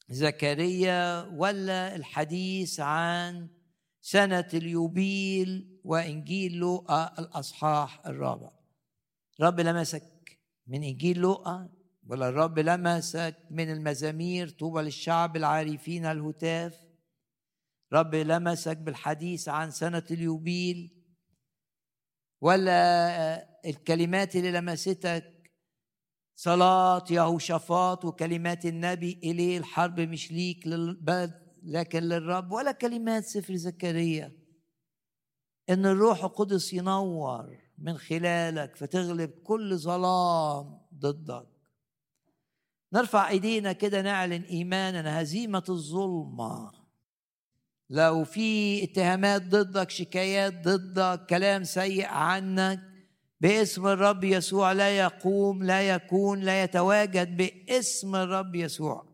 زكريا 0.09 1.21
ولا 1.21 1.95
الحديث 1.95 2.79
عن 2.79 3.49
سنة 4.01 4.47
اليوبيل 4.53 5.79
وإنجيل 5.83 6.53
لوقا 6.53 7.19
الأصحاح 7.19 8.07
الرابع؟ 8.07 8.51
رب 9.41 9.59
لمسك 9.59 10.39
من 10.67 10.83
إنجيل 10.83 11.19
لوقا 11.19 11.69
ولا 12.07 12.29
الرب 12.29 12.59
لمسك 12.59 13.35
من 13.51 13.71
المزامير 13.71 14.49
طوبى 14.49 14.81
للشعب 14.81 15.35
العارفين 15.35 16.05
الهتاف؟ 16.05 16.79
رب 17.93 18.15
لمسك 18.15 18.77
بالحديث 18.77 19.49
عن 19.49 19.71
سنة 19.71 20.03
اليوبيل 20.11 21.03
ولا 22.41 23.69
الكلمات 23.69 24.35
اللي 24.35 24.51
لمستك 24.51 25.32
صلاة 26.35 27.05
يهوشافاط 27.09 28.05
وكلمات 28.05 28.65
النبي 28.65 29.19
إليه 29.23 29.57
الحرب 29.57 29.99
مش 29.99 30.31
ليك 30.31 30.67
لكن 31.63 32.03
للرب 32.03 32.51
ولا 32.51 32.71
كلمات 32.71 33.25
سفر 33.25 33.55
زكريا. 33.55 34.31
إن 35.69 35.85
الروح 35.85 36.23
القدس 36.23 36.73
ينور 36.73 37.57
من 37.77 37.97
خلالك 37.97 38.75
فتغلب 38.75 39.29
كل 39.29 39.77
ظلام 39.77 40.79
ضدك. 40.93 41.47
نرفع 42.93 43.29
إيدينا 43.29 43.73
كده 43.73 44.01
نعلن 44.01 44.41
إيماننا 44.41 45.21
هزيمة 45.21 45.63
الظلمة. 45.69 46.71
لو 47.89 48.23
في 48.23 48.83
اتهامات 48.83 49.41
ضدك 49.41 49.89
شكايات 49.89 50.67
ضدك 50.67 51.25
كلام 51.25 51.63
سيء 51.63 52.05
عنك 52.05 52.92
باسم 53.43 53.87
الرب 53.87 54.23
يسوع 54.23 54.71
لا 54.71 54.97
يقوم 54.97 55.63
لا 55.63 55.81
يكون 55.81 56.39
لا 56.39 56.63
يتواجد 56.63 57.37
باسم 57.37 58.15
الرب 58.15 58.55
يسوع. 58.55 59.05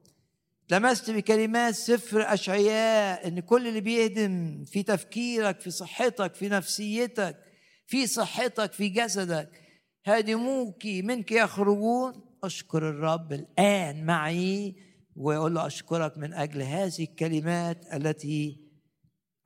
لمست 0.71 1.11
بكلمات 1.11 1.75
سفر 1.75 2.33
أشعياء 2.33 3.27
إن 3.27 3.39
كل 3.39 3.67
اللي 3.67 3.81
بيهدم 3.81 4.65
في 4.65 4.83
تفكيرك 4.83 5.59
في 5.59 5.71
صحتك 5.71 6.35
في 6.35 6.49
نفسيتك 6.49 7.35
في 7.87 8.07
صحتك 8.07 8.73
في 8.73 8.89
جسدك 8.89 9.49
هادموك 10.05 10.85
منك 10.85 11.31
يخرجون. 11.31 12.13
أشكر 12.43 12.89
الرب 12.89 13.33
الآن 13.33 14.05
معي 14.05 14.75
ويقول 15.15 15.55
له 15.55 15.67
أشكرك 15.67 16.17
من 16.17 16.33
أجل 16.33 16.61
هذه 16.61 17.03
الكلمات 17.03 17.93
التي 17.93 18.68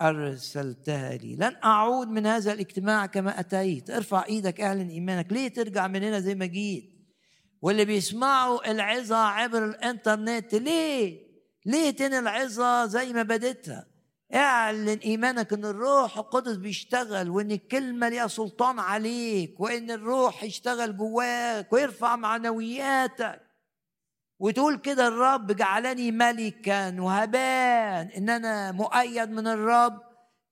أرسلتها 0.04 1.18
لي. 1.18 1.36
لن 1.36 1.56
أعود 1.64 2.08
من 2.08 2.26
هذا 2.26 2.54
الاجتماع 2.54 3.06
كما 3.06 3.40
أتيت. 3.40 3.90
ارفع 3.90 4.26
إيدك 4.26 4.62
أعلن 4.62 4.90
إيمانك. 4.90 5.34
ليه 5.34 5.48
ترجع 5.48 5.88
من 5.88 6.04
هنا 6.04 6.20
زي 6.20 6.36
ما 6.36 6.46
جيت؟ 6.46 6.94
واللي 7.62 7.86
بيسمعوا 7.86 8.72
العظة 8.72 9.16
عبر 9.16 9.66
الإنترنت 9.66 10.56
ليه؟ 10.56 11.24
ليه 11.66 11.92
تاني 11.92 12.20
العظة 12.20 12.86
زي 12.86 13.14
ما 13.14 13.24
بديتها 13.24 13.88
أعلن 14.36 15.00
إيمانك 15.06 15.54
إن 15.54 15.66
الروح 15.66 16.18
القدس 16.18 16.56
بيشتغل 16.56 17.30
وإن 17.30 17.52
الكلمة 17.52 18.10
ليها 18.10 18.28
سلطان 18.28 18.80
عليك 18.80 19.60
وإن 19.60 19.92
الروح 19.92 20.44
يشتغل 20.44 20.98
جواك 20.98 21.74
ويرفع 21.74 22.16
معنوياتك. 22.16 23.42
وتقول 24.44 24.78
كده 24.78 25.08
الرب 25.08 25.52
جعلني 25.52 26.12
ملكا 26.12 27.02
وهبان 27.02 28.08
إن 28.18 28.30
أنا 28.30 28.72
مؤيد 28.72 29.30
من 29.30 29.48
الرب 29.48 30.02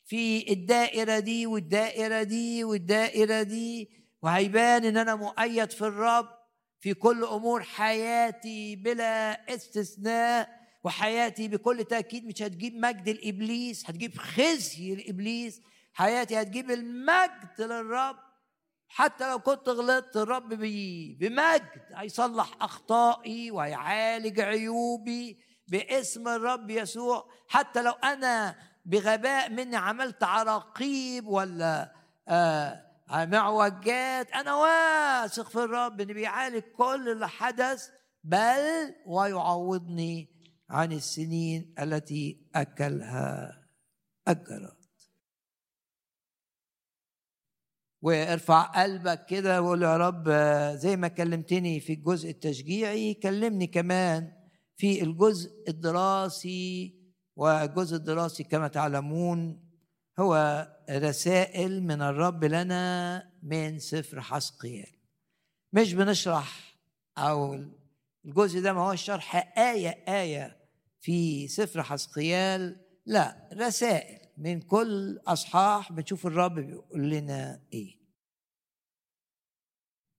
في 0.05 0.51
الدائرة 0.53 1.19
دي 1.19 1.47
والدائرة 1.47 2.23
دي 2.23 2.63
والدائرة 2.63 3.41
دي 3.43 3.89
وهيبان 4.21 4.85
إن 4.85 4.97
أنا 4.97 5.15
مؤيد 5.15 5.71
في 5.71 5.81
الرب 5.81 6.27
في 6.79 6.93
كل 6.93 7.23
أمور 7.23 7.63
حياتي 7.63 8.75
بلا 8.75 9.31
استثناء 9.55 10.49
وحياتي 10.83 11.47
بكل 11.47 11.83
تأكيد 11.83 12.25
مش 12.25 12.41
هتجيب 12.41 12.75
مجد 12.75 13.09
لابليس 13.09 13.89
هتجيب 13.89 14.17
خزي 14.17 14.95
لابليس 14.95 15.61
حياتي 15.93 16.41
هتجيب 16.41 16.71
المجد 16.71 17.49
للرب. 17.59 18.30
حتى 18.93 19.29
لو 19.29 19.39
كنت 19.39 19.69
غلطت 19.69 20.17
الرب 20.17 20.53
بي 20.53 21.17
بمجد 21.19 21.81
هيصلح 21.93 22.51
أخطائي 22.61 23.51
وهيعالج 23.51 24.39
عيوبي 24.39 25.39
باسم 25.67 26.27
الرب 26.27 26.69
يسوع. 26.69 27.29
حتى 27.47 27.81
لو 27.81 27.91
أنا 27.91 28.55
بغباء 28.85 29.49
مني 29.49 29.75
عملت 29.75 30.23
عراقيب 30.23 31.27
ولا 31.27 31.93
آه 32.27 32.83
معوجات 33.11 34.31
أنا 34.31 34.55
واثق 34.55 35.49
في 35.49 35.55
الرب 35.63 36.01
ان 36.01 36.07
بيعالج 36.07 36.63
كل 36.77 37.09
اللي 37.09 37.27
حدث 37.29 37.89
بل 38.23 38.95
ويعوضني 39.05 40.29
عن 40.69 40.91
السنين 40.91 41.75
التي 41.79 42.47
أكلها 42.55 43.57
الجراد 44.27 44.80
وارفع 48.01 48.61
قلبك 48.61 49.25
كده 49.25 49.61
وقول 49.61 49.83
يا 49.83 49.97
رب 49.97 50.29
زي 50.75 50.95
ما 50.95 51.07
كلمتني 51.07 51.79
في 51.79 51.93
الجزء 51.93 52.29
التشجيعي 52.29 53.13
كلمني 53.13 53.67
كمان 53.67 54.31
في 54.77 55.03
الجزء 55.03 55.51
الدراسي. 55.67 57.01
والجزء 57.35 57.95
الدراسي 57.95 58.43
كما 58.43 58.67
تعلمون 58.67 59.63
هو 60.19 60.67
رسائل 60.89 61.83
من 61.83 62.01
الرب 62.01 62.43
لنا 62.43 63.23
من 63.43 63.79
سفر 63.79 64.21
حسقيال. 64.21 64.91
مش 65.73 65.93
بنشرح 65.93 66.75
أو 67.17 67.59
الجزء 68.25 68.61
ده 68.61 68.73
ما 68.73 68.81
هو 68.81 68.91
الشرح 68.91 69.57
آية 69.57 69.89
آية 70.07 70.57
في 71.01 71.47
سفر 71.47 71.83
حسقيال 71.83 72.77
لا 73.05 73.49
رسائل. 73.53 74.20
من 74.41 74.61
كل 74.61 75.19
أصحاح 75.27 75.91
بنشوف 75.91 76.27
الرب 76.27 76.55
بيقول 76.55 77.09
لنا 77.09 77.61
إيه. 77.73 78.01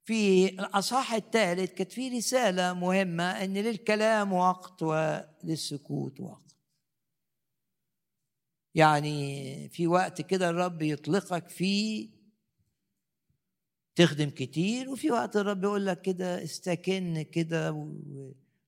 في 0.05 0.49
الأصحاح 0.49 1.15
الثالث 1.15 1.73
كانت 1.73 1.93
في 1.93 2.09
رسالة 2.09 2.73
مهمة 2.73 3.45
أن 3.45 3.55
للكلام 3.55 4.33
وقت 4.33 4.83
وللسكوت 4.83 6.21
وقت. 6.21 6.57
يعني 8.75 9.69
في 9.69 9.87
وقت 9.87 10.23
كده 10.23 10.51
الرب 10.51 10.83
يطلقك 10.83 11.49
فيه 11.49 12.11
تخدم 13.95 14.31
كتير 14.31 14.91
وفي 14.91 15.11
وقت 15.11 15.37
الرب 15.37 15.65
يقول 15.65 15.87
لك 15.87 16.01
كده 16.01 16.45
استكن 16.45 17.23
كده 17.23 17.89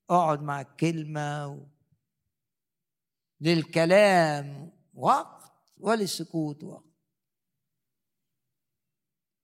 واقعد 0.08 0.42
مع 0.42 0.60
الكلمة 0.60 1.60
للكلام 3.40 4.72
وقت 4.94 5.33
وللسكوت 5.84 6.64
وقت 6.64 6.84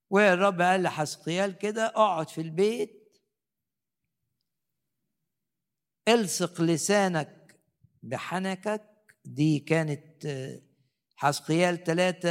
والرب 0.09 0.61
قال 0.61 0.83
لحسقيال 0.83 1.57
كده 1.57 1.85
اقعد 1.85 2.29
في 2.29 2.41
البيت. 2.41 3.17
الصق 6.07 6.61
لسانك 6.61 7.61
بحنكك. 8.03 8.87
دي 9.25 9.59
كانت 9.59 10.27
حسقيال 11.15 11.83
ثلاثة 11.83 12.29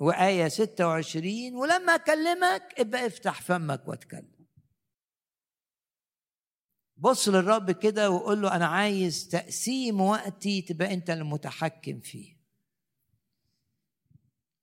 وآية 0.00 0.48
ستة 0.48 0.86
وعشرين. 0.86 1.56
ولما 1.56 1.94
أكلمك 1.94 2.74
ابقى 2.78 3.06
افتح 3.06 3.42
فمك 3.42 3.88
واتكلم. 3.88 4.46
بص 6.96 7.28
للرب 7.28 7.70
كده 7.70 8.10
وقول 8.10 8.42
له 8.42 8.56
أنا 8.56 8.66
عايز 8.66 9.28
تقسيم 9.28 10.00
وقتي 10.00 10.62
تبقى 10.62 10.94
أنت 10.94 11.10
المتحكم 11.10 12.00
فيه. 12.00 12.33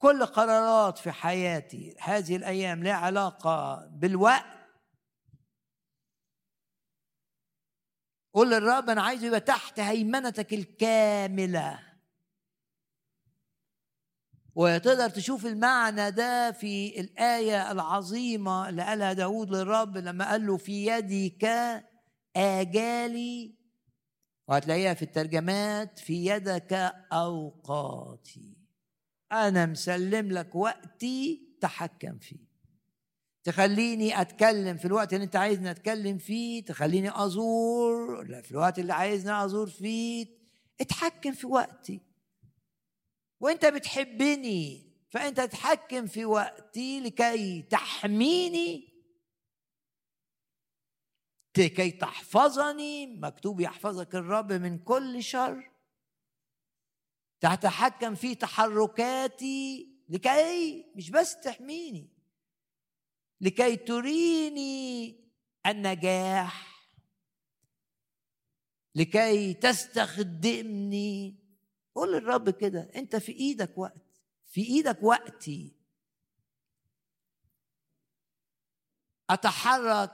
كل 0.02 0.26
قرارات 0.26 0.98
في 0.98 1.12
حياتي 1.12 1.96
هذه 2.00 2.36
الأيام 2.36 2.84
لها 2.84 2.94
علاقة 2.94 3.86
بالوقت. 3.86 4.46
قول 8.34 8.52
للرب 8.52 8.90
أنا 8.90 9.02
عايزه 9.02 9.28
يبقى 9.28 9.40
تحت 9.40 9.80
هيمنتك 9.80 10.54
الكاملة. 10.54 11.80
وتقدر 14.56 15.10
تشوف 15.10 15.46
المعنى 15.46 16.12
ده 16.12 16.52
في 16.52 17.00
الآية 17.00 17.72
العظيمة 17.72 18.70
اللي 18.70 18.84
قالها 18.84 19.14
داود 19.14 19.50
للرب 19.50 19.98
لما 19.98 20.30
قال 20.30 20.48
له 20.48 20.58
في 20.58 20.86
يدك 20.88 21.46
آجالي. 22.36 23.56
وهتلاقيها 24.48 24.94
في 24.94 25.02
الترجمات 25.02 26.00
في 26.00 26.26
يدك 26.26 26.74
أوقاتي. 27.14 28.61
أنا 29.32 29.66
مسلم 29.66 30.32
لك 30.32 30.56
وقتي 30.56 31.42
تحكم 31.62 32.18
فيه. 32.18 32.52
تخليني 33.44 34.22
أتكلم 34.22 34.78
في 34.78 34.86
الوقت 34.86 35.14
اللي 35.14 35.24
أنت 35.26 35.36
عايزني 35.36 35.72
أتكلم 35.72 36.18
فيه 36.18 36.66
تخليني 36.66 37.10
أزور 37.26 38.24
لا 38.24 38.42
في 38.42 38.52
الوقت 38.52 38.80
اللي 38.80 38.94
عايزني 38.94 39.46
أزور 39.46 39.70
فيه 39.70 40.28
اتحكم 40.82 41.32
في 41.32 41.48
وقتي. 41.48 42.02
وأنت 43.40 43.66
بتحبني 43.66 44.92
فأنت 45.10 45.42
تتحكم 45.42 46.08
في 46.08 46.26
وقتي 46.26 47.00
لكي 47.00 47.62
تحميني 47.62 48.92
كي 51.54 51.92
تحفظني 51.92 53.08
مكتوب 53.08 53.60
يحفظك 53.60 54.16
الرب 54.16 54.54
من 54.54 54.78
كل 54.78 55.24
شر. 55.24 55.71
تتحكم 57.42 58.16
في 58.16 58.36
تحركاتي 58.36 59.92
لكي 60.10 60.86
مش 60.96 61.10
بس 61.10 61.40
تحميني 61.40 62.10
لكي 63.42 63.76
تريني 63.76 65.16
النجاح 65.66 66.72
لكي 68.96 69.54
تستخدمني. 69.54 71.36
قول 71.96 72.14
للرب 72.14 72.50
كده 72.50 72.92
انت 72.96 73.16
في 73.16 73.32
إيدك 73.32 73.78
وقت 73.78 74.22
في 74.46 74.62
إيدك 74.62 75.04
وقتي. 75.04 75.76
أتحرك 79.30 80.12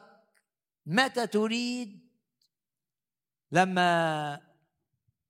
متى 0.85 1.27
تريد؟ 1.27 2.07
لما 3.51 4.46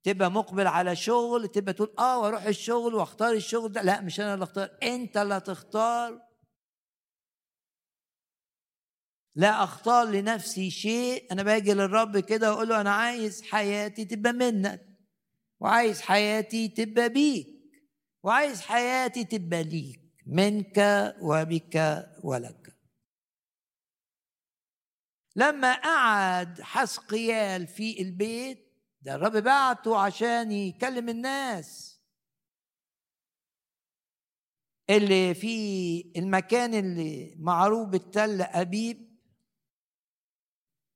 تبقى 0.08 0.32
مقبل 0.32 0.68
على 0.68 0.96
شغل 0.96 1.48
تبقى 1.48 1.74
تقول 1.74 1.94
آه 2.00 2.20
وأروح 2.20 2.44
الشغل 2.44 2.96
وأختار 2.96 3.34
الشغل 3.34 3.72
ده. 3.72 3.82
لا 3.82 4.02
مش 4.02 4.20
أنا 4.20 4.34
اللي 4.34 4.44
أختار 4.44 4.78
أنت 4.84 5.18
اللي 5.18 5.40
تختار 5.40 6.22
لا 9.36 9.64
أختار 9.64 10.08
لنفسي 10.08 10.70
شيء 10.72 11.32
أنا 11.32 11.44
باجي 11.44 11.74
للرب 11.74 12.20
كده 12.20 12.52
وأقول 12.52 12.70
له 12.70 12.82
أنا 12.82 12.92
عايز 12.92 13.42
حياتي 13.42 14.06
تبقى 14.06 14.34
منك 14.34 14.88
وعايز 15.60 16.02
حياتي 16.02 16.68
تبقى 16.68 17.10
بيك 17.10 17.48
وعايز 18.24 18.62
حياتي 18.62 19.24
تبقى 19.24 19.64
ليك 19.64 20.02
منك 20.28 20.78
وبك 21.22 22.08
ولك. 22.24 22.78
لما 25.36 25.74
قعد 25.74 26.62
حسقيال 26.62 27.68
في 27.68 28.02
البيت 28.02 28.67
ده 29.08 29.16
الرب 29.16 29.38
بعته 29.38 29.98
عشان 29.98 30.52
يكلم 30.52 31.10
الناس. 31.10 32.02
اللي 34.90 35.34
في 35.34 36.14
المكان 36.18 36.74
اللي 36.74 37.36
معروف 37.40 37.90
بالتل 37.90 38.42
أبيب 38.42 39.20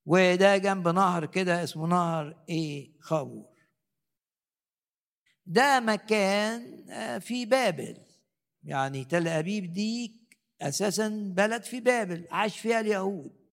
وده 0.05 0.57
جنب 0.57 0.87
نهر 0.87 1.25
كده 1.25 1.63
اسمه 1.63 1.87
نهر 1.87 2.43
إيه 2.49 2.99
خابور 2.99 3.55
ده 5.45 5.79
مكان 5.79 6.89
آه، 6.91 7.17
في 7.17 7.45
بابل. 7.45 8.05
يعني 8.63 9.05
تل 9.05 9.27
أبيب 9.27 9.73
دي 9.73 10.21
أساسا 10.61 11.33
بلد 11.35 11.63
في 11.63 11.79
بابل 11.79 12.27
عاش 12.31 12.59
فيها 12.59 12.79
اليهود. 12.79 13.51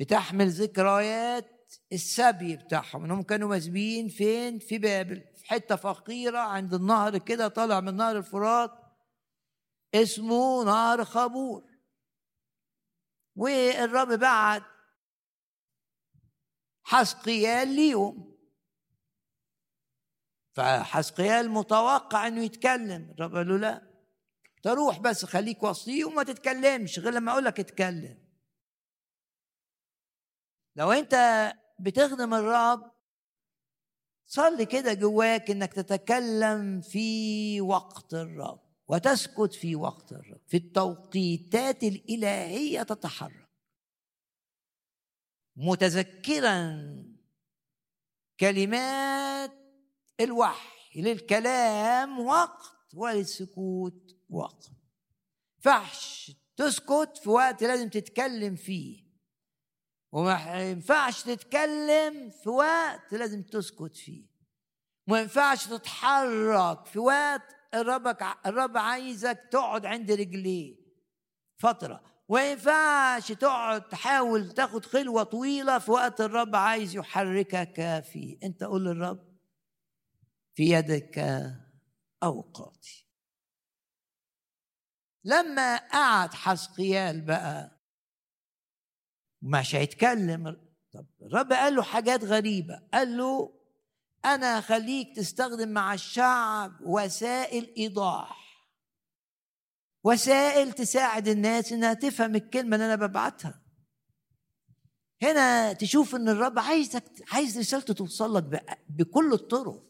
بتحمل 0.00 0.50
ذكريات 0.50 1.57
السبي 1.92 2.56
بتاعهم 2.56 3.04
إنهم 3.04 3.22
كانوا 3.22 3.56
مسبيين 3.56 4.08
فين؟ 4.08 4.58
في 4.58 4.78
بابل 4.78 5.24
في 5.36 5.46
حتة 5.46 5.76
فقيرة 5.76 6.38
عند 6.38 6.74
النهر 6.74 7.18
كده 7.18 7.48
طالع 7.48 7.80
من 7.80 7.96
نهر 7.96 8.16
الفرات 8.16 8.70
اسمه 9.94 10.64
نهر 10.64 11.04
خابور. 11.04 11.64
والرب 13.36 14.08
بعت 14.08 14.62
حسقيال 16.82 17.68
ليهم. 17.68 18.38
فحسقيال 20.52 21.50
متوقع 21.50 22.26
إنه 22.26 22.42
يتكلم. 22.44 23.10
الرب 23.10 23.34
قال 23.34 23.48
له 23.48 23.56
لا 23.56 23.88
تروح 24.62 24.98
بس 24.98 25.24
خليك 25.24 25.62
وصيه 25.62 26.04
وما 26.04 26.22
تتكلمش 26.22 26.98
غير 26.98 27.12
لما 27.12 27.32
أقول 27.32 27.44
لك 27.44 27.60
اتكلم. 27.60 28.27
لو 30.78 30.92
انت 30.92 31.14
بتخدم 31.80 32.34
الرب 32.34 32.92
صلي 34.26 34.66
كده 34.66 34.94
جواك 34.94 35.50
انك 35.50 35.72
تتكلم 35.72 36.80
في 36.80 37.60
وقت 37.60 38.14
الرب 38.14 38.60
وتسكت 38.88 39.54
في 39.54 39.76
وقت 39.76 40.12
الرب 40.12 40.40
في 40.46 40.56
التوقيتات 40.56 41.82
الإلهية 41.82 42.82
تتحرك. 42.82 43.48
متذكرا 45.56 46.78
كلمات 48.40 49.52
الوحي 50.20 51.02
للكلام 51.02 52.20
وقت 52.20 52.94
وللسكوت 52.94 54.16
وقت. 54.30 54.70
فحش 55.58 56.32
تسكت 56.56 57.18
في 57.22 57.30
وقت 57.30 57.62
لازم 57.62 57.88
تتكلم 57.88 58.56
فيه. 58.56 59.07
وما 60.12 60.62
ينفعش 60.70 61.22
تتكلم 61.22 62.30
في 62.30 62.48
وقت 62.48 63.12
لازم 63.14 63.42
تسكت 63.42 63.96
فيه. 63.96 64.26
وما 65.08 65.20
ينفعش 65.20 65.66
تتحرك 65.66 66.86
في 66.86 66.98
وقت 66.98 67.56
الرب 67.74 68.16
الرب 68.46 68.76
عايزك 68.78 69.48
تقعد 69.52 69.86
عند 69.86 70.10
رجليه 70.10 70.76
فترة. 71.58 72.02
وما 72.28 72.50
ينفعش 72.50 73.32
تقعد 73.32 73.88
تحاول 73.88 74.52
تاخد 74.52 74.84
خلوة 74.84 75.22
طويلة 75.22 75.78
في 75.78 75.90
وقت 75.90 76.20
الرب 76.20 76.56
عايز 76.56 76.96
يحركك 76.96 78.04
فيه. 78.12 78.38
انت 78.42 78.64
قول 78.64 78.84
للرب 78.84 79.38
في 80.54 80.70
يدك 80.70 81.18
أوقاتي. 82.22 83.08
لما 85.24 85.76
قعد 85.76 86.34
حسقيال 86.34 87.20
بقى 87.20 87.77
مش 89.42 89.74
هيتكلم. 89.74 90.56
طب 90.92 91.06
الرب 91.22 91.52
قال 91.52 91.74
له 91.74 91.82
حاجات 91.82 92.24
غريبة. 92.24 92.82
قال 92.94 93.16
له 93.16 93.54
أنا 94.24 94.58
هخليك 94.58 95.16
تستخدم 95.16 95.68
مع 95.68 95.94
الشعب 95.94 96.72
وسائل 96.82 97.74
إيضاح. 97.78 98.68
وسائل 100.04 100.72
تساعد 100.72 101.28
الناس 101.28 101.72
إنها 101.72 101.94
تفهم 101.94 102.34
الكلمة 102.36 102.76
اللي 102.76 102.94
أنا 102.94 103.06
ببعتها. 103.06 103.62
هنا 105.22 105.72
تشوف 105.72 106.14
إن 106.14 106.28
الرب 106.28 106.58
عايزك 106.58 107.04
عايز 107.32 107.58
رسالته 107.58 107.94
توصل 107.94 108.34
لك 108.34 108.78
بكل 108.88 109.32
الطرق. 109.32 109.84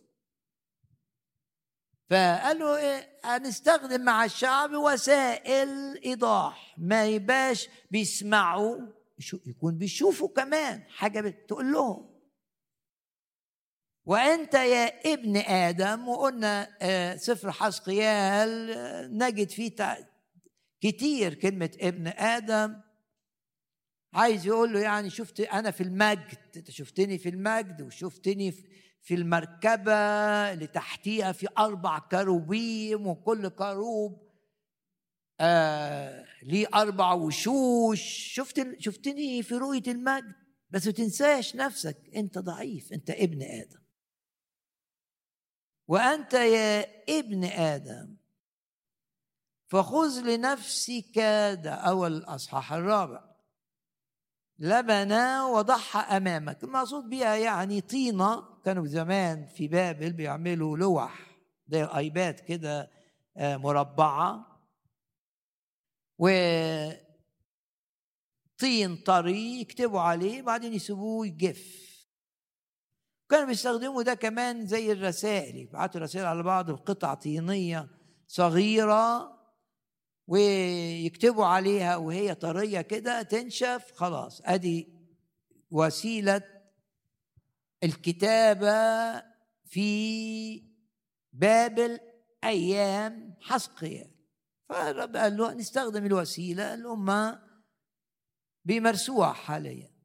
فقال 2.10 2.58
له 2.58 2.76
إيه؟ 2.76 3.20
هنستخدم 3.24 4.00
مع 4.00 4.24
الشعب 4.24 4.70
وسائل 4.72 6.00
إيضاح. 6.04 6.74
ما 6.78 7.06
يبقاش 7.06 7.68
بيسمعوا 7.90 8.78
يكون 9.46 9.78
بيشوفوا 9.78 10.28
كمان 10.28 10.82
حاجة 10.88 11.20
بتقول 11.20 11.72
لهم. 11.72 12.18
وأنت 14.06 14.54
يا 14.54 15.12
ابن 15.12 15.36
آدم 15.36 16.08
وقلنا 16.08 16.76
آه، 16.82 17.16
سفر 17.16 17.52
حسقيال 17.52 18.70
آه، 18.70 19.06
نجد 19.06 19.50
فيه 19.50 19.76
كتير 20.80 21.34
كلمة 21.34 21.70
ابن 21.80 22.06
آدم. 22.06 22.80
عايز 24.14 24.46
يقول 24.46 24.72
له 24.72 24.80
يعني 24.80 25.10
شفت 25.10 25.40
أنا 25.40 25.70
في 25.70 25.82
المجد 25.82 26.38
أنت 26.56 26.70
شفتني 26.70 27.18
في 27.18 27.28
المجد 27.28 27.82
وشفتني 27.82 28.52
في 29.02 29.14
المركبة 29.14 29.92
اللي 30.52 30.66
تحتيها 30.66 31.32
في 31.32 31.46
أربع 31.58 31.98
كروبيم 31.98 33.06
وكل 33.06 33.48
كروب. 33.48 34.27
آه 35.40 36.24
ليه 36.42 36.66
أربع 36.74 37.12
وشوش. 37.12 38.00
شفت 38.34 38.80
شفتني 38.80 39.42
في 39.42 39.54
رؤية 39.54 39.82
المجد. 39.88 40.34
بس 40.70 40.86
ما 40.86 40.92
تنساش 40.92 41.56
نفسك. 41.56 41.96
أنت 42.16 42.38
ضعيف. 42.38 42.92
أنت 42.92 43.10
ابن 43.10 43.42
آدم. 43.42 43.80
وأنت 45.88 46.34
يا 46.34 46.86
ابن 47.18 47.44
آدم. 47.44 48.16
فخذ 49.66 50.20
لنفسك 50.20 51.18
ده 51.64 51.74
اول 51.74 52.12
الأصحاح 52.16 52.72
الرابع. 52.72 53.24
لبنا 54.58 55.44
وضعها 55.46 56.16
أمامك. 56.16 56.64
المقصود 56.64 57.08
بها 57.08 57.36
يعني 57.36 57.80
طينة. 57.80 58.58
كانوا 58.64 58.86
زمان 58.86 59.46
في 59.46 59.68
بابل 59.68 60.12
بيعملوا 60.12 60.76
لوح. 60.76 61.28
زي 61.68 61.84
أيباد 61.84 62.40
كده 62.40 62.90
آه، 63.36 63.56
و 66.18 66.28
طين 68.58 68.96
طري 68.96 69.60
يكتبوا 69.60 70.00
عليه 70.00 70.42
بعدين 70.42 70.74
يسيبوه 70.74 71.26
يجف 71.26 71.88
كانوا 73.28 73.46
بيستخدموا 73.46 74.02
ده 74.02 74.14
كمان 74.14 74.66
زي 74.66 74.92
الرسائل 74.92 75.56
يبعتوا 75.56 76.00
رسائل 76.00 76.26
على 76.26 76.42
بعض 76.42 76.70
بقطع 76.70 77.14
طينية 77.14 77.88
صغيرة 78.26 79.38
ويكتبوا 80.26 81.44
عليها 81.46 81.96
وهي 81.96 82.34
طرية 82.34 82.80
كده 82.80 83.22
تنشف 83.22 83.92
خلاص 83.94 84.42
أدي 84.44 84.88
وسيلة 85.70 86.42
الكتابة 87.84 89.22
في 89.64 90.62
بابل 91.32 92.00
أيام 92.44 93.34
حسقيا. 93.40 94.17
فالرب 94.68 95.16
قال 95.16 95.36
له 95.36 95.54
نستخدم 95.54 96.06
الوسيلة. 96.06 96.74
اللي 96.74 96.88
هم 96.88 97.38
بيمارسوها 98.64 99.32
حاليا 99.32 99.98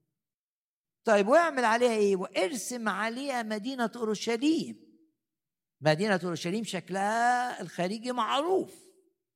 طيب 1.06 1.28
واعمل 1.28 1.66
عليها 1.66 1.94
إيه؟ 1.94 2.16
وارسم 2.16 2.90
عليها 2.90 3.44
مدينة 3.44 3.92
أورشليم. 3.96 4.84
مدينة 5.82 6.20
أورشليم 6.24 6.64
شكلها 6.64 7.62
الخارجي 7.62 8.12
معروف. 8.12 8.74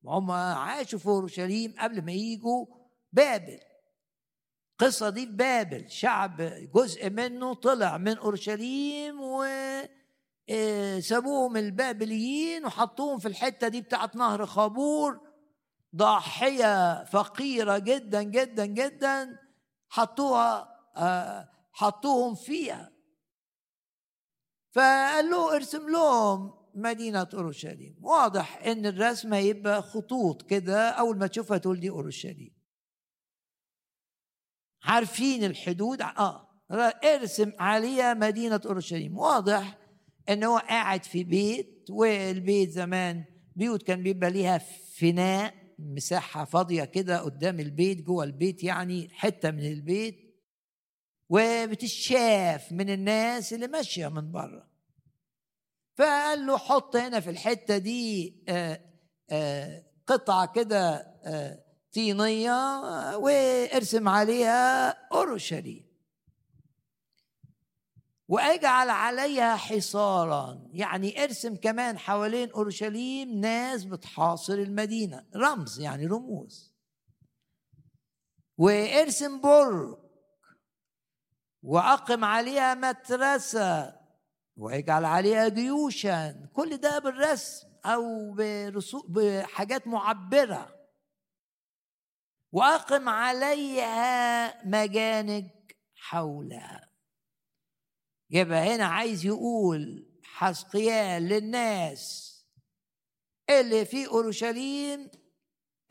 وهم 0.01 0.32
عاشوا 0.32 0.99
في 0.99 1.07
أورشليم 1.07 1.75
قبل 1.80 2.05
ما 2.05 2.11
يجوا 2.11 2.65
بابل. 3.11 3.59
القصة 4.71 5.09
دي 5.09 5.25
في 5.25 5.32
بابل. 5.32 5.91
شعب 5.91 6.41
جزء 6.75 7.09
منه 7.09 7.53
طلع 7.53 7.97
من 7.97 8.17
أورشليم 8.17 9.21
و 9.21 9.45
سابوهم 11.00 11.58
البابليين 11.58 12.66
وحطوهم 12.66 13.20
في 13.20 13.28
الحتة 13.28 13.68
دي 13.68 13.82
بتاعت 13.82 14.16
نهر 14.16 14.45
خابور. 14.45 15.28
ضاحية 15.95 17.04
فقيرة 17.04 17.78
جدا 17.78 18.24
جدا 18.24 18.66
جدا. 18.66 19.39
حطوها 19.89 20.78
آه، 20.98 21.50
حطوهم 21.72 22.36
فيها. 22.36 22.91
فقال 24.72 25.30
له 25.30 25.56
ارسم 25.56 25.89
لهم 25.89 26.54
مدينة 26.76 27.28
أورشليم. 27.34 27.98
واضح 28.02 28.66
إن 28.66 28.86
الرسم 28.86 29.34
هيبقى 29.34 29.82
خطوط 29.82 30.41
كده 30.41 30.89
أول 30.89 31.18
ما 31.18 31.28
تشوفها 31.28 31.58
تقول 31.58 31.80
دي 31.80 31.89
أورشليم. 31.89 32.58
عارفين 34.84 35.43
الحدود؟ 35.43 36.02
آه. 36.02 36.48
ارسم 37.04 37.52
عليها 37.60 38.14
مدينة 38.14 38.62
أورشليم. 38.66 39.18
واضح 39.18 39.78
إن 40.30 40.43
هو 40.43 40.57
قاعد 40.57 41.03
في 41.03 41.23
بيت 41.23 41.86
والبيت 41.89 42.69
زمان 42.69 43.23
بيوت 43.55 43.84
كان 43.84 44.03
بيبقى 44.03 44.32
ليها 44.32 44.57
فناء 44.97 45.53
مساحة 45.80 46.45
فاضية 46.45 46.84
كده 46.84 47.19
قدام 47.21 47.59
البيت 47.59 48.01
جوه 48.01 48.23
البيت 48.23 48.63
يعني 48.63 49.09
حتة 49.11 49.51
من 49.51 49.71
البيت 49.71 50.28
وبتشاف 51.30 52.71
من 52.71 52.89
الناس 52.89 53.53
اللي 53.53 53.67
ماشية 53.67 54.07
من 54.07 54.32
بره. 54.32 54.67
فقال 55.97 56.45
له 56.45 56.57
حط 56.57 56.95
هنا 56.95 57.19
في 57.19 57.30
الحتة 57.30 57.78
دي 57.78 58.36
آه، 58.49 58.82
آه، 59.30 59.84
قطعة 60.07 60.51
كده 60.51 60.95
آه، 61.25 61.63
طينية 61.93 62.78
وارسم 63.17 64.09
عليها 64.09 64.89
اورشليم 64.89 65.87
واجعل 68.28 68.89
عليها 68.89 69.55
حصارا. 69.55 70.69
يعني 70.73 71.23
ارسم 71.23 71.55
كمان 71.55 71.97
حوالين 71.97 72.51
أورشليم 72.51 73.39
ناس 73.39 73.84
بتحاصر 73.84 74.53
المدينة. 74.53 75.25
رمز 75.36 75.80
يعني 75.80 76.05
رموز. 76.05 76.73
وارسم 78.57 79.41
برج. 79.41 79.97
وأقم 81.63 82.25
عليها 82.25 82.73
مترسه 82.73 83.99
واجعل 84.57 85.05
عليها 85.05 85.47
جيوشا. 85.47 86.49
كل 86.53 86.78
ده 86.78 86.99
بالرسم 86.99 87.67
أو 87.86 88.36
بحاجات 89.07 89.88
معبرة. 89.88 90.75
وأقم 92.51 93.09
عليها 93.09 94.65
مجانج 94.65 95.49
حولها. 95.95 96.87
يبقى 98.30 98.75
هنا 98.75 98.86
عايز 98.86 99.25
يقول 99.25 100.07
حسقيال 100.23 101.23
للناس. 101.23 102.28
اللي 103.49 103.86
في 103.86 104.08
أورشليم 104.08 105.09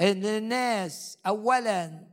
إن 0.00 0.24
الناس 0.24 1.18
اولا 1.26 2.06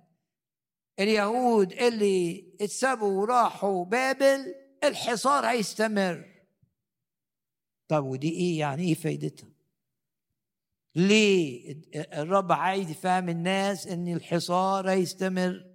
اليهود 1.00 1.74
اللي 1.74 2.54
اتسابوا 2.62 3.22
وراحوا 3.22 3.86
بابل 3.86 4.56
الحصار 4.84 5.46
هيستمر. 5.46 6.46
طب 7.88 8.04
ودي 8.04 8.30
إيه؟ 8.30 8.60
يعني 8.60 8.84
إيه 8.84 8.94
فايدتها؟ 8.94 9.50
ليه 10.96 11.82
الرب 11.96 12.52
عايز 12.52 12.90
يفهم 12.90 13.30
الناس 13.30 13.88
إن 13.88 14.14
الحصار 14.14 14.90
هيستمر؟ 14.90 15.74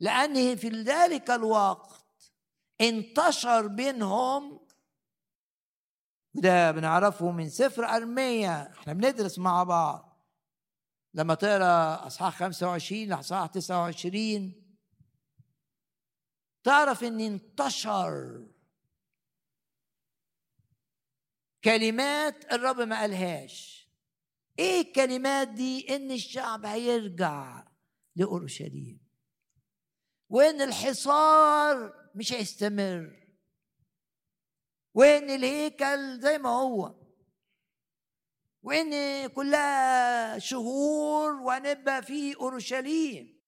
لأن 0.00 0.56
في 0.56 0.68
ذلك 0.68 1.30
الوقت 1.30 1.99
انتشر 2.80 3.66
بينهم 3.66 4.66
وده 6.34 6.70
بنعرفه 6.70 7.30
من 7.30 7.48
سفر 7.48 7.84
أرمية. 7.84 8.62
إحنا 8.62 8.92
بندرس 8.92 9.38
مع 9.38 9.62
بعض. 9.62 10.26
لما 11.14 11.34
تقرأ 11.34 12.06
أصحاح 12.06 12.36
25 12.36 13.08
لأصحاح 13.08 13.46
29 13.46 14.76
تعرف 16.64 17.04
إن 17.04 17.20
انتشر 17.20 18.46
كلمات 21.64 22.52
الرب 22.52 22.80
ما 22.80 23.00
قالهاش. 23.00 23.88
إيه 24.58 24.80
الكلمات 24.80 25.48
دي؟ 25.48 25.96
إن 25.96 26.10
الشعب 26.10 26.66
هيرجع 26.66 27.64
لأورشليم. 28.16 29.00
وإن 30.28 30.60
الحصار 30.60 31.99
مش 32.14 32.32
هيستمر. 32.32 33.26
وإن 34.94 35.30
الهيكل 35.30 36.20
زي 36.20 36.38
ما 36.38 36.48
هو 36.48 36.94
وإن 38.62 39.26
كلها 39.26 40.38
شهور 40.38 41.32
وهنبقى 41.32 42.02
في 42.02 42.36
أورشليم. 42.36 43.40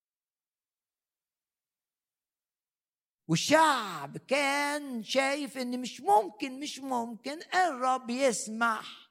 والشعب 3.29 4.17
كان 4.19 5.03
شايف 5.03 5.59
إن 5.59 5.81
مش 5.81 6.01
ممكن 6.01 6.61
مش 6.61 6.79
ممكن 6.79 7.39
الرب 7.55 8.11
يسمح 8.11 9.11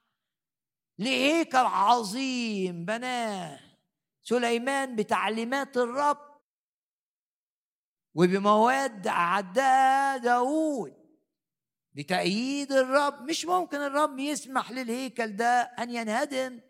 لهيكل 0.98 1.56
عظيم 1.58 2.84
بناه 2.84 3.60
سليمان 4.22 4.96
بتعليمات 4.96 5.76
الرب. 5.76 6.31
وبمواد 8.14 9.06
أعدها 9.06 10.16
داود 10.16 11.02
بتأييد 11.94 12.72
الرب. 12.72 13.22
مش 13.22 13.44
ممكن 13.44 13.76
الرب 13.76 14.18
يسمح 14.18 14.70
للهيكل 14.70 15.36
ده 15.36 15.60
أن 15.60 15.90
ينهدم. 15.90 16.60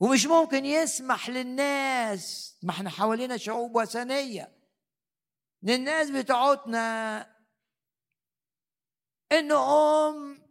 ومش 0.00 0.26
ممكن 0.26 0.64
يسمح 0.64 1.28
للناس. 1.30 2.56
ما 2.62 2.70
إحنا 2.70 2.90
حوالينا 2.90 3.36
شعوب 3.36 3.76
وثنية. 3.76 4.56
للناس 5.62 6.10
بتوعتنا 6.10 7.26
انهم 9.32 10.42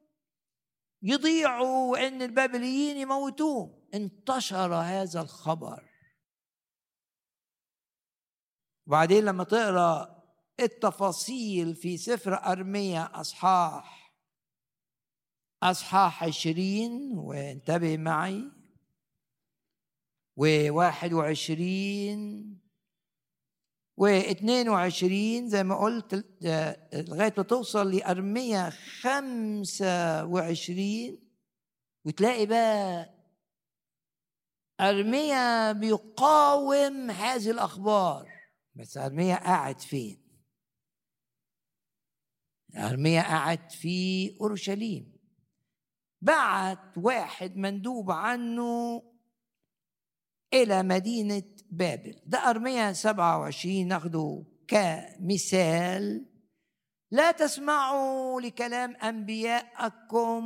يضيعوا 1.02 1.92
وإن 1.92 2.22
البابليين 2.22 2.98
يموتوهم. 2.98 3.88
انتشر 3.94 4.74
هذا 4.74 5.22
الخبر. 5.22 5.89
وبعدين 8.90 9.26
لما 9.26 9.44
تقرأ 9.44 10.24
التفاصيل 10.60 11.76
في 11.76 11.98
سفر 11.98 12.34
أرمية 12.34 13.12
أصحاح 13.14 14.16
أصحاح 15.64 16.24
عشرين 16.24 17.18
وانتبه 17.18 17.98
معي 17.98 18.52
وواحد 20.38 21.14
وعشرين 21.14 22.56
واثنين 23.98 24.70
وعشرين 24.70 25.50
زي 25.50 25.64
ما 25.64 25.76
قلت 25.76 26.14
لغاية 26.94 27.34
ما 27.38 27.44
توصل 27.44 27.92
لأرمية 27.96 28.70
خمسة 28.70 30.26
وعشرين 30.26 31.30
وتلاقي 32.06 32.46
بقى 32.46 33.10
أرمية 34.82 35.72
بيقاوم 35.72 37.12
هذه 37.12 37.52
الأخبار. 37.52 38.39
بس 38.80 38.98
أرمية 38.98 39.36
قاعد 39.36 39.82
فين؟ 39.82 40.18
أرمية 42.76 43.22
قاعد 43.22 43.72
في 43.72 44.38
أورشليم. 44.42 45.12
بعت 46.22 46.98
واحد 46.98 47.58
مندوب 47.58 48.12
عنه 48.12 49.04
إلى 50.54 50.84
مدينة 50.84 51.44
بابل. 51.72 52.22
ده 52.26 52.50
أرمية 52.50 52.92
27 52.92 53.88
ناخده 53.88 54.44
كمثال. 54.68 56.26
لا 57.12 57.32
تسمعوا 57.32 58.42
لكلام 58.42 58.96
أنبياءكم. 58.96 60.44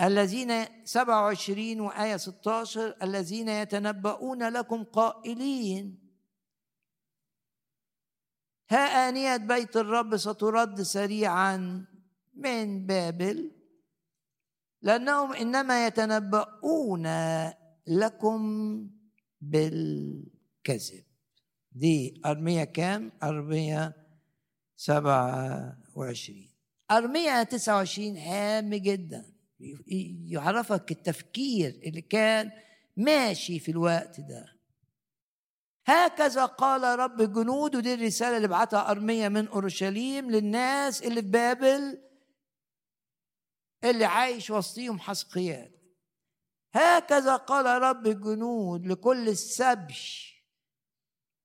الذين 0.00 0.64
27 0.84 1.80
وآية 1.80 2.16
16 2.16 2.96
الذين 3.02 3.48
يتنبؤون 3.48 4.48
لكم 4.48 4.84
قائلين. 4.84 5.98
ها 8.70 9.08
آنية 9.08 9.36
بيت 9.36 9.76
الرب 9.76 10.16
سترد 10.16 10.82
سريعا 10.82 11.84
من 12.34 12.86
بابل. 12.86 13.52
لأنهم 14.82 15.32
إنما 15.32 15.86
يتنبؤون 15.86 17.06
لكم 17.86 18.40
بالكذب. 19.40 21.04
دي 21.72 22.20
أرمية 22.26 22.64
كام؟ 22.64 23.12
أرمية 23.22 23.96
سبعة 24.76 25.78
وعشرين 25.94 26.50
أرمية 26.90 27.42
تسعة 27.42 27.74
وعشرين 27.76 28.16
هام 28.16 28.74
جدا. 28.74 29.39
يعرفك 30.26 30.90
التفكير 30.90 31.80
اللي 31.84 32.00
كان 32.00 32.50
ماشي 32.96 33.58
في 33.58 33.70
الوقت 33.70 34.20
ده. 34.20 34.60
هكذا 35.86 36.44
قال 36.46 36.98
رب 36.98 37.20
الجنود 37.20 37.76
ودي 37.76 37.94
الرسالة 37.94 38.36
اللي 38.36 38.48
بعتها 38.48 38.90
أرمية 38.90 39.28
من 39.28 39.48
أورشليم 39.48 40.30
للناس 40.30 41.02
اللي 41.02 41.22
في 41.22 41.28
بابل 41.28 42.02
اللي 43.84 44.04
عايش 44.04 44.50
وسطيهم 44.50 44.98
حسقيال 44.98 45.70
هكذا 46.74 47.36
قال 47.36 47.82
رب 47.82 48.06
الجنود 48.06 48.86
لكل 48.86 49.28
السبي 49.28 49.94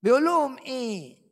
بيقول 0.03 0.25
لهم 0.25 0.57
إيه؟ 0.57 1.24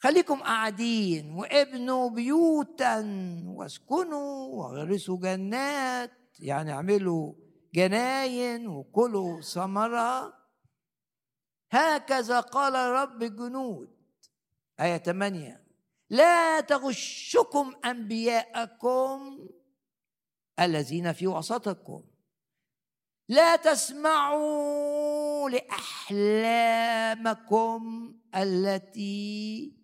خليكم 0.00 0.42
قاعدين 0.42 1.30
وابنوا 1.30 2.10
بيوتا 2.10 3.00
واسكنوا 3.46 4.46
واغرسوا 4.46 5.18
جنات 5.18 6.10
يعني 6.40 6.72
اعملوا 6.72 7.34
جناين 7.74 8.68
وكلوا 8.68 9.40
ثمرة. 9.40 10.38
هكذا 11.70 12.40
قال 12.40 12.74
رب 12.74 13.22
الجنود 13.22 13.96
آية 14.80 14.98
8 14.98 15.64
لا 16.10 16.60
تغشكم 16.60 17.74
أنبياءكم 17.84 19.48
الذين 20.60 21.12
في 21.12 21.26
وسطكم. 21.26 22.04
لا 23.28 23.56
تسمعوا 23.56 25.50
لأحلامكم 25.50 26.98
التي 28.34 29.77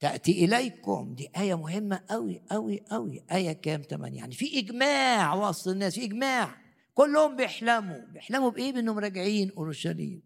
تأتي 0.00 0.44
إليكم. 0.44 1.14
دي 1.14 1.30
آية 1.36 1.54
مهمة 1.54 2.04
قوي 2.10 2.42
قوي 2.50 2.84
قوي 2.90 3.24
آية 3.32 3.52
كام؟ 3.52 3.82
تمام 3.82 4.14
يعني 4.14 4.34
في 4.34 4.58
إجماع 4.58 5.34
وسط 5.34 5.68
الناس 5.68 5.94
في 5.94 6.04
إجماع. 6.04 6.56
كلهم 6.94 7.36
بيحلموا. 7.36 7.98
بيحلموا 7.98 8.50
بإيه؟ 8.50 8.72
بإنهم 8.72 8.98
راجعين 8.98 9.52
أورشليم. 9.56 10.22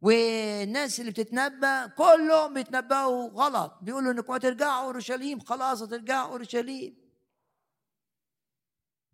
والناس 0.00 1.00
اللي 1.00 1.10
بتتنبأ 1.10 1.86
كلهم 1.86 2.54
بيتنبأوا 2.54 3.28
غلط. 3.28 3.78
بيقولوا 3.82 4.12
انكم 4.12 4.32
هترجعوا 4.32 4.84
أورشليم. 4.86 5.40
خلاص 5.40 5.82
هترجعوا 5.82 6.32
أورشليم. 6.32 6.96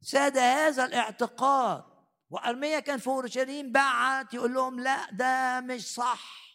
ساد 0.00 0.38
هذا 0.38 0.84
الاعتقاد. 0.84 1.84
وأرميا 2.30 2.80
كان 2.80 2.98
في 2.98 3.06
أورشليم 3.06 3.72
بعت 3.72 4.34
يقول 4.34 4.54
لهم 4.54 4.80
لا 4.80 5.10
ده 5.10 5.60
مش 5.60 5.94
صح. 5.94 6.47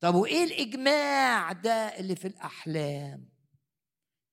طب 0.00 0.14
وإيه 0.14 0.44
الإجماع 0.44 1.52
ده 1.52 1.70
اللي 1.72 2.16
في 2.16 2.28
الأحلام؟ 2.28 3.28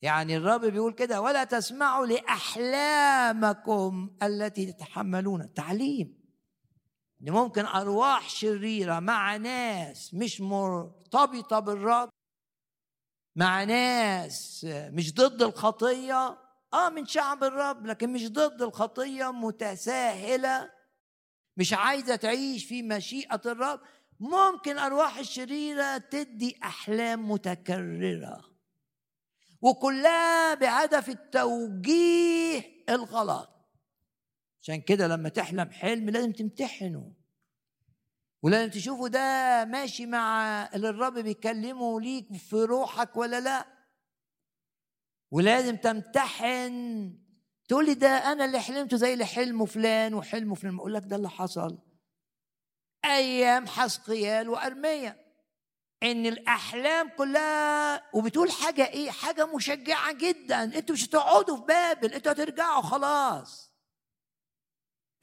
يعني 0.02 0.38
الرب 0.38 0.66
بيقول 0.66 0.94
كده 0.94 1.22
ولا 1.22 1.44
تسمعوا 1.44 2.06
لأحلامكم 2.06 3.76
التي 4.24 4.72
تتحملون. 4.74 5.54
تعليم. 5.54 6.26
إن 7.22 7.32
ممكن 7.32 7.66
أرواح 7.66 8.30
شريرة 8.30 9.00
مع 9.00 9.36
ناس 9.38 10.14
مش 10.14 10.42
مرتبطة 10.42 11.60
بالرب 11.60 12.10
مع 13.36 13.64
ناس 13.64 14.66
مش 14.70 15.14
ضد 15.14 15.42
الخطية. 15.42 16.38
آه 16.74 16.90
من 16.90 17.06
شعب 17.06 17.44
الرب 17.44 17.86
لكن 17.86 18.14
مش 18.14 18.32
ضد 18.32 18.62
الخطية 18.62 19.32
متساهلة 19.32 20.72
مش 21.58 21.74
عايزة 21.74 22.16
تعيش 22.16 22.66
في 22.66 22.84
مشيئة 22.84 23.42
الرب. 23.46 23.80
ممكن 24.20 24.78
أرواح 24.78 25.18
الشريرة 25.18 25.98
تدي 25.98 26.60
أحلام 26.64 27.32
متكررة. 27.32 28.56
وكلها 29.62 30.54
بهدف 30.54 31.10
التوجيه 31.10 32.84
الغلط. 32.90 33.50
عشان 34.62 34.82
كده 34.82 35.08
لما 35.08 35.30
تحلم 35.30 35.70
حلم 35.70 36.10
لازم 36.10 36.32
تمتحنه. 36.32 37.14
ولازم 38.42 38.72
تشوفوا 38.72 39.08
ده 39.08 39.20
ماشي 39.66 40.06
مع 40.06 40.46
اللي 40.74 40.90
الرب 40.90 41.14
بيكلمه 41.20 42.02
ليك 42.02 42.38
في 42.38 42.56
روحك 42.56 43.18
ولا 43.18 43.40
لا. 43.40 43.68
ولازم 45.32 45.76
تمتحن. 45.76 47.14
تقول 47.68 47.86
لي 47.86 47.94
ده 47.94 48.08
أنا 48.08 48.46
اللي 48.46 48.60
حلمته 48.60 48.98
زي 48.98 49.14
اللي 49.14 49.26
حلمه 49.26 49.66
فلان 49.66 50.14
وحلمه 50.14 50.56
فلان. 50.56 50.76
أقول 50.76 50.94
لك 50.94 51.04
ده 51.06 51.16
اللي 51.16 51.30
حصل. 51.30 51.78
أيام 53.06 53.68
حسقيال 53.68 54.50
وارميا 54.50 55.26
إن 56.04 56.26
الأحلام 56.26 57.10
كلها 57.18 58.04
وبتقول 58.14 58.52
حاجة 58.52 58.88
إيه؟ 58.88 59.12
حاجة 59.12 59.46
مشجعة 59.56 60.14
جدا. 60.14 60.64
أنتوا 60.64 60.96
مش 60.96 61.06
هتقعدوا 61.06 61.58
في 61.58 61.64
بابل. 61.64 62.14
أنتوا 62.14 62.32
هترجعوا 62.32 62.82
خلاص. 62.82 63.72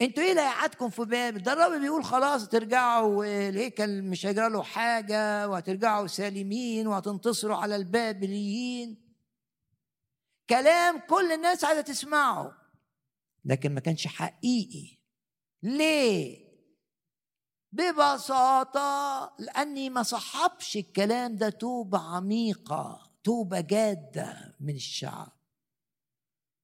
أنتوا 0.01 0.23
إيه 0.23 0.29
اللي 0.31 0.41
هيقعدكم 0.41 0.89
في 0.89 1.05
بابل؟ 1.05 1.43
ده 1.43 1.53
الرب 1.53 1.81
بيقول 1.81 2.03
خلاص 2.03 2.47
ترجعوا 2.47 3.25
الهيكل 3.49 4.01
مش 4.01 4.25
هيجرى 4.25 4.49
له 4.49 4.63
حاجة 4.63 5.49
وهترجعوا 5.49 6.07
سالمين 6.07 6.87
وهتنتصروا 6.87 7.57
على 7.57 7.75
البابليين. 7.75 9.15
كلام 10.49 10.99
كل 10.99 11.31
الناس 11.31 11.63
عايزة 11.63 11.81
تسمعه. 11.81 12.57
لكن 13.45 13.73
ما 13.73 13.79
كانش 13.79 14.07
حقيقي. 14.07 14.97
ليه؟ 15.63 16.42
ببساطة 17.73 19.33
لأني 19.39 19.89
ما 19.89 20.03
صحبش 20.03 20.77
الكلام 20.77 21.35
ده 21.35 21.49
توبة 21.49 22.15
عميقة 22.15 23.11
توبة 23.23 23.59
جادة 23.59 24.55
من 24.59 24.75
الشعب. 24.75 25.31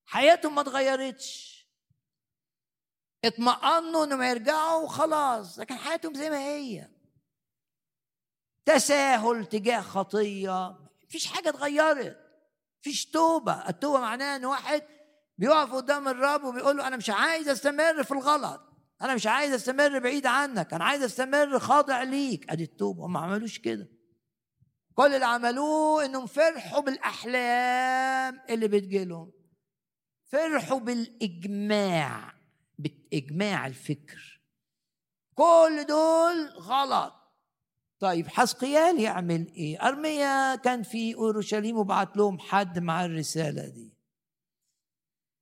حياتهم 0.05 0.55
ما 0.55 0.61
اتغيرتش. 0.61 1.59
اطمأنوا 3.25 4.03
إنهم 4.03 4.21
يرجعوا 4.21 4.83
وخلاص 4.83 5.59
لكن 5.59 5.75
حياتهم 5.75 6.13
زي 6.13 6.29
ما 6.29 6.39
هي. 6.39 6.87
تساهل 8.65 9.45
تجاه 9.45 9.81
خطية. 9.81 10.77
مفيش 11.03 11.27
حاجة 11.27 11.49
اتغيرت. 11.49 12.17
مفيش 12.81 13.05
توبة. 13.05 13.69
التوبة 13.69 13.99
معناها 13.99 14.35
إن 14.35 14.45
واحد 14.45 14.83
بيقف 15.37 15.73
قدام 15.73 16.07
الرب 16.07 16.43
وبيقول 16.43 16.77
له 16.77 16.87
أنا 16.87 16.97
مش 16.97 17.09
عايز 17.09 17.49
أستمر 17.49 18.03
في 18.03 18.11
الغلط. 18.11 18.68
أنا 19.01 19.15
مش 19.15 19.27
عايز 19.27 19.53
أستمر 19.53 19.99
بعيد 19.99 20.25
عنك 20.25 20.73
أنا 20.73 20.83
عايز 20.83 21.03
أستمر 21.03 21.59
خاضع 21.59 22.03
ليك. 22.03 22.51
أدي 22.51 22.63
التوبة 22.63 23.05
هم 23.05 23.13
ما 23.13 23.19
عملوش 23.19 23.59
كده. 23.59 23.89
كل 24.93 25.13
اللي 25.13 25.25
عملوه 25.25 26.05
إنهم 26.05 26.25
فرحوا 26.25 26.79
بالأحلام 26.79 28.41
اللي 28.49 28.67
بتجيلهم 28.67 29.31
فرحوا 30.25 30.79
بالإجماع 30.79 32.33
بإجماع 32.77 33.67
الفكر. 33.67 34.41
كل 35.35 35.85
دول 35.87 36.47
غلط. 36.59 37.13
طيب 37.99 38.27
حسقيال 38.27 38.99
يعمل 38.99 39.47
إيه؟ 39.47 39.87
أرميا 39.87 40.55
كان 40.55 40.83
في 40.83 41.15
أورشليم 41.15 41.77
وبعت 41.77 42.17
لهم 42.17 42.39
حد 42.39 42.79
مع 42.79 43.05
الرسالة 43.05 43.67
دي. 43.67 43.93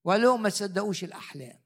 وقال 0.04 0.22
لهم 0.22 0.42
ما 0.42 0.50
تصدقوش 0.50 1.04
الأحلام. 1.04 1.60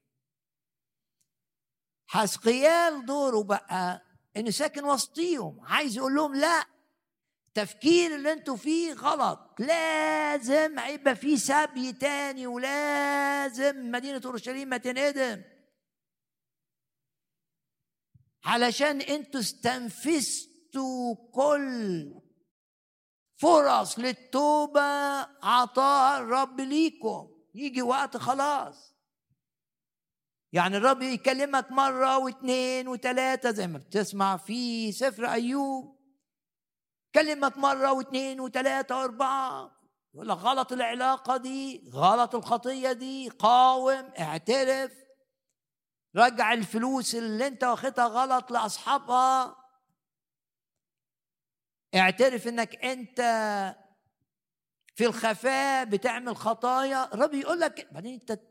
حسقيال 2.11 3.05
دوره 3.05 3.43
بقى 3.43 4.01
إنه 4.37 4.49
ساكن 4.49 4.83
وسطيهم 4.83 5.59
عايز 5.63 5.97
يقول 5.97 6.15
لهم 6.15 6.35
لا 6.35 6.65
التفكير 7.47 8.15
اللي 8.15 8.33
أنتوا 8.33 8.55
فيه 8.55 8.93
غلط. 8.93 9.39
لازم 9.59 10.79
هيبقى 10.79 11.15
في 11.15 11.37
سبي 11.37 11.93
تاني 11.93 12.47
ولازم 12.47 13.91
مدينة 13.91 14.21
أورشليم 14.25 14.69
ما 14.69 14.77
تنهدم. 14.77 15.41
علشان 18.45 19.01
أنتوا 19.01 19.39
استنفذتوا 19.39 21.15
كل 21.33 22.13
فرص 23.35 23.99
للتوبة 23.99 24.81
عطاها 25.43 26.17
الرب 26.17 26.61
ليكم. 26.61 27.31
يجي 27.55 27.81
وقت 27.81 28.17
خلاص. 28.17 28.90
يعني 30.53 30.77
الرب 30.77 31.01
يكلمك 31.01 31.71
مرة 31.71 32.17
واثنين 32.17 32.87
وثلاثة 32.87 33.51
زي 33.51 33.67
ما 33.67 33.77
بتسمع 33.77 34.37
في 34.37 34.91
سفر 34.91 35.25
أيوب. 35.31 36.01
كلمك 37.15 37.57
مرة 37.57 37.91
واثنين 37.91 38.39
وثلاثة 38.39 38.97
وأربعة. 38.97 39.81
يقول 40.13 40.29
لك 40.29 40.37
غلط 40.37 40.71
العلاقة 40.71 41.37
دي 41.37 41.89
غلط 41.93 42.35
الخطية 42.35 42.91
دي 42.91 43.29
قاوم 43.29 44.11
اعترف. 44.19 44.91
رجع 46.15 46.53
الفلوس 46.53 47.15
اللي 47.15 47.47
انت 47.47 47.63
واخدها 47.63 48.05
غلط 48.05 48.51
لأصحابها. 48.51 49.55
اعترف 51.95 52.47
انك 52.47 52.85
انت 52.85 53.19
في 54.95 55.05
الخفاء 55.05 55.85
بتعمل 55.85 56.35
خطايا. 56.35 57.13
الرب 57.13 57.33
يقول 57.33 57.59
لك 57.59 57.93
بعدين 57.93 58.13
انت 58.13 58.50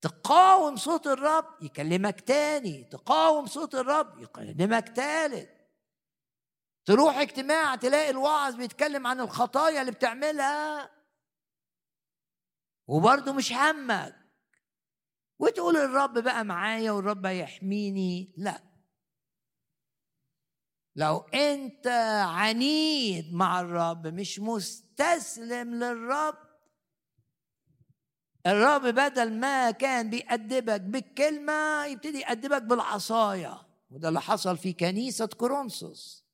تقاوم 0.00 0.76
صوت 0.76 1.06
الرب 1.06 1.62
يكلمك 1.62 2.20
تاني. 2.20 2.84
تقاوم 2.84 3.46
صوت 3.46 3.74
الرب 3.74 4.18
يكلمك 4.18 4.88
تالت. 4.88 5.60
تروح 6.84 7.16
اجتماع 7.18 7.76
تلاقي 7.76 8.10
الوعظ 8.10 8.54
بيتكلم 8.54 9.06
عن 9.06 9.20
الخطايا 9.20 9.80
اللي 9.80 9.92
بتعملها. 9.92 10.90
وبرضه 12.88 13.32
مش 13.32 13.52
همك. 13.52 14.16
وتقول 15.38 15.76
الرب 15.76 16.18
بقى 16.18 16.44
معايا 16.44 16.90
والرب 16.92 17.26
هيحميني. 17.26 18.34
لا. 18.36 18.62
لو 20.96 21.18
انت 21.18 21.86
عنيد 22.26 23.34
مع 23.34 23.60
الرب 23.60 24.06
مش 24.06 24.40
مستسلم 24.40 25.74
للرب 25.74 26.49
الرب 28.50 28.82
بدل 28.82 29.32
ما 29.32 29.70
كان 29.70 30.10
بيأدبك 30.10 30.80
بالكلمة 30.80 31.84
يبتدي 31.84 32.20
يأدبك 32.20 32.62
بالعصاية 32.62 33.62
وده 33.90 34.08
اللي 34.08 34.20
حصل 34.20 34.58
في 34.58 34.72
كنيسة 34.72 35.26
كورنثوس. 35.26 36.24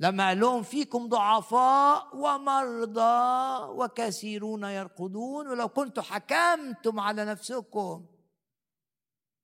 لما 0.00 0.28
قال 0.28 0.40
لهم 0.40 0.62
فيكم 0.62 1.08
ضعفاء 1.08 2.16
ومرضى 2.16 3.64
وكثيرون 3.68 4.64
يرقدون 4.64 5.48
ولو 5.48 5.68
كنتم 5.68 6.02
حكمتم 6.02 7.00
على 7.00 7.24
نفسكم 7.24 8.06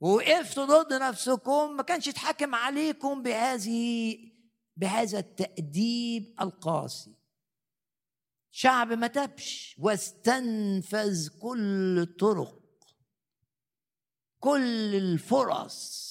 ووقفتوا 0.00 0.64
ضد 0.64 0.92
نفسكم 0.92 1.76
ما 1.76 1.82
كانش 1.82 2.06
يتحكم 2.06 2.54
عليكم 2.54 3.22
بهذه 3.22 4.18
بهذا 4.76 5.18
التأديب 5.18 6.34
القاسي. 6.40 7.15
شعب 8.58 8.92
ما 8.92 9.06
تبش 9.06 9.76
واستنفذ 9.78 11.28
كل 11.40 11.98
الطرق. 11.98 12.62
كل 14.40 14.94
الفرص 14.94 16.06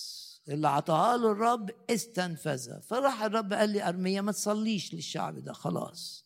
اللي 0.50 0.68
عطاها 0.68 1.18
له 1.18 1.32
الرب 1.32 1.70
استنفذها. 1.90 2.80
فراح 2.80 3.24
الرب 3.24 3.54
قال 3.54 3.70
لي 3.70 3.90
ارميا 3.90 4.22
ما 4.22 4.32
تصليش 4.32 4.94
للشعب 4.94 5.40
ده 5.44 5.54
خلاص. 5.54 6.26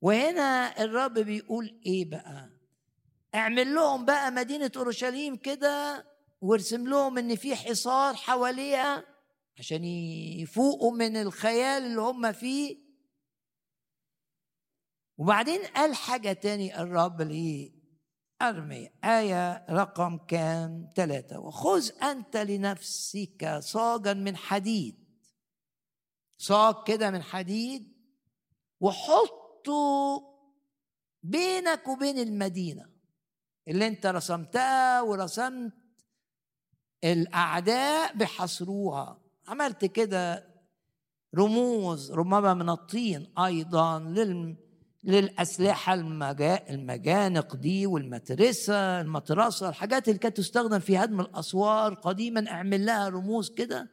وهنا 0.00 0.82
الرب 0.84 1.18
بيقول 1.18 1.80
إيه 1.86 2.04
بقى؟ 2.10 2.50
اعمل 3.34 3.74
لهم 3.74 4.04
بقى 4.04 4.30
مدينة 4.30 4.72
أورشليم 4.76 5.36
كده 5.36 6.06
وارسم 6.40 6.88
لهم 6.88 7.18
إن 7.18 7.36
في 7.36 7.56
حصار 7.56 8.14
حواليها 8.14 9.04
عشان 9.58 9.84
يفوقوا 9.84 10.92
من 10.92 11.16
الخيال 11.16 11.82
اللي 11.82 12.00
هم 12.00 12.32
فيه. 12.32 12.91
وبعدين 15.22 15.60
قال 15.76 15.94
حاجة 15.94 16.32
تاني 16.32 16.82
الرب 16.82 17.20
ليه 17.22 17.72
أرمي 18.42 18.90
آية 19.04 19.66
رقم 19.70 20.18
كام؟ 20.18 20.92
ثلاثة 20.96 21.38
وخذ 21.38 22.02
أنت 22.02 22.36
لنفسك 22.36 23.58
صاجا 23.58 24.12
من 24.12 24.36
حديد. 24.36 24.96
صاج 26.38 26.74
كده 26.86 27.10
من 27.10 27.22
حديد 27.22 27.92
وحطه 28.80 30.22
بينك 31.22 31.88
وبين 31.88 32.18
المدينة 32.18 32.90
اللي 33.68 33.86
انت 33.86 34.06
رسمتها 34.06 35.02
ورسمت 35.02 35.72
الأعداء 37.04 38.16
بحصروها. 38.16 39.20
عملت 39.48 39.84
كده 39.84 40.48
رموز 41.34 42.12
ربما 42.12 42.54
من 42.54 42.68
الطين 42.68 43.38
أيضا 43.38 43.98
للم 43.98 44.71
للأسلحة 45.04 45.94
المجانق 46.70 47.56
دي 47.56 47.86
والمترسة 47.86 49.00
المطرسة 49.00 49.68
الحاجات 49.68 50.08
اللي 50.08 50.18
كانت 50.18 50.36
تستخدم 50.36 50.78
في 50.78 50.98
هدم 50.98 51.20
الأسوار 51.20 51.94
قديما 51.94 52.50
اعمل 52.50 52.86
لها 52.86 53.08
رموز 53.08 53.54
كده. 53.54 53.90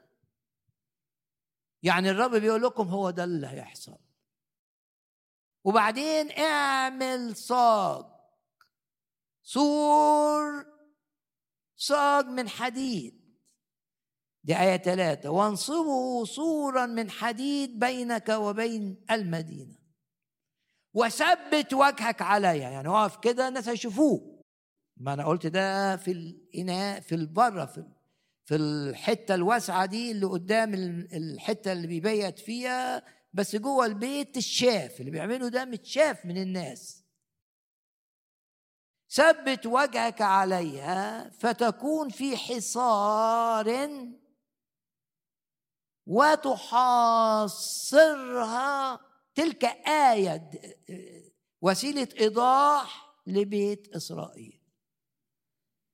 يعني 1.84 2.10
الرب 2.10 2.36
بيقول 2.36 2.61
لكم 2.61 2.88
هو 2.88 3.10
ده 3.10 3.23
اللي 3.23 3.48
هيحصل. 3.48 3.98
وبعدين 5.64 6.31
اعمل 6.31 7.36
صاج. 7.36 8.06
سور 9.44 10.65
صاج 11.76 12.26
من 12.26 12.49
حديد. 12.49 13.19
دي 14.44 14.60
آية 14.60 14.77
ثلاثة 14.77 15.30
وانصبوا 15.30 16.26
سورا 16.26 16.86
من 16.86 17.10
حديد 17.10 17.80
بينك 17.80 18.30
وبين 18.30 19.06
المدينة. 19.11 19.79
وثبت 20.94 21.74
وجهك 21.74 22.22
عليا. 22.22 22.70
يعني 22.70 22.88
اقف 22.88 23.18
كده 23.18 23.48
الناس 23.48 23.70
هيشوفوه. 23.70 24.44
ما 24.98 25.14
أنا 25.14 25.26
قلت 25.26 25.48
ده 25.48 25.98
في 25.98 26.11
الإناء 26.11 26.99
في 26.99 27.16
البرة 27.16 27.66
في 27.66 27.84
في 28.45 28.56
الحتة 28.56 29.36
الواسعة 29.36 29.86
دي 29.86 30.11
اللي 30.11 30.26
قدام 30.26 30.74
الحتة 31.14 31.72
اللي 31.72 31.88
بيبيت 31.88 32.40
فيها. 32.40 33.03
بس 33.34 33.56
جوه 33.56 33.86
البيت 33.86 34.38
الشاف 34.38 34.99
اللي 34.99 35.11
بيعمله 35.11 35.48
ده 35.48 35.66
متشاف 35.66 36.26
من 36.26 36.38
الناس. 36.38 37.03
ثبت 39.10 39.66
وجهك 39.66 40.22
عليها 40.22 41.30
فتكون 41.30 42.10
في 42.10 42.38
حصار 42.38 43.90
وتحاصرها 47.80 48.99
تلك 49.40 49.66
آية 49.88 50.49
وسيلة 51.61 52.07
إيضاح 52.20 53.16
لبيت 53.28 53.95
إسرائيل. 53.95 54.61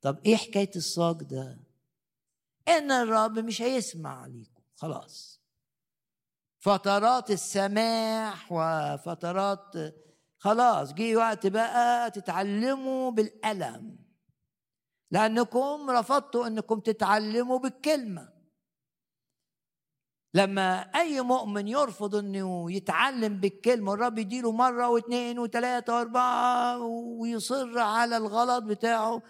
طب 0.02 0.20
إيه 0.26 0.36
حكاية 0.36 0.72
الصاج 0.76 1.24
ده؟ 1.24 1.60
إن 2.68 2.92
الرب 2.92 3.40
مش 3.40 3.62
هيسمع 3.62 4.26
ليكم 4.26 4.62
خلاص. 4.76 5.42
فترات 6.60 7.32
السماح 7.32 8.52
وفترات 8.52 9.76
خلاص 10.38 10.94
جه 10.94 11.16
وقت 11.16 11.48
بقى 11.48 12.12
تتعلموا 12.12 13.12
بالألم 13.12 13.98
لأنكم 15.12 15.90
رفضتوا 15.90 16.48
أنكم 16.48 16.80
تتعلموا 16.80 17.60
بالكلمة. 17.60 18.35
لما 20.36 20.80
أي 20.82 21.22
مؤمن 21.22 21.68
يرفض 21.68 22.16
أنه 22.16 22.72
يتعلم 22.72 23.40
بالكلمة 23.40 23.94
الرب 23.94 24.18
يديله 24.18 24.52
مرة 24.52 24.90
واثنين 24.90 25.40
وثلاثة 25.40 25.96
وأربعة 25.96 26.80
ويصر 27.20 27.80
على 27.80 28.18
الغلط 28.18 28.64
بتاعه 28.64 29.22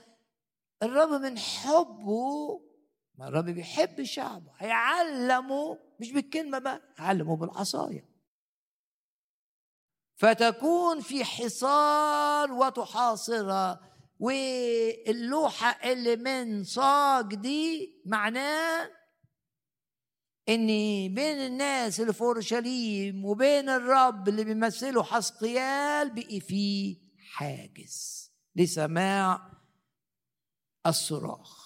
الرب 0.84 1.10
من 1.10 1.38
حبه 1.40 2.62
ما 3.18 3.28
الرب 3.28 3.46
بيحب 3.46 4.04
شعبه 4.04 4.52
هيعلمه 4.58 5.78
مش 6.00 6.12
بالكلمة 6.12 6.60
بقى 6.60 6.82
يعلمه 7.00 7.36
بالعصاية 7.36 8.10
فتكون 10.16 11.00
في 11.00 11.24
حصار 11.26 12.52
وتحاصرها 12.52 13.80
واللوحة 14.20 15.70
اللي 15.92 16.16
من 16.16 16.64
صاج 16.64 17.36
دي 17.36 17.96
معناه 18.06 18.90
ان 20.50 20.68
بين 21.14 21.38
الناس 21.38 22.00
اللي 22.00 22.14
في 22.14 22.22
اورشليم 22.22 23.26
وبين 23.26 23.70
الرب 23.70 24.30
اللي 24.30 24.44
بيمثله 24.44 25.04
حسقيال 25.04 26.16
بقي 26.16 26.40
في 26.40 26.98
حاجز 27.32 28.32
لسماع 28.56 29.52
الصراخ. 30.86 31.66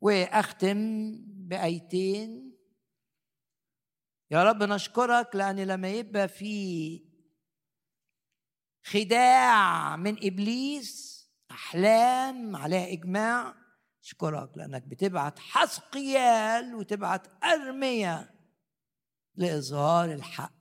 وأختم 0.00 1.10
بآيتين. 1.26 2.56
يا 4.30 4.44
رب 4.44 4.62
نشكرك 4.62 5.36
لأن 5.36 5.60
لما 5.60 5.88
يبقى 5.88 6.28
في 6.28 7.00
خداع 8.86 9.96
من 9.96 10.26
إبليس 10.26 11.16
أحلام 11.50 12.56
عليها 12.56 12.92
إجماع. 12.92 13.65
اشكرك 14.06 14.58
لأنك 14.58 14.82
بتبعت 14.82 15.38
حسقيال 15.38 16.74
وتبعت 16.74 17.44
ارميا 17.44 18.34
لإظهار 19.36 20.12
الحق. 20.12 20.52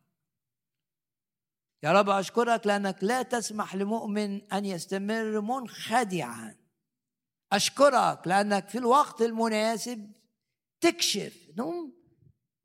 يا 1.83 1.91
رب 1.91 2.09
أشكرك 2.09 2.67
لأنك 2.67 3.03
لا 3.03 3.21
تسمح 3.21 3.75
لمؤمن 3.75 4.53
أن 4.53 4.65
يستمر 4.65 5.41
منخدعا. 5.41 6.55
أشكرك 7.51 8.27
لأنك 8.27 8.69
في 8.69 8.77
الوقت 8.77 9.21
المناسب 9.21 10.11
تكشف. 10.81 11.49
انهم 11.49 11.93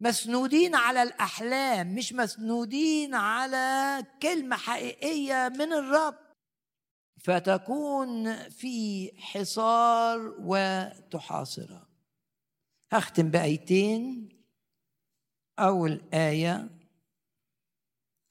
مسنودين 0.00 0.74
على 0.74 1.02
الأحلام 1.02 1.94
مش 1.94 2.12
مسنودين 2.12 3.14
على 3.14 4.04
كلمة 4.22 4.56
حقيقية 4.56 5.52
من 5.56 5.72
الرب. 5.72 6.29
فتكون 7.24 8.48
في 8.48 9.10
حصار 9.16 10.34
وتحاصرها 10.38 11.88
هختم 12.92 13.30
بآيتين. 13.30 14.28
أول 15.58 16.08
آية. 16.14 16.70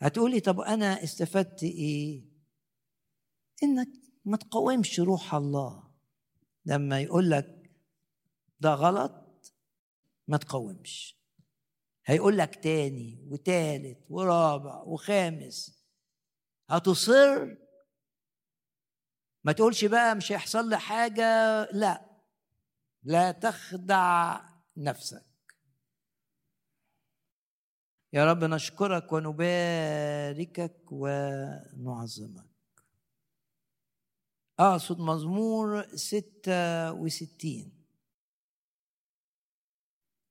هتقولي 0.01 0.39
طب 0.39 0.59
أنا 0.59 1.03
استفدت 1.03 1.63
إيه؟ 1.63 2.25
إنك 3.63 3.87
ما 4.25 4.37
تقاومش 4.37 4.99
روح 4.99 5.35
الله. 5.35 5.91
لما 6.65 6.99
يقول 7.01 7.29
لك 7.29 7.71
ده 8.59 8.73
غلط 8.73 9.53
ما 10.27 10.37
تقاومش. 10.37 11.19
هيقول 12.05 12.37
لك 12.37 12.63
تاني 12.63 13.25
وتالت 13.27 14.05
ورابع 14.09 14.81
وخامس. 14.81 15.83
هتصر 16.69 17.55
ما 19.49 19.53
تقولش 19.53 19.85
بقى 19.85 20.15
مش 20.15 20.31
هيحصل 20.31 20.69
لي 20.69 20.79
حاجة 20.79 21.23
لا. 21.73 22.05
لا 23.03 23.31
تخدع 23.31 24.41
نفسك. 24.77 25.25
يا 28.13 28.25
رب 28.31 28.43
نشكرك 28.43 29.13
ونباركك 29.13 30.91
ونعظمك. 30.91 32.49
أقصد 34.59 34.99
مزمور 34.99 35.95
ستة 35.95 36.91
وستين. 36.93 37.85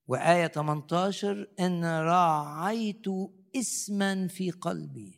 وآية 0.07 0.47
18 0.47 1.55
إن 1.61 1.85
راعيت 1.85 3.05
اسما 3.57 4.29
في 4.29 4.51
قلبي. 4.51 5.18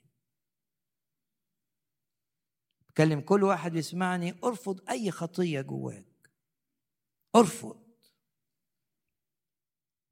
بكلم 2.91 3.21
كل 3.21 3.43
واحد 3.45 3.75
يسمعني 3.75 4.35
أرفض 4.45 4.81
أي 4.91 5.11
خطية 5.11 5.61
جواك. 5.61 6.07
أرفض. 7.37 7.81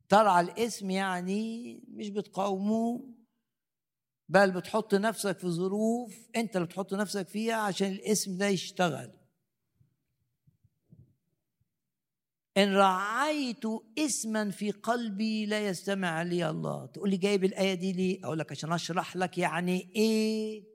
ترعى 0.09 0.41
الاسم 0.41 0.91
يعني 0.91 1.75
مش 1.89 2.09
بتقاومه 2.11 3.15
بل 4.29 4.51
بتحط 4.51 4.95
نفسك 4.95 5.39
في 5.39 5.49
ظروف 5.49 6.29
أنت 6.37 6.57
اللي 6.57 6.67
بتحط 6.67 6.95
نفسك 6.95 7.29
فيها 7.29 7.57
عشان 7.57 7.93
الاسم 7.93 8.39
ده 8.39 8.47
يشتغل. 8.47 9.13
إن 12.57 12.75
رعيت 12.77 13.63
اسما 13.99 14.51
في 14.51 14.71
قلبي 14.71 15.47
لا 15.47 15.67
يستمع 15.67 16.23
لي 16.23 16.51
الله. 16.51 16.87
تقول 16.87 17.11
لي 17.11 17.17
جايب 17.17 17.45
الآية 17.45 17.75
دي 17.75 17.93
ليه؟ 17.93 18.25
أقول 18.25 18.39
لك 18.39 18.53
عشان 18.53 18.73
أشرح 18.73 19.17
لك 19.17 19.39
يعني 19.39 19.93
إيه 19.97 20.68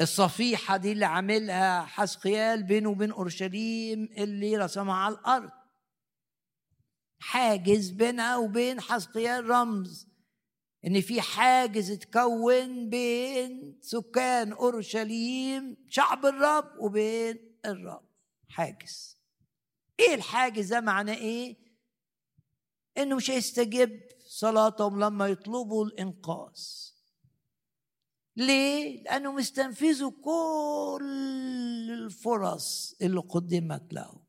الصفيحة 0.00 0.76
دي 0.76 0.92
اللي 0.92 1.04
عاملها 1.04 1.84
حسقيال 1.84 2.62
بينه 2.62 2.90
وبين 2.90 3.10
أورشليم 3.10 4.08
اللي 4.18 4.56
رسمها 4.56 4.94
على 4.94 5.14
الأرض. 5.14 5.50
حاجز 7.18 7.90
بينها 7.90 8.36
وبين 8.36 8.80
حسقيال 8.80 9.50
رمز 9.50 10.06
إن 10.86 11.00
في 11.00 11.20
حاجز 11.20 11.90
اتكون 11.90 12.88
بين 12.90 13.78
سكان 13.82 14.52
أورشليم 14.52 15.76
شعب 15.88 16.26
الرب 16.26 16.70
وبين 16.78 17.58
الرب. 17.66 18.08
حاجز. 18.48 19.16
إيه 20.00 20.14
الحاجز 20.14 20.68
ده 20.68 20.80
معناه 20.80 21.14
إيه؟ 21.14 21.56
إنه 22.98 23.16
مش 23.16 23.30
هيستجيب 23.30 24.00
صلاتهم 24.26 25.00
لما 25.00 25.26
يطلبوا 25.28 25.84
الإنقاذ. 25.84 26.89
ليه؟ 28.36 29.02
لانهم 29.02 29.38
استنفذوا 29.38 30.10
كل 30.24 31.88
الفرص 31.92 32.94
اللي 33.02 33.20
قدمت 33.20 33.92
له. 33.92 34.20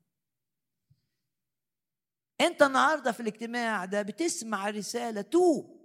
أنت 2.41 2.61
النهارده 2.61 3.11
في 3.11 3.19
الاجتماع 3.19 3.85
ده 3.85 4.01
بتسمع 4.01 4.69
رسالة 4.69 5.21
توب. 5.21 5.81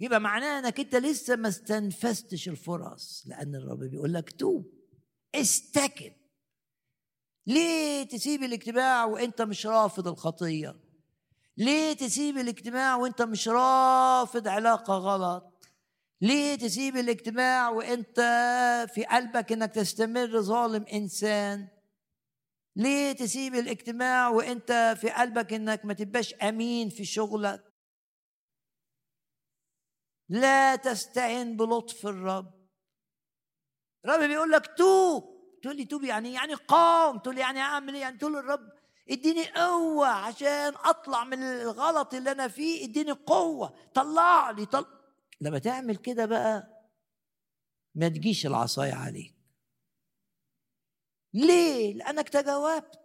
يبقى 0.00 0.20
معناه 0.20 0.58
إنك 0.58 0.80
أنت 0.80 0.94
لسه 0.96 1.36
ما 1.36 1.48
استنفذتش 1.48 2.48
الفرص 2.48 3.24
لأن 3.26 3.54
الرب 3.54 3.78
بيقول 3.78 4.14
لك 4.14 4.30
توب. 4.40 4.72
استكن. 5.34 6.12
ليه 7.46 8.02
تسيب 8.04 8.42
الاجتماع 8.42 9.04
وأنت 9.04 9.42
مش 9.42 9.66
رافض 9.66 10.08
الخطية؟ 10.08 10.76
ليه 11.56 11.92
تسيب 11.92 12.38
الاجتماع 12.38 12.96
وأنت 12.96 13.22
مش 13.22 13.48
رافض 13.48 14.48
علاقة 14.48 14.94
غلط؟ 14.94 15.55
ليه 16.20 16.54
تسيب 16.54 16.96
الاجتماع 16.96 17.68
وانت 17.68 18.20
في 18.94 19.04
قلبك 19.04 19.52
انك 19.52 19.74
تستمر 19.74 20.40
ظالم 20.40 20.84
انسان؟ 20.92 21.68
ليه 22.76 23.12
تسيب 23.12 23.54
الاجتماع 23.54 24.28
وانت 24.28 24.96
في 25.00 25.10
قلبك 25.10 25.52
انك 25.52 25.84
ما 25.84 25.94
تبقاش 25.94 26.34
امين 26.34 26.88
في 26.88 27.04
شغلك؟ 27.04 27.72
لا 30.28 30.76
تستعن 30.76 31.56
بلطف 31.56 32.06
الرب. 32.06 32.68
الرب 34.04 34.28
بيقول 34.28 34.50
لك 34.50 34.76
توب. 34.78 35.36
تقول 35.62 35.76
لي 35.76 35.84
توب 35.84 36.04
يعني 36.04 36.32
يعني 36.32 36.54
قاوم 36.54 37.18
تقول 37.18 37.34
لي 37.34 37.40
يعني 37.40 37.60
اعمل 37.60 37.94
إيه؟ 37.94 38.00
يعني 38.00 38.18
تقول 38.18 38.36
الرب 38.36 38.72
اديني 39.10 39.50
قوة 39.50 40.08
عشان 40.08 40.72
اطلع 40.84 41.24
من 41.24 41.42
الغلط 41.42 42.14
اللي 42.14 42.32
أنا 42.32 42.48
فيه. 42.48 42.84
اديني 42.84 43.12
قوة. 43.12 43.74
طلع 43.94 44.50
لي 44.50 44.66
طل... 44.66 44.95
لما 45.40 45.58
تعمل 45.58 45.96
كده 45.96 46.26
بقى 46.26 46.72
ما 47.94 48.08
تجيش 48.08 48.46
العصاية 48.46 48.92
عليك. 48.92 49.34
ليه؟ 51.34 51.94
لأنك 51.94 52.28
تجاوبت. 52.28 53.00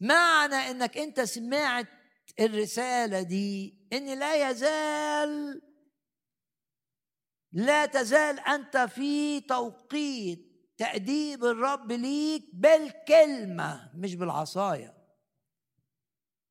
معنى 0.00 0.54
إنك 0.54 0.98
أنت 0.98 1.20
سمعت 1.20 1.88
الرسالة 2.40 3.22
دي 3.22 3.78
إن 3.92 4.18
لا 4.18 4.50
يزال 4.50 5.62
لا 7.52 7.86
تزال 7.86 8.40
أنت 8.40 8.76
في 8.76 9.40
توقيت 9.40 10.50
تأديب 10.78 11.44
الرب 11.44 11.92
ليك 11.92 12.54
بالكلمة 12.54 13.90
مش 13.94 14.14
بالعصاية. 14.14 14.99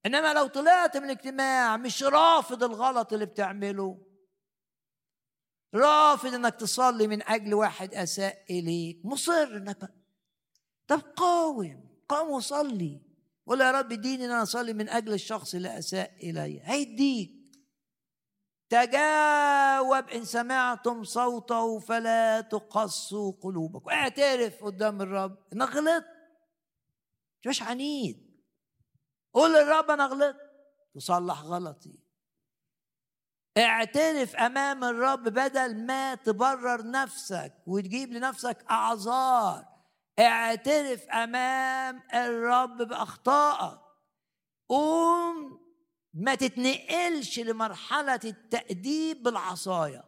إنما 0.09 0.33
لو 0.33 0.47
طلعت 0.47 0.97
من 0.97 1.05
الاجتماع 1.05 1.77
مش 1.77 2.03
رافض 2.03 2.63
الغلط 2.63 3.13
اللي 3.13 3.25
بتعمله. 3.25 4.05
رافض 5.75 6.33
إنك 6.33 6.55
تصلي 6.55 7.07
من 7.07 7.29
أجل 7.29 7.53
واحد 7.53 7.93
أساء 7.93 8.45
إليك. 8.49 8.99
مصر 9.03 9.43
إنك 9.43 9.93
طب 10.87 10.99
قاوم 10.99 11.89
قاوم 12.09 12.29
وصلي. 12.29 13.01
قول 13.47 13.61
يا 13.61 13.71
رب 13.71 13.91
اديني 13.91 14.25
إن 14.25 14.31
أنا 14.31 14.43
أصلي 14.43 14.73
من 14.73 14.89
أجل 14.89 15.13
الشخص 15.13 15.55
اللي 15.55 15.79
أساء 15.79 16.29
إلي. 16.29 16.61
هيديك. 16.63 17.31
تجاوب 18.69 20.09
إن 20.09 20.25
سمعتم 20.25 21.03
صوته 21.03 21.79
فلا 21.79 22.41
تقصوا 22.41 23.33
قلوبكم. 23.41 23.89
اعترف 23.89 24.63
قدام 24.63 25.01
الرب 25.01 25.37
إنك 25.53 25.69
غلطت. 25.69 26.05
مش 27.47 27.61
عنيد. 27.61 28.28
قول 29.33 29.53
للرب 29.53 29.91
أنا 29.91 30.05
غلطت. 30.05 30.49
وصلح 30.95 31.41
غلطي. 31.41 31.99
اعترف 33.57 34.35
أمام 34.35 34.83
الرب 34.83 35.23
بدل 35.23 35.85
ما 35.85 36.15
تبرر 36.15 36.91
نفسك 36.91 37.53
وتجيب 37.67 38.13
لنفسك 38.13 38.65
أعذار. 38.71 39.65
اعترف 40.19 41.09
أمام 41.09 42.03
الرب 42.13 42.77
بأخطائك. 42.77 43.79
قوم 44.69 45.59
ما 46.13 46.35
تتنقلش 46.35 47.39
لمرحلة 47.39 48.19
التأديب 48.23 49.23
بالعصاية. 49.23 50.03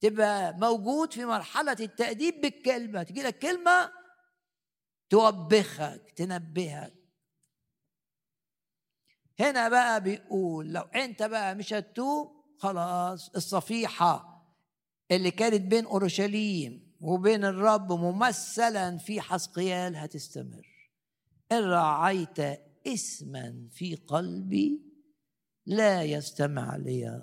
تبقى 0.00 0.52
موجود 0.52 1.12
في 1.12 1.24
مرحلة 1.24 1.76
التأديب 1.80 2.40
بالكلمة. 2.40 3.02
تجي 3.02 3.22
لك 3.22 3.38
كلمة 3.38 3.92
توبخك 5.10 6.12
تنبهك. 6.16 7.01
هنا 9.42 9.68
بقى 9.68 10.02
بيقول 10.02 10.72
لو 10.72 10.82
انت 10.82 11.22
بقى 11.22 11.54
مش 11.54 11.72
هتتوب 11.72 12.42
خلاص 12.58 13.28
الصفيحة 13.28 14.32
اللي 15.10 15.30
كانت 15.30 15.60
بين 15.62 15.84
أورشليم 15.84 16.92
وبين 17.00 17.44
الرب 17.44 17.92
ممثلا 17.92 18.98
في 18.98 19.20
حسقيال 19.20 19.96
هتستمر. 19.96 20.66
إن 21.52 21.64
رعيت 21.64 22.38
اسما 22.86 23.68
في 23.72 23.94
قلبي 23.94 24.82
لا 25.66 26.02
يستمع 26.02 26.76
لي 26.76 27.22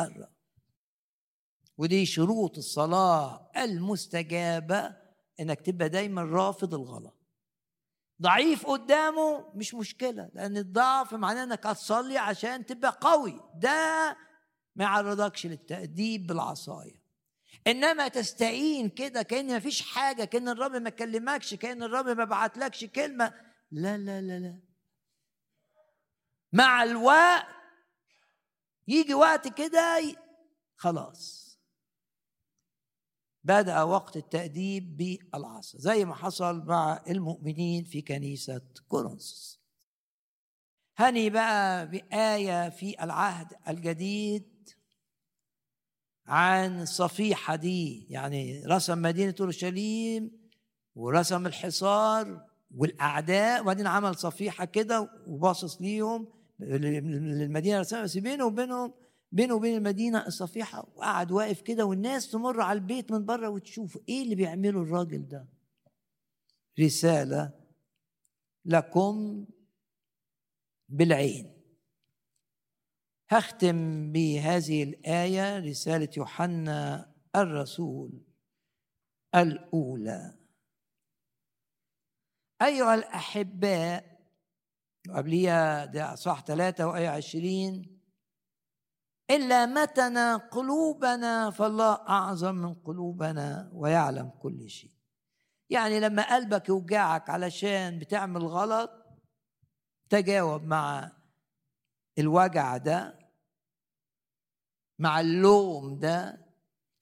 الرب. 0.00 0.32
ودي 1.78 2.06
شروط 2.06 2.58
الصلاة 2.58 3.50
المستجابة 3.56 4.96
إنك 5.40 5.60
تبقى 5.60 5.88
دايما 5.88 6.22
رافض 6.22 6.74
الغلط. 6.74 7.19
ضعيف 8.22 8.66
قدامه 8.66 9.52
مش 9.54 9.74
مشكلة 9.74 10.30
لأن 10.34 10.56
الضعف 10.56 11.14
معناه 11.14 11.44
إنك 11.44 11.66
هتصلي 11.66 12.18
عشان 12.18 12.66
تبقى 12.66 12.98
قوي. 13.00 13.40
ده 13.54 14.16
ما 14.76 14.84
يعرضكش 14.84 15.46
للتأديب 15.46 16.26
بالعصاية. 16.26 17.00
إنما 17.66 18.08
تستعين 18.08 18.88
كده 18.88 19.22
كأن 19.22 19.56
مفيش 19.56 19.82
حاجة 19.82 20.24
كأن 20.24 20.48
الرب 20.48 20.72
ما 20.76 20.90
كلمكش 20.90 21.54
كأن 21.54 21.82
الرب 21.82 22.08
ما 22.08 22.24
بعتلكش 22.24 22.84
كلمة. 22.84 23.34
لا 23.70 23.98
لا 23.98 24.20
لا 24.20 24.38
لا. 24.38 24.60
مع 26.52 26.82
الوقت 26.82 27.46
يجي 28.88 29.14
وقت 29.14 29.48
كده 29.48 30.00
خلاص. 30.76 31.49
بدأ 33.44 33.82
وقت 33.82 34.16
التأديب 34.16 34.96
بالعصا 34.96 35.78
زي 35.78 36.04
ما 36.04 36.14
حصل 36.14 36.64
مع 36.66 37.02
المؤمنين 37.08 37.84
في 37.84 38.02
كنيسة 38.02 38.60
كورنثوس. 38.88 39.60
هني 40.96 41.30
بقى 41.30 41.90
بآية 41.90 42.68
في 42.68 43.04
العهد 43.04 43.46
الجديد 43.68 44.70
عن 46.26 46.82
الصفيحة 46.82 47.56
دي 47.56 48.06
يعني 48.10 48.62
رسم 48.66 49.02
مدينة 49.02 49.34
أورشليم 49.40 50.30
ورسم 50.94 51.46
الحصار 51.46 52.46
والأعداء 52.76 53.60
وبعدين 53.62 53.86
عمل 53.86 54.14
صفيحة 54.16 54.64
كده 54.64 55.10
وباصص 55.26 55.80
ليهم 55.80 56.28
للمدينة 56.60 57.80
بس 57.80 58.16
بينه 58.18 58.44
وبينهم 58.46 58.92
بينه 59.32 59.54
وبين 59.54 59.76
المدينة 59.76 60.26
الصفيحة 60.26 60.86
وقعد 60.96 61.32
واقف 61.32 61.60
كده 61.60 61.84
والناس 61.84 62.30
تمر 62.30 62.60
على 62.60 62.78
البيت 62.78 63.12
من 63.12 63.24
بره 63.24 63.48
وتشوف 63.48 63.98
إيه 64.08 64.22
اللي 64.22 64.34
بيعمله 64.34 64.82
الراجل 64.82 65.28
ده. 65.28 65.48
رسالة 66.80 67.52
لكم 68.64 69.46
بالعين. 70.88 71.56
هختم 73.30 74.12
بهذه 74.12 74.82
الآية 74.82 75.58
رسالة 75.58 76.08
يوحنا 76.16 77.10
الرسول 77.36 78.10
الأولى. 79.34 80.36
أيها 82.62 82.94
الأحباء 82.94 84.20
قبليها 85.10 85.84
ده 85.84 86.14
صح 86.14 86.44
ثلاثة 86.46 86.86
وآية 86.86 87.08
عشرين 87.08 87.89
إلا 89.30 89.66
متنا 89.66 90.36
قلوبنا 90.36 91.50
فالله 91.50 91.92
أعظم 91.92 92.54
من 92.54 92.74
قلوبنا 92.74 93.70
ويعلم 93.74 94.30
كل 94.42 94.70
شيء. 94.70 94.90
يعني 95.70 96.00
لما 96.00 96.34
قلبك 96.34 96.68
يوجعك 96.68 97.30
علشان 97.30 97.98
بتعمل 97.98 98.46
غلط 98.46 98.90
تجاوب 100.08 100.62
مع 100.62 101.12
الوجع 102.18 102.76
ده 102.76 103.18
مع 104.98 105.20
اللوم 105.20 105.98
ده. 105.98 106.46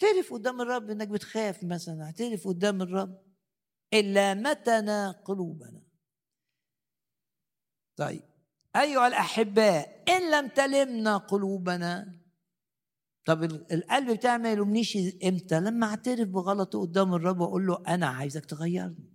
اعترف 0.02 0.32
قدام 0.32 0.60
الرب 0.60 0.90
إنك 0.90 1.08
بتخاف 1.08 1.64
مثلا 1.64 2.04
اعترف 2.04 2.48
قدام 2.48 2.82
الرب. 2.82 3.22
إلا 3.92 4.34
متنا 4.34 5.10
قلوبنا. 5.10 5.82
طيب 7.96 8.22
أيها 8.76 9.06
الأحباء 9.06 10.04
إن 10.08 10.30
لم 10.30 10.48
تلمنا 10.48 11.16
قلوبنا 11.16 12.17
طب 13.28 13.44
القلب 13.44 14.10
بتاعي 14.10 14.38
ما 14.38 14.52
يلومنيش 14.52 14.98
إمتى؟ 15.24 15.60
لما 15.60 15.86
اعترف 15.86 16.28
بغلطي 16.28 16.78
قدام 16.78 17.14
الرب 17.14 17.40
واقول 17.40 17.66
له 17.66 17.82
أنا 17.88 18.06
عايزك 18.06 18.44
تغيرني. 18.44 19.14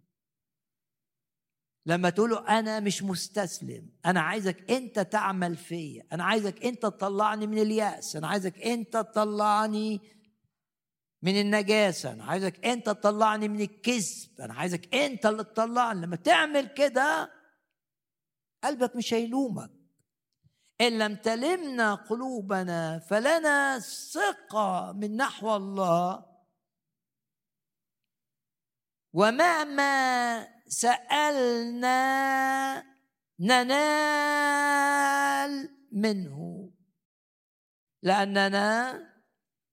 لما 1.85 2.09
تقول 2.09 2.29
له 2.29 2.59
أنا 2.59 2.79
مش 2.79 3.03
مستسلم 3.03 3.89
أنا 4.05 4.21
عايزك 4.21 4.71
أنت 4.71 4.99
تعمل 4.99 5.57
فيا 5.57 6.03
أنا 6.13 6.23
عايزك 6.23 6.65
أنت 6.65 6.83
تطلعني 6.83 7.47
من 7.47 7.57
اليأس 7.57 8.15
أنا 8.15 8.27
عايزك 8.27 8.61
أنت 8.61 8.93
تطلعني 8.93 10.01
من 11.21 11.41
النجاسة 11.41 12.13
أنا 12.13 12.23
عايزك 12.23 12.65
أنت 12.65 12.85
تطلعني 12.85 13.47
من 13.47 13.61
الكذب 13.61 14.41
أنا 14.41 14.53
عايزك 14.53 14.95
أنت 14.95 15.25
اللي 15.25 15.43
تطلعني. 15.43 16.01
لما 16.01 16.15
تعمل 16.15 16.67
كده 16.67 17.31
قلبك 18.63 18.95
مش 18.95 19.13
هيلومك. 19.13 19.82
إن 20.81 20.97
لم 20.97 21.15
تلمنا 21.15 21.95
قلوبنا 21.95 22.99
فلنا 22.99 23.79
ثقه 24.13 24.91
من 24.91 25.17
نحو 25.17 25.55
الله. 25.55 26.25
ومهما 29.13 30.47
سألنا 30.67 31.93
ننال 33.39 33.69
منه. 35.91 36.69
لأننا 38.03 38.99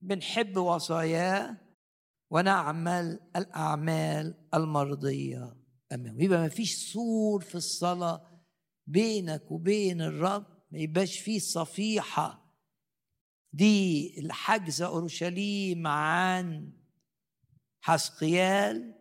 بنحب 0.00 0.56
وصاياه 0.56 1.56
ونعمل 2.30 3.30
الأعمال 3.36 4.48
المرضية. 4.54 5.56
امامه 5.92 6.22
يبقى 6.22 6.38
ما 6.38 6.48
فيش 6.48 6.92
سور 6.92 7.40
في 7.40 7.54
الصلاة 7.54 8.44
بينك 8.86 9.50
وبين 9.50 10.02
الرب. 10.02 10.59
ما 10.70 10.78
يبقاش 10.78 11.18
فيه 11.18 11.38
صفيحة. 11.38 12.54
دي 13.52 14.14
الحجز 14.20 14.82
أورشليم 14.82 15.86
عن 15.86 16.72
حسقيال 17.80 18.94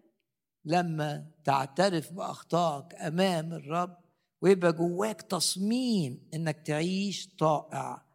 لما 0.66 1.32
تعترف 1.44 2.14
بأخطائك 2.14 2.96
أمام 2.96 3.54
الرب 3.54 3.98
ويبقى 4.42 4.74
جواك 4.74 5.22
تصميم 5.22 6.30
إنك 6.34 6.68
تعيش 6.68 7.36
طائع 7.36 8.06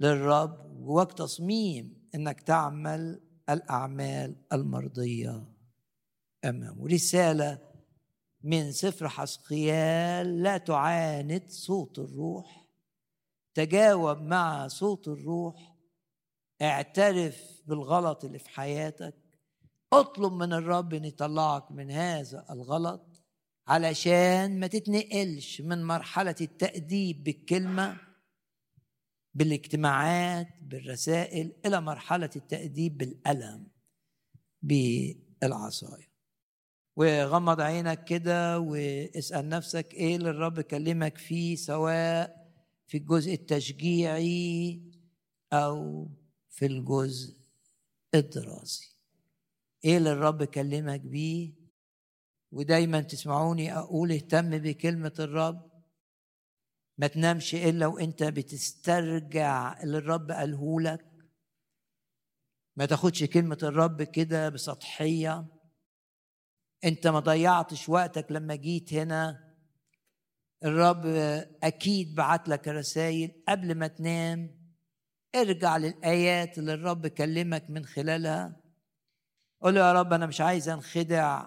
للرب 0.00 0.84
جواك 0.84 1.12
تصميم 1.12 2.08
إنك 2.14 2.40
تعمل 2.40 3.20
الأعمال 3.50 4.36
المرضية 4.52 5.44
أمامه. 6.44 6.86
رسالة 6.86 7.67
من 8.42 8.72
سفر 8.72 9.08
حسقيال 9.08 10.42
لا 10.42 10.56
تعاند 10.58 11.50
صوت 11.50 11.98
الروح. 11.98 12.64
تجاوب 13.54 14.22
مع 14.22 14.68
صوت 14.68 15.08
الروح. 15.08 15.76
اعترف 16.62 17.62
بالغلط 17.66 18.24
اللي 18.24 18.38
في 18.38 18.50
حياتك. 18.50 19.14
اطلب 19.92 20.32
من 20.32 20.52
الرب 20.52 20.94
إن 20.94 21.04
يطلعك 21.04 21.72
من 21.72 21.90
هذا 21.90 22.46
الغلط 22.50 23.22
علشان 23.68 24.60
ما 24.60 24.66
تتنقلش 24.66 25.60
من 25.60 25.84
مرحلة 25.84 26.34
التأديب 26.40 27.24
بالكلمة 27.24 28.00
بالاجتماعات 29.34 30.48
بالرسائل 30.62 31.52
إلى 31.66 31.80
مرحلة 31.80 32.30
التأديب 32.36 32.98
بالألم 32.98 33.66
بالعصاية. 34.62 36.07
وغمض 36.98 37.60
عينك 37.60 38.04
كده 38.04 38.58
واسأل 38.60 39.48
نفسك 39.48 39.94
إيه 39.94 40.16
اللي 40.16 40.30
الرب 40.30 40.60
كلمك 40.60 41.18
فيه 41.18 41.56
سواء 41.56 42.48
في 42.86 42.96
الجزء 42.96 43.34
التشجيعي 43.34 44.82
أو 45.52 46.08
في 46.50 46.66
الجزء 46.66 47.36
الدراسي. 48.14 48.96
إيه 49.84 49.96
اللي 49.96 50.12
الرب 50.12 50.44
كلمك 50.44 51.00
بيه؟ 51.00 51.52
ودايما 52.52 53.00
تسمعوني 53.00 53.78
أقول 53.78 54.12
اهتم 54.12 54.58
بكلمة 54.58 55.14
الرب. 55.18 55.70
ما 56.98 57.06
تنامش 57.06 57.54
إلا 57.54 57.86
وإنت 57.86 58.22
بتسترجع 58.22 59.82
اللي 59.82 59.98
الرب 59.98 60.30
قاله 60.30 60.80
لك. 60.80 61.06
ما 62.76 62.86
تاخدش 62.86 63.24
كلمة 63.24 63.58
الرب 63.62 64.02
كده 64.02 64.48
بسطحية. 64.48 65.57
انت 66.84 67.06
ما 67.06 67.18
ضيعتش 67.20 67.88
وقتك 67.88 68.32
لما 68.32 68.54
جيت 68.54 68.94
هنا. 68.94 69.48
الرب 70.64 71.06
أكيد 71.62 72.14
بعت 72.14 72.48
لك 72.48 72.68
رسائل 72.68 73.42
قبل 73.48 73.74
ما 73.74 73.86
تنام. 73.86 74.58
ارجع 75.34 75.76
للآيات 75.76 76.58
اللي 76.58 76.74
الرب 76.74 77.06
كلمك 77.06 77.70
من 77.70 77.84
خلالها. 77.84 78.56
قول 79.62 79.76
يا 79.76 79.92
رب 79.92 80.12
أنا 80.12 80.26
مش 80.26 80.40
عايز 80.40 80.68
أنخدع 80.68 81.46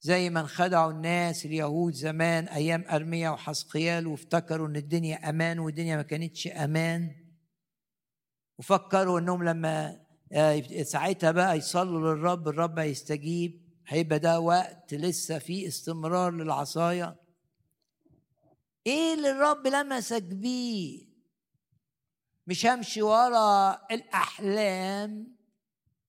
زي 0.00 0.30
ما 0.30 0.40
انخدعوا 0.40 0.92
الناس 0.92 1.46
اليهود 1.46 1.92
زمان 1.92 2.48
أيام 2.48 2.84
أرميا 2.90 3.30
وحسقيال 3.30 4.06
وافتكروا 4.06 4.68
إن 4.68 4.76
الدنيا 4.76 5.28
أمان 5.30 5.58
والدنيا 5.58 5.96
ما 5.96 6.02
كانتش 6.02 6.46
أمان. 6.46 7.10
وفكروا 8.58 9.18
إنهم 9.18 9.44
لما 9.44 10.00
آه، 10.32 10.60
ساعتها 10.82 11.30
بقى 11.30 11.58
يصلوا 11.58 12.14
للرب 12.14 12.48
الرب 12.48 12.78
هيستجيب. 12.78 13.69
هيبقى 13.92 14.18
ده 14.18 14.40
وقت 14.40 14.94
لسه 14.94 15.38
فيه 15.38 15.68
استمرار 15.68 16.32
للعصاية. 16.32 17.16
إيه 18.86 19.14
اللي 19.14 19.30
الرب 19.30 19.66
لمسك 19.66 20.22
بيه 20.22 21.06
مش 22.46 22.66
همشي 22.66 23.02
ورا 23.02 23.72
الأحلام 23.90 25.36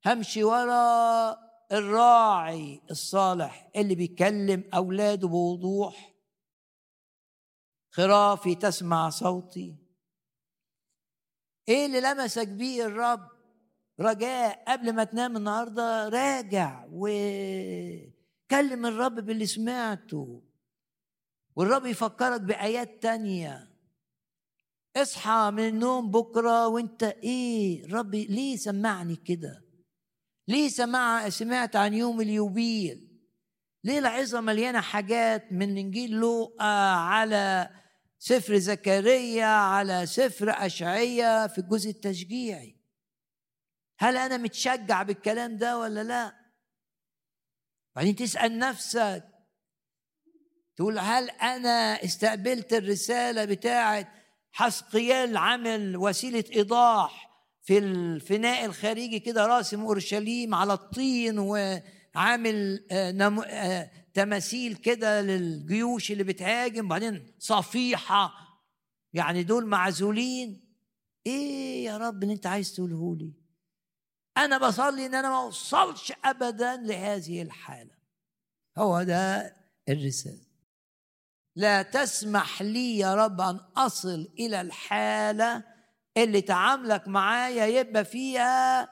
همشي 0.05 0.43
ورا 0.43 1.31
الراعي 1.71 2.81
الصالح 2.91 3.71
اللي 3.75 3.95
بيكلم 3.95 4.63
أولاده 4.73 5.27
بوضوح. 5.27 6.13
خرافي 7.91 8.55
تسمع 8.55 9.09
صوتي. 9.09 9.75
إيه 11.69 11.85
اللي 11.85 12.01
لمسك 12.01 12.47
بيه 12.47 12.85
الرب؟ 12.85 13.40
رجاء 14.01 14.63
قبل 14.67 14.93
ما 14.93 15.03
تنام 15.03 15.37
النهارده 15.37 16.09
راجع 16.09 16.85
وكلم 16.91 18.05
الرب 18.85 19.15
باللي 19.15 19.45
سمعته. 19.45 20.43
والرب 21.55 21.85
يفكرك 21.85 22.41
بآيات 22.41 23.03
تانية. 23.03 23.71
اصحى 24.95 25.51
من 25.53 25.67
النوم 25.67 26.11
بكرة 26.11 26.67
وانت 26.67 27.03
إيه؟ 27.03 27.93
ربي 27.93 28.25
ليه 28.25 28.55
سمعني 28.55 29.15
كده؟ 29.15 29.65
ليه 30.47 30.69
سمع 30.69 31.29
سمعت 31.29 31.75
عن 31.75 31.93
يوم 31.93 32.21
اليوبيل؟ 32.21 33.07
ليه 33.83 33.99
العظة 33.99 34.41
مليانة 34.41 34.81
حاجات 34.81 35.51
من 35.51 35.77
إنجيل 35.77 36.11
لوقا 36.11 36.93
على 36.93 37.69
سفر 38.19 38.57
زكريا 38.57 39.45
على 39.45 40.05
سفر 40.05 40.49
أشعية 40.49 41.47
في 41.47 41.57
الجزء 41.57 41.89
التشجيعي؟ 41.89 42.80
هل 44.01 44.17
أنا 44.17 44.37
متشجع 44.37 45.03
بالكلام 45.03 45.57
ده 45.57 45.79
ولا 45.79 46.03
لا؟ 46.03 46.35
بعدين 47.95 48.15
تسأل 48.15 48.57
نفسك 48.59 49.23
تقول 50.75 50.99
هل 50.99 51.29
أنا 51.29 52.03
استقبلت 52.03 52.73
الرسالة 52.73 53.45
بتاعت 53.45 54.07
حسقيال 54.51 55.37
عمل 55.37 55.97
وسيلة 55.97 56.43
إيضاح 56.55 57.29
في 57.61 57.77
الفناء 57.77 58.65
الخارجي 58.65 59.19
كده 59.19 59.45
راسم 59.45 59.81
أورشليم 59.81 60.55
على 60.55 60.73
الطين 60.73 61.39
وعامل 61.39 62.85
آه، 62.91 63.43
آه، 63.45 63.91
تماثيل 64.13 64.75
كده 64.75 65.21
للجيوش 65.21 66.11
اللي 66.11 66.23
بتهاجم 66.23 66.85
وبعدين 66.85 67.35
صفيحة 67.39 68.33
يعني 69.13 69.43
دول 69.43 69.65
معزولين. 69.65 70.61
إيه 71.25 71.85
يا 71.85 71.97
رب 71.97 72.23
اللي 72.23 72.33
أنت 72.33 72.47
عايز 72.47 72.73
تقوله 72.73 73.15
لي؟ 73.15 73.40
أنا 74.45 74.57
بصلي 74.57 75.05
إن 75.05 75.15
أنا 75.15 75.29
ما 75.29 75.41
أوصلش 75.41 76.13
ابدا 76.25 76.75
لهذه 76.75 77.41
الحالة. 77.41 77.91
هو 78.77 79.03
ده 79.03 79.55
الرسالة. 79.89 80.51
لا 81.55 81.81
تسمح 81.81 82.61
لي 82.61 82.97
يا 82.97 83.15
رب 83.15 83.41
أن 83.41 83.59
أصل 83.77 84.29
إلى 84.39 84.61
الحالة 84.61 85.63
اللي 86.17 86.41
تعاملك 86.41 87.07
معايا 87.07 87.65
يبقى 87.65 88.05
فيها 88.05 88.89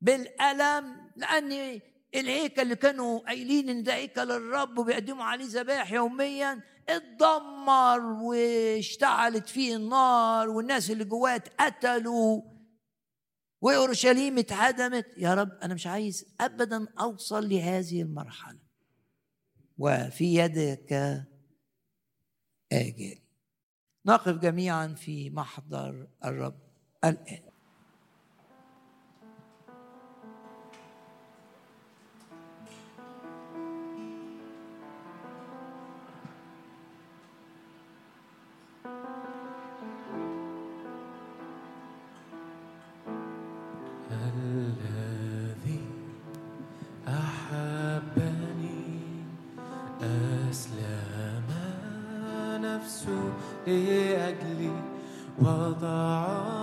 بالألم 0.00 1.10
لأن 1.16 1.80
الهيكل 2.14 2.62
اللي 2.62 2.76
كانوا 2.76 3.18
قايلين 3.26 3.68
إن 3.68 3.82
ده 3.82 3.94
هيكل 3.94 4.30
الرب 4.30 4.78
وبيقدموا 4.78 5.24
عليه 5.24 5.44
ذبائح 5.48 5.92
يوميا 5.92 6.60
اتدمر 6.88 8.00
واشتعلت 8.00 9.48
فيه 9.48 9.76
النار 9.76 10.48
والناس 10.48 10.90
اللي 10.90 11.04
جواه 11.04 11.34
اتقتلوا. 11.36 12.42
وأورشليم 13.60 14.38
اتهدمت 14.38 15.06
يا 15.16 15.34
رب 15.34 15.52
أنا 15.62 15.74
مش 15.74 15.86
عايز 15.86 16.26
ابدا 16.40 16.86
أوصل 17.00 17.48
لهذه 17.48 18.02
المرحلة. 18.02 18.58
وفي 19.78 20.34
يدك 20.34 20.92
آجل. 22.72 23.18
نقف 24.06 24.34
جميعا 24.38 24.86
في 24.94 25.30
محضر 25.30 26.08
الرب 26.24 26.58
الآن. 27.04 27.53
إيه 53.68 54.16
لأجلي 54.16 54.70
وضعه 55.38 56.53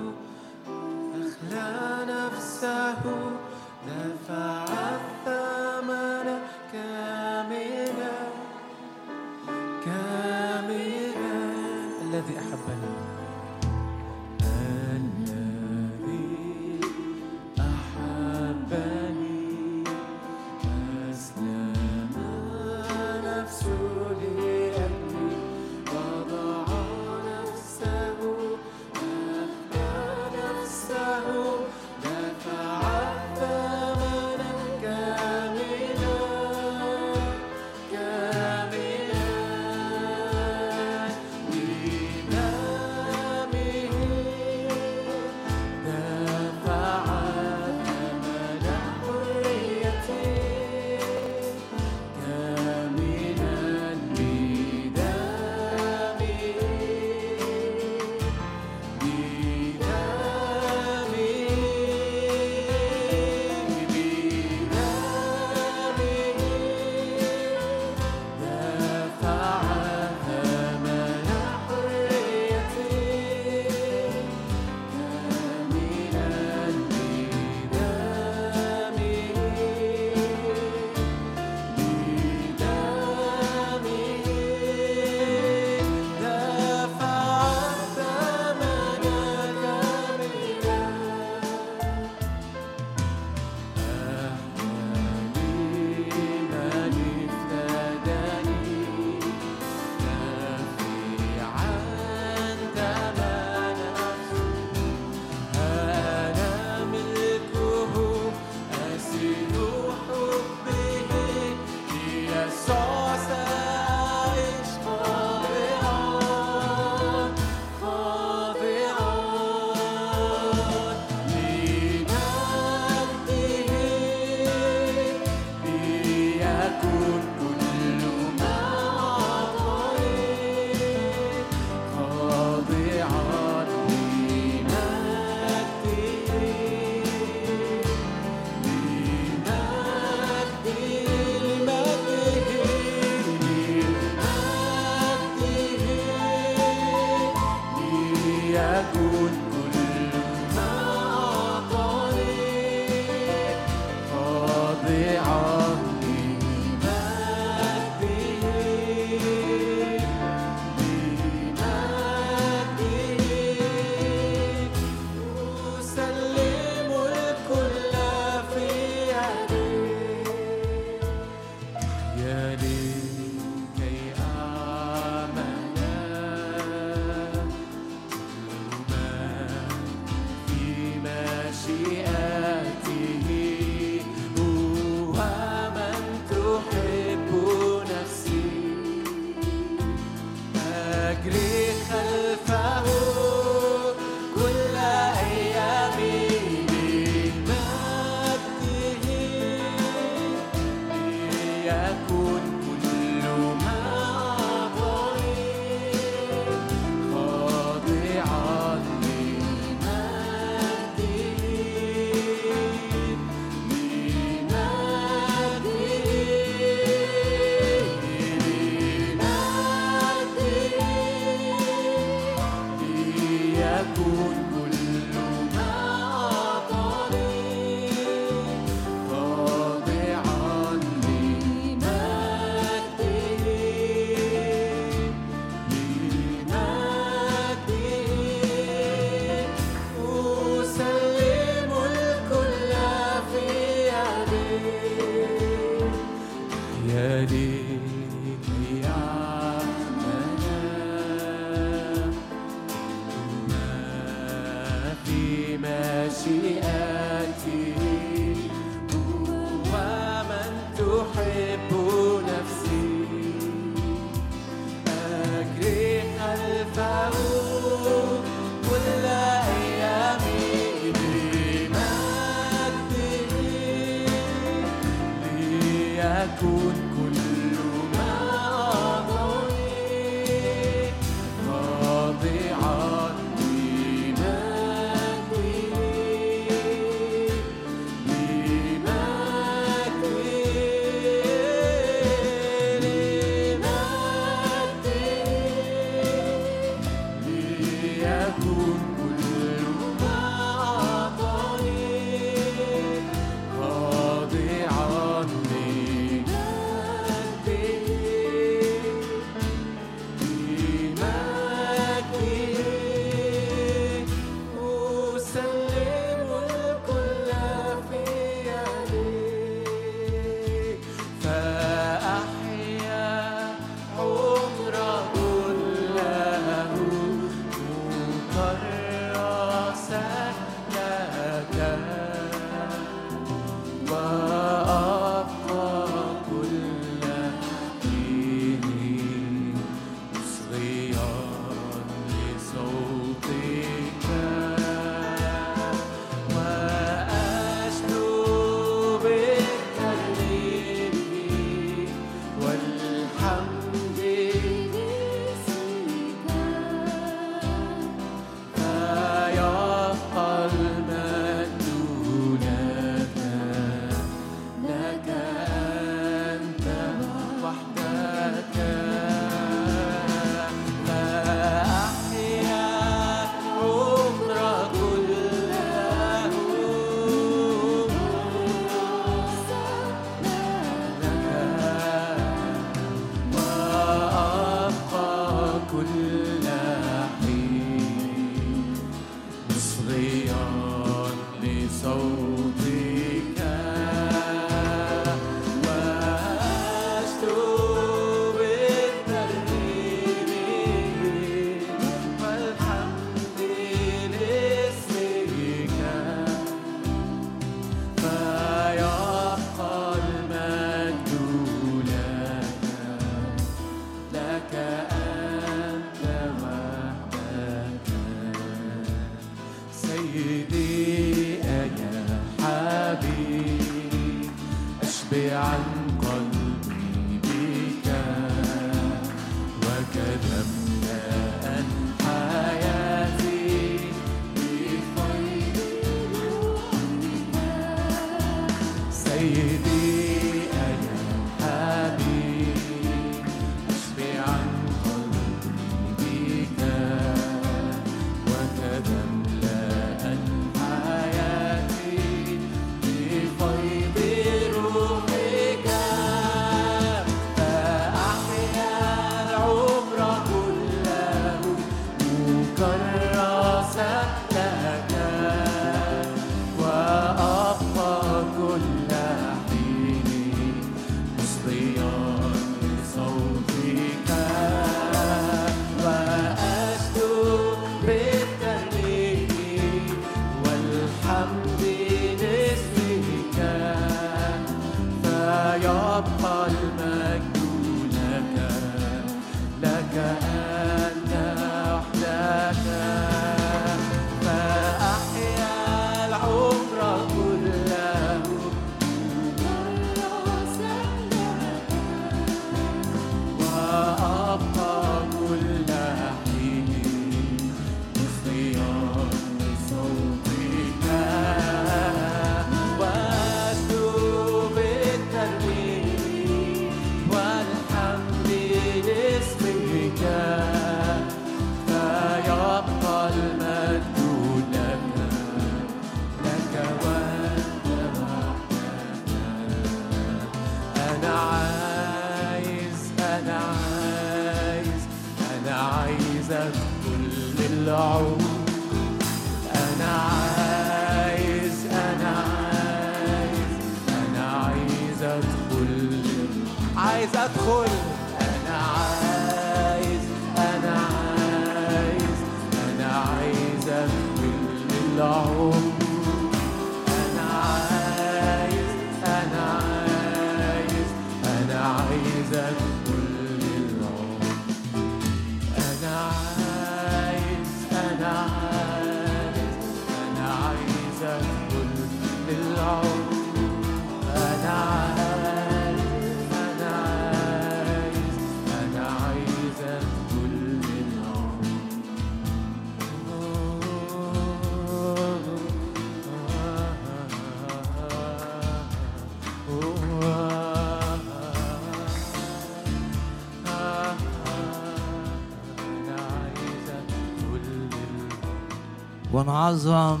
ونعظم 599.12 600.00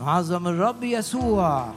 نعظم 0.00 0.46
الرب 0.48 0.84
يسوع. 0.84 1.72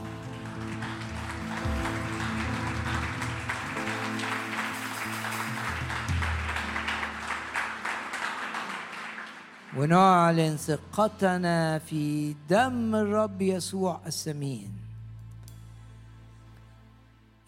ونعلن 9.76 10.56
ثقتنا 10.56 11.78
في 11.78 12.34
دم 12.50 12.94
الرب 12.94 13.42
يسوع 13.42 14.00
الثمين 14.06 14.70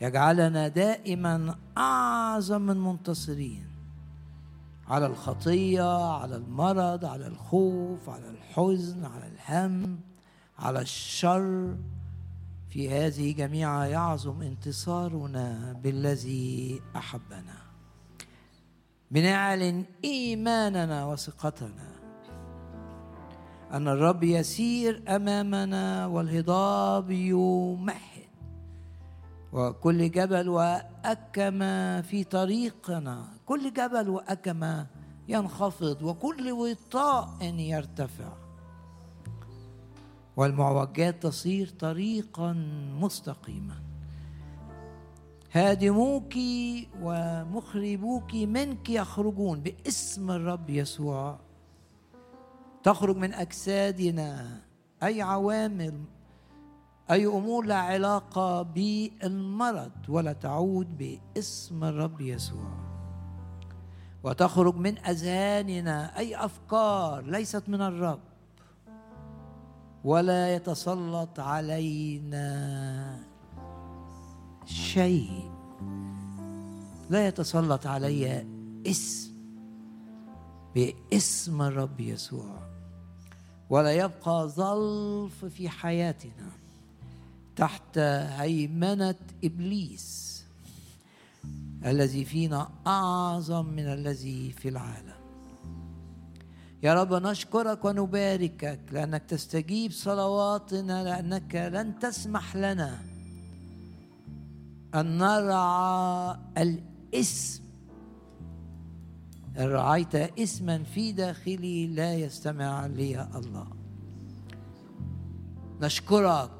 يجعلنا 0.00 0.68
دائما 0.68 1.54
أعظم 1.78 2.60
من 2.60 2.76
منتصرين 2.76 3.73
على 4.88 5.06
الخطية 5.06 6.14
على 6.14 6.36
المرض 6.36 7.04
على 7.04 7.26
الخوف 7.26 8.08
على 8.08 8.30
الحزن 8.30 9.04
على 9.04 9.26
الهم 9.26 10.00
على 10.58 10.80
الشر. 10.80 11.76
في 12.70 12.90
هذه 12.90 13.32
جميعها 13.32 13.86
يعظم 13.86 14.42
انتصارنا 14.42 15.72
بالذي 15.82 16.82
أحبنا. 16.96 17.56
بنعلن 19.10 19.84
إيماننا 20.04 21.06
وثقتنا 21.06 21.94
أن 23.72 23.88
الرب 23.88 24.22
يسير 24.22 25.02
أمامنا 25.08 26.06
والهضاب 26.06 27.10
يمحي 27.10 28.24
وكل 29.52 30.10
جبل 30.10 30.48
وأكما 30.48 32.02
في 32.02 32.24
طريقنا 32.24 33.33
كل 33.46 33.72
جبل 33.72 34.08
وأكما 34.08 34.86
ينخفض 35.28 36.02
وكل 36.02 36.52
وطاء 36.52 37.42
يرتفع. 37.42 38.32
والمعوجات 40.36 41.22
تصير 41.22 41.68
طريقا 41.68 42.52
مستقيما. 43.00 43.74
هادموك 45.52 46.34
ومخربوك 47.02 48.34
منك 48.34 48.90
يخرجون 48.90 49.60
باسم 49.60 50.30
الرب 50.30 50.70
يسوع. 50.70 51.38
تخرج 52.82 53.16
من 53.16 53.34
أجسادنا 53.34 54.60
أي 55.02 55.22
عوامل 55.22 56.04
أي 57.10 57.26
أمور 57.26 57.66
لا 57.66 57.76
علاقة 57.76 58.62
بالمرض 58.62 59.92
ولا 60.08 60.32
تعود 60.32 60.98
باسم 60.98 61.84
الرب 61.84 62.20
يسوع. 62.20 62.83
وتخرج 64.24 64.76
من 64.76 64.98
أذهاننا 64.98 66.18
أي 66.18 66.36
أفكار 66.36 67.24
ليست 67.24 67.62
من 67.68 67.80
الرب. 67.80 68.20
ولا 70.04 70.54
يتسلط 70.54 71.40
علينا 71.40 73.18
شيء. 74.66 75.50
لا 77.10 77.26
يتسلط 77.26 77.86
علي 77.86 78.46
اسم. 78.86 79.34
باسم 80.74 81.62
الرب 81.62 82.00
يسوع. 82.00 82.58
ولا 83.70 83.92
يبقى 83.92 84.48
ظلف 84.48 85.44
في 85.44 85.68
حياتنا 85.68 86.50
تحت 87.56 87.98
هيمنة 87.98 89.14
إبليس. 89.44 90.33
الذي 91.84 92.24
فينا 92.24 92.68
أعظم 92.86 93.66
من 93.66 93.86
الذي 93.86 94.52
في 94.52 94.68
العالم. 94.68 95.14
يا 96.82 96.94
رب 96.94 97.14
نشكرك 97.14 97.84
ونباركك 97.84 98.80
لأنك 98.92 99.22
تستجيب 99.22 99.90
صلواتنا 99.90 101.04
لأنك 101.04 101.54
لن 101.54 101.98
تسمح 101.98 102.56
لنا 102.56 102.98
أن 104.94 105.18
نرعى 105.18 106.36
الإسم. 106.58 107.64
إن 109.58 109.68
رعيت 109.68 110.14
اسما 110.14 110.82
في 110.82 111.12
داخلي 111.12 111.86
لا 111.86 112.14
يستمع 112.14 112.86
لي 112.86 113.28
الله. 113.34 113.66
نشكرك 115.80 116.50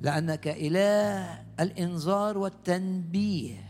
لأنك 0.00 0.48
إله 0.48 1.41
الإنذار 1.60 2.38
والتنبيه 2.38 3.64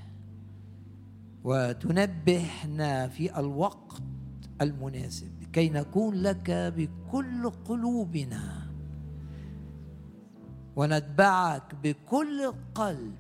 وتنبهنا 1.44 3.08
في 3.08 3.38
الوقت 3.38 4.02
المناسب 4.60 5.42
كي 5.52 5.68
نكون 5.68 6.14
لك 6.14 6.50
بكل 6.50 7.50
قلوبنا 7.50 8.62
ونتبعك 10.76 11.74
بكل 11.82 12.44
القلب 12.44 13.14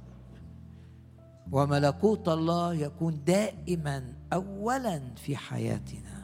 وملكوت 1.52 2.28
الله 2.28 2.74
يكون 2.74 3.24
دائما 3.24 4.12
اولا 4.32 5.00
في 5.16 5.36
حياتنا. 5.36 6.22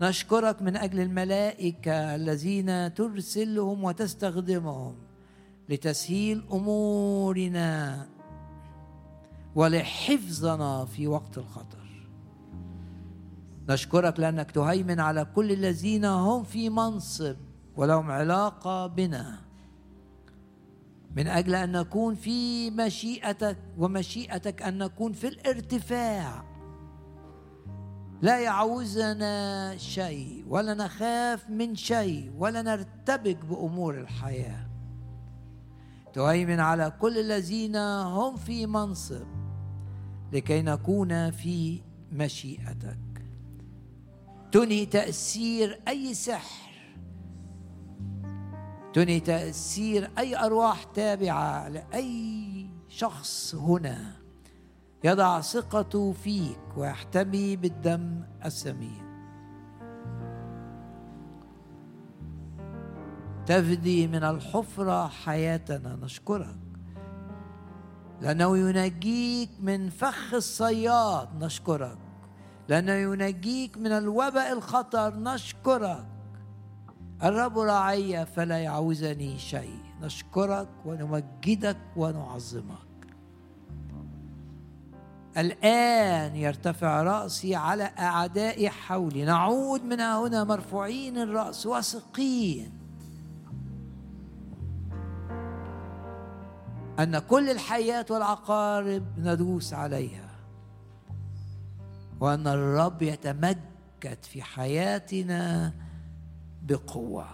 نشكرك 0.00 0.62
من 0.62 0.76
أجل 0.76 1.00
الملائكة 1.00 2.14
الذين 2.14 2.94
ترسلهم 2.94 3.84
وتستخدمهم. 3.84 5.07
لتسهيل 5.68 6.44
أمورنا 6.52 8.06
ولحفظنا 9.54 10.84
في 10.84 11.06
وقت 11.06 11.38
الخطر. 11.38 11.88
نشكرك 13.68 14.20
لأنك 14.20 14.50
تهيمن 14.50 15.00
على 15.00 15.24
كل 15.24 15.52
الذين 15.52 16.04
هم 16.04 16.44
في 16.44 16.70
منصب 16.70 17.36
ولهم 17.76 18.10
علاقة 18.10 18.86
بنا. 18.86 19.38
من 21.16 21.26
أجل 21.26 21.54
أن 21.54 21.72
نكون 21.72 22.14
في 22.14 22.70
مشيئتك 22.70 23.56
ومشيئتك 23.78 24.62
أن 24.62 24.78
نكون 24.78 25.12
في 25.12 25.28
الارتفاع. 25.28 26.44
لا 28.22 28.40
يعوزنا 28.40 29.76
شيء 29.76 30.44
ولا 30.48 30.74
نخاف 30.74 31.50
من 31.50 31.74
شيء 31.74 32.32
ولا 32.38 32.62
نرتبك 32.62 33.44
بأمور 33.44 34.00
الحياة. 34.00 34.67
تهيمن 36.18 36.60
على 36.60 36.92
كل 37.00 37.18
الذين 37.18 37.76
هم 37.76 38.36
في 38.36 38.66
منصب 38.66 39.26
لكي 40.32 40.62
نكون 40.62 41.30
في 41.30 41.82
مشيئتك. 42.12 42.98
تنهي 44.52 44.86
تأثير 44.86 45.80
أي 45.88 46.14
سحر. 46.14 46.70
تنهي 48.94 49.20
تأثير 49.20 50.10
أي 50.18 50.36
أرواح 50.36 50.84
تابعة 50.84 51.68
لأي 51.68 52.66
شخص 52.88 53.54
هنا. 53.54 54.12
يضع 55.04 55.40
ثقته 55.40 56.12
فيك 56.12 56.76
ويحتمي 56.76 57.56
بالدم 57.56 58.22
الثمين 58.44 59.07
تفدي 63.48 64.06
من 64.06 64.24
الحفرة 64.24 65.08
حياتنا. 65.08 65.98
نشكرك. 66.02 66.56
لأنه 68.20 68.58
ينجيك 68.58 69.50
من 69.60 69.90
فخ 69.90 70.34
الصياد. 70.34 71.28
نشكرك. 71.44 71.98
لأنه 72.68 72.92
ينجيك 72.92 73.78
من 73.78 73.92
الوباء 73.92 74.52
الخطر. 74.52 75.16
نشكرك. 75.16 76.06
الرب 77.22 77.58
راعي 77.58 78.26
فلا 78.26 78.58
يعوزني 78.58 79.38
شيء. 79.38 79.80
نشكرك 80.02 80.68
ونمجدك 80.86 81.78
ونعظمك. 81.96 82.88
الآن 85.36 86.36
يرتفع 86.36 87.02
رأسي 87.02 87.54
على 87.54 87.84
أعدائي 87.98 88.70
حولي. 88.70 89.24
نعود 89.24 89.84
من 89.84 90.00
هنا 90.00 90.44
مرفوعين 90.44 91.18
الرأس 91.18 91.66
واثقين 91.66 92.77
أن 96.98 97.18
كل 97.18 97.50
الحياة 97.50 98.06
والعقارب 98.10 99.18
ندوس 99.18 99.74
عليها 99.74 100.30
وأن 102.20 102.46
الرب 102.46 103.02
يتمجد 103.02 104.18
في 104.22 104.42
حياتنا 104.42 105.72
بقوة. 106.62 107.26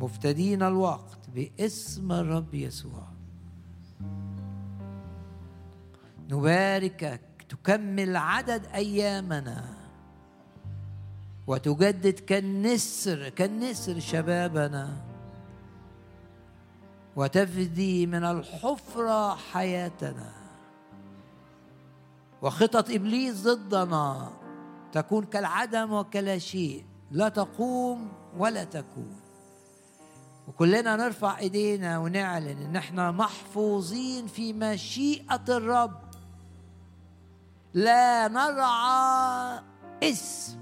مفتدين 0.00 0.62
الوقت 0.62 1.18
باسم 1.34 2.12
الرب 2.12 2.54
يسوع. 2.54 3.08
نباركك 6.30 7.20
تكمل 7.48 8.16
عدد 8.16 8.66
أيامنا 8.66 9.64
وتجدد 11.46 12.18
كالنسر 12.18 13.28
كالنسر 13.28 13.98
شبابنا. 13.98 15.11
وتفدي 17.16 18.06
من 18.06 18.24
الحفرة 18.24 19.34
حياتنا. 19.34 20.32
وخطط 22.42 22.90
إبليس 22.90 23.42
ضدنا 23.42 24.32
تكون 24.92 25.24
كالعدم 25.24 25.92
وكلا 25.92 26.38
شيء 26.38 26.84
لا 27.10 27.28
تقوم 27.28 28.12
ولا 28.38 28.64
تكون. 28.64 29.16
وكلنا 30.48 30.96
نرفع 30.96 31.38
إيدينا 31.38 31.98
ونعلن 31.98 32.58
إن 32.62 32.76
إحنا 32.76 33.10
محفوظين 33.10 34.26
في 34.26 34.52
مشيئة 34.52 35.44
الرب. 35.48 36.00
لا 37.74 38.28
نرعى 38.28 39.60
إسم. 40.02 40.61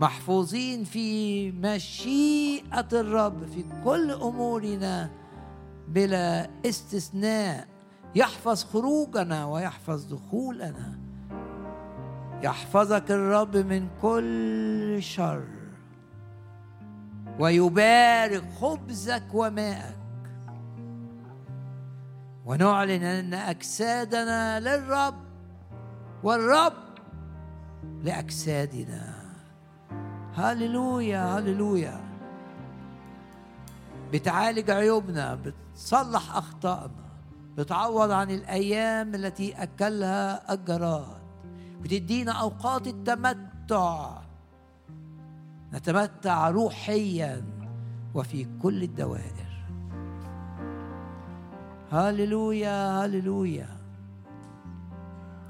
محفوظين 0.00 0.84
في 0.84 1.50
مشيئة 1.52 2.88
الرب 2.92 3.46
في 3.46 3.64
كل 3.84 4.10
أمورنا 4.10 5.10
بلا 5.88 6.50
استثناء. 6.66 7.66
يحفظ 8.14 8.64
خروجنا 8.64 9.46
ويحفظ 9.46 10.14
دخولنا. 10.14 10.98
يحفظك 12.42 13.10
الرب 13.10 13.56
من 13.56 13.88
كل 14.02 14.96
شر 15.00 15.48
ويبارك 17.38 18.44
خبزك 18.60 19.24
وماءك. 19.34 19.96
ونعلن 22.46 23.02
أن 23.02 23.34
أجسادنا 23.34 24.60
للرب 24.60 25.14
والرب 26.22 26.72
لأجسادنا. 28.02 29.09
هللويا 30.40 31.38
هللويا. 31.38 32.00
بتعالج 34.12 34.70
عيوبنا 34.70 35.38
بتصلح 35.74 36.36
أخطائنا 36.36 37.10
بتعوض 37.56 38.10
عن 38.10 38.30
الأيام 38.30 39.14
التي 39.14 39.62
أكلها 39.62 40.54
الجراد 40.54 41.20
بتدينا 41.80 42.32
أوقات 42.32 42.86
التمتع. 42.86 44.10
نتمتع 45.72 46.48
روحيا 46.50 47.44
وفي 48.14 48.46
كل 48.62 48.82
الدوائر. 48.82 49.50
هللويا 51.92 53.04
هللويا. 53.04 53.68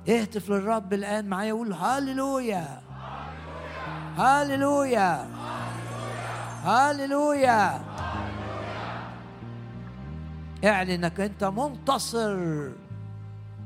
اهتف 0.08 0.50
للرب 0.50 0.92
الآن 0.92 1.28
معايا 1.28 1.52
وقول 1.52 1.72
هللويا. 1.72 2.80
هللويا. 4.16 5.27
هللويا. 6.65 7.81
اعلن 10.65 10.91
انك 10.91 11.20
انت 11.20 11.45
منتصر. 11.45 12.69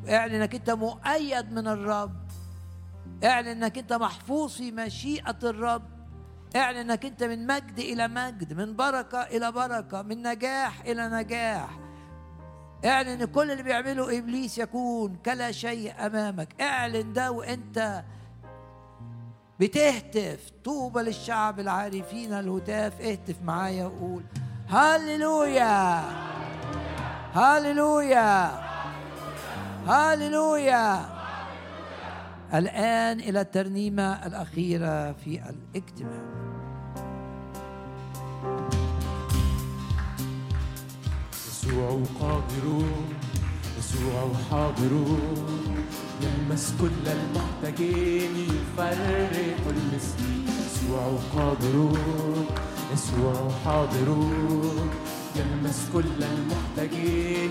اعلن 0.08 0.34
انك 0.34 0.54
انت 0.54 0.70
مؤيد 0.70 1.52
من 1.52 1.68
الرب. 1.68 2.24
اعلن 3.24 3.48
انك 3.48 3.78
انت 3.78 3.92
محفوظ 3.92 4.52
في 4.52 4.72
مشيئة 4.72 5.38
الرب. 5.42 5.82
اعلن 6.56 6.76
انك 6.90 7.04
انت 7.06 7.22
من 7.22 7.46
مجد 7.46 7.78
إلى 7.78 8.08
مجد 8.08 8.52
من 8.52 8.76
بركة 8.76 9.22
إلى 9.22 9.52
بركة 9.52 10.02
من 10.02 10.22
نجاح 10.22 10.80
إلى 10.80 11.08
نجاح. 11.08 11.78
اعلن 12.84 13.08
إن 13.08 13.24
كل 13.24 13.50
اللي 13.50 13.62
بيعمله 13.62 14.18
إبليس 14.18 14.58
يكون 14.58 15.16
كلا 15.16 15.52
شيء 15.52 16.06
أمامك. 16.06 16.60
اعلن 16.60 17.12
ده 17.12 17.30
وإنت 17.30 18.04
بتهتف 19.60 20.50
طوبى 20.64 21.00
للشعب 21.00 21.60
العارفين 21.60 22.32
الهتاف 22.32 23.00
اهتف 23.00 23.42
معايا 23.42 23.86
وقول 23.86 24.22
هللويا 24.68 26.02
هللويا 27.34 28.64
هللويا. 29.86 31.14
الآن 32.54 33.20
إلى 33.20 33.40
الترنيمة 33.40 34.26
الأخيرة 34.26 35.12
في 35.12 35.40
الاجتماع. 35.50 36.24
يسوع 41.32 42.02
قادر 42.20 42.84
يسوع 43.94 44.30
حاضر 44.50 44.92
يلمس 46.22 46.74
كل 46.80 47.06
المحتاجين 47.06 48.36
يفرق 48.36 49.64
المسكين 49.66 50.46
يسوع 50.66 51.18
قادر 51.36 51.98
يسوع 52.92 53.50
حاضر 53.64 54.08
يلمس 55.36 55.80
كل 55.92 56.24
المحتاجين 56.24 57.50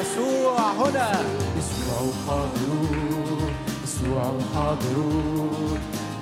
يسوع 0.00 0.72
هنا. 0.72 1.10
يسوع 1.58 2.10
قادر 2.28 2.70
يسوع 3.84 4.38
حاضر 4.54 4.96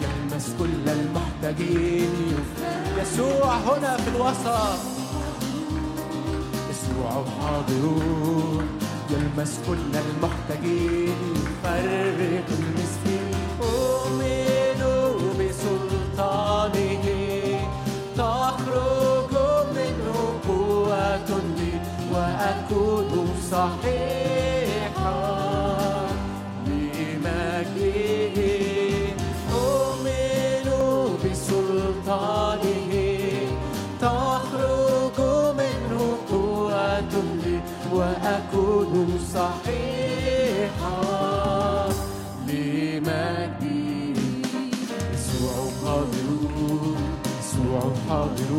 يلمس 0.03 0.47
كل 0.59 0.89
المحتاجين 0.89 2.11
يسوع 3.03 3.57
هنا 3.57 3.97
في 3.97 4.09
الوسط. 4.17 4.79
يسوع 6.71 7.25
حاضر 7.41 7.85
يلمس 9.13 9.61
كل 9.67 9.93
المحتاجين 10.05 11.19
يفرق 11.37 12.49
المسكين. 12.59 13.35
أؤمن 13.63 14.81
بسلطانه 15.39 17.05
تخرج 18.17 19.33
منه 19.77 20.17
قوة 20.49 21.31
لي 21.57 21.73
وأكون 22.13 23.29
صحيحا 23.51 24.20
وأكون 38.21 39.19
صحيحا 39.35 40.99
لمجدي 42.49 44.15
يسوع 45.15 45.57
قادر 45.85 46.29
يسوع 47.41 47.83
حاضر 48.09 48.53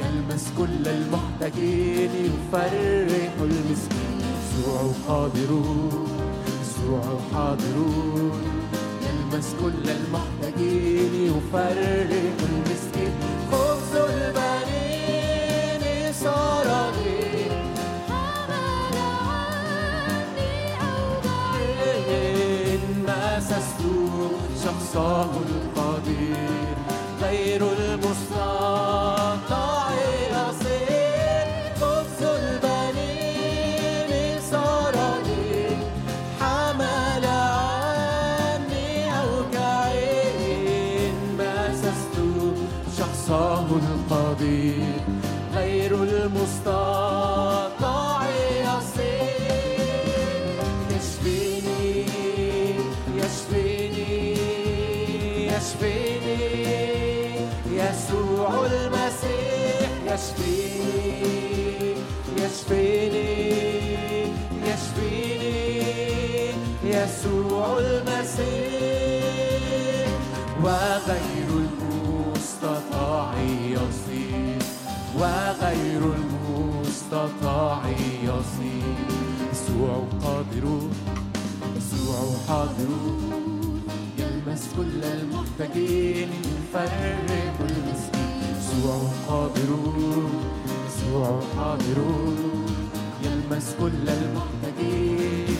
يلمس 0.00 0.44
كل 0.58 0.84
المحتاجين 0.88 2.10
يفرح 2.24 3.34
المسكين. 3.40 4.20
يسوع 4.34 4.80
قادر 5.08 5.50
يسوع 6.62 7.04
حاضر 7.32 7.76
يلمس 9.06 9.48
كل 9.60 9.84
المحتاجين 9.90 11.12
يفرق 11.14 12.38
المسكين 12.40 12.63
sağlık 24.94 25.73
يصير 78.24 78.96
يسوع 79.52 80.02
قادر 80.22 80.66
يسوع 81.76 82.18
حاضر. 82.48 82.90
يلمس 84.18 84.68
كل 84.76 85.04
المحتاجين 85.04 86.28
يفرق 86.44 87.58
المسكين 87.60 88.40
يسوع 88.58 88.98
قادر 89.28 89.70
يسوع 90.86 91.40
حاضر. 91.56 91.98
يلمس 93.24 93.74
كل 93.80 94.08
المحتاجين. 94.08 95.53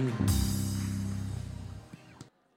vida. 0.00 0.39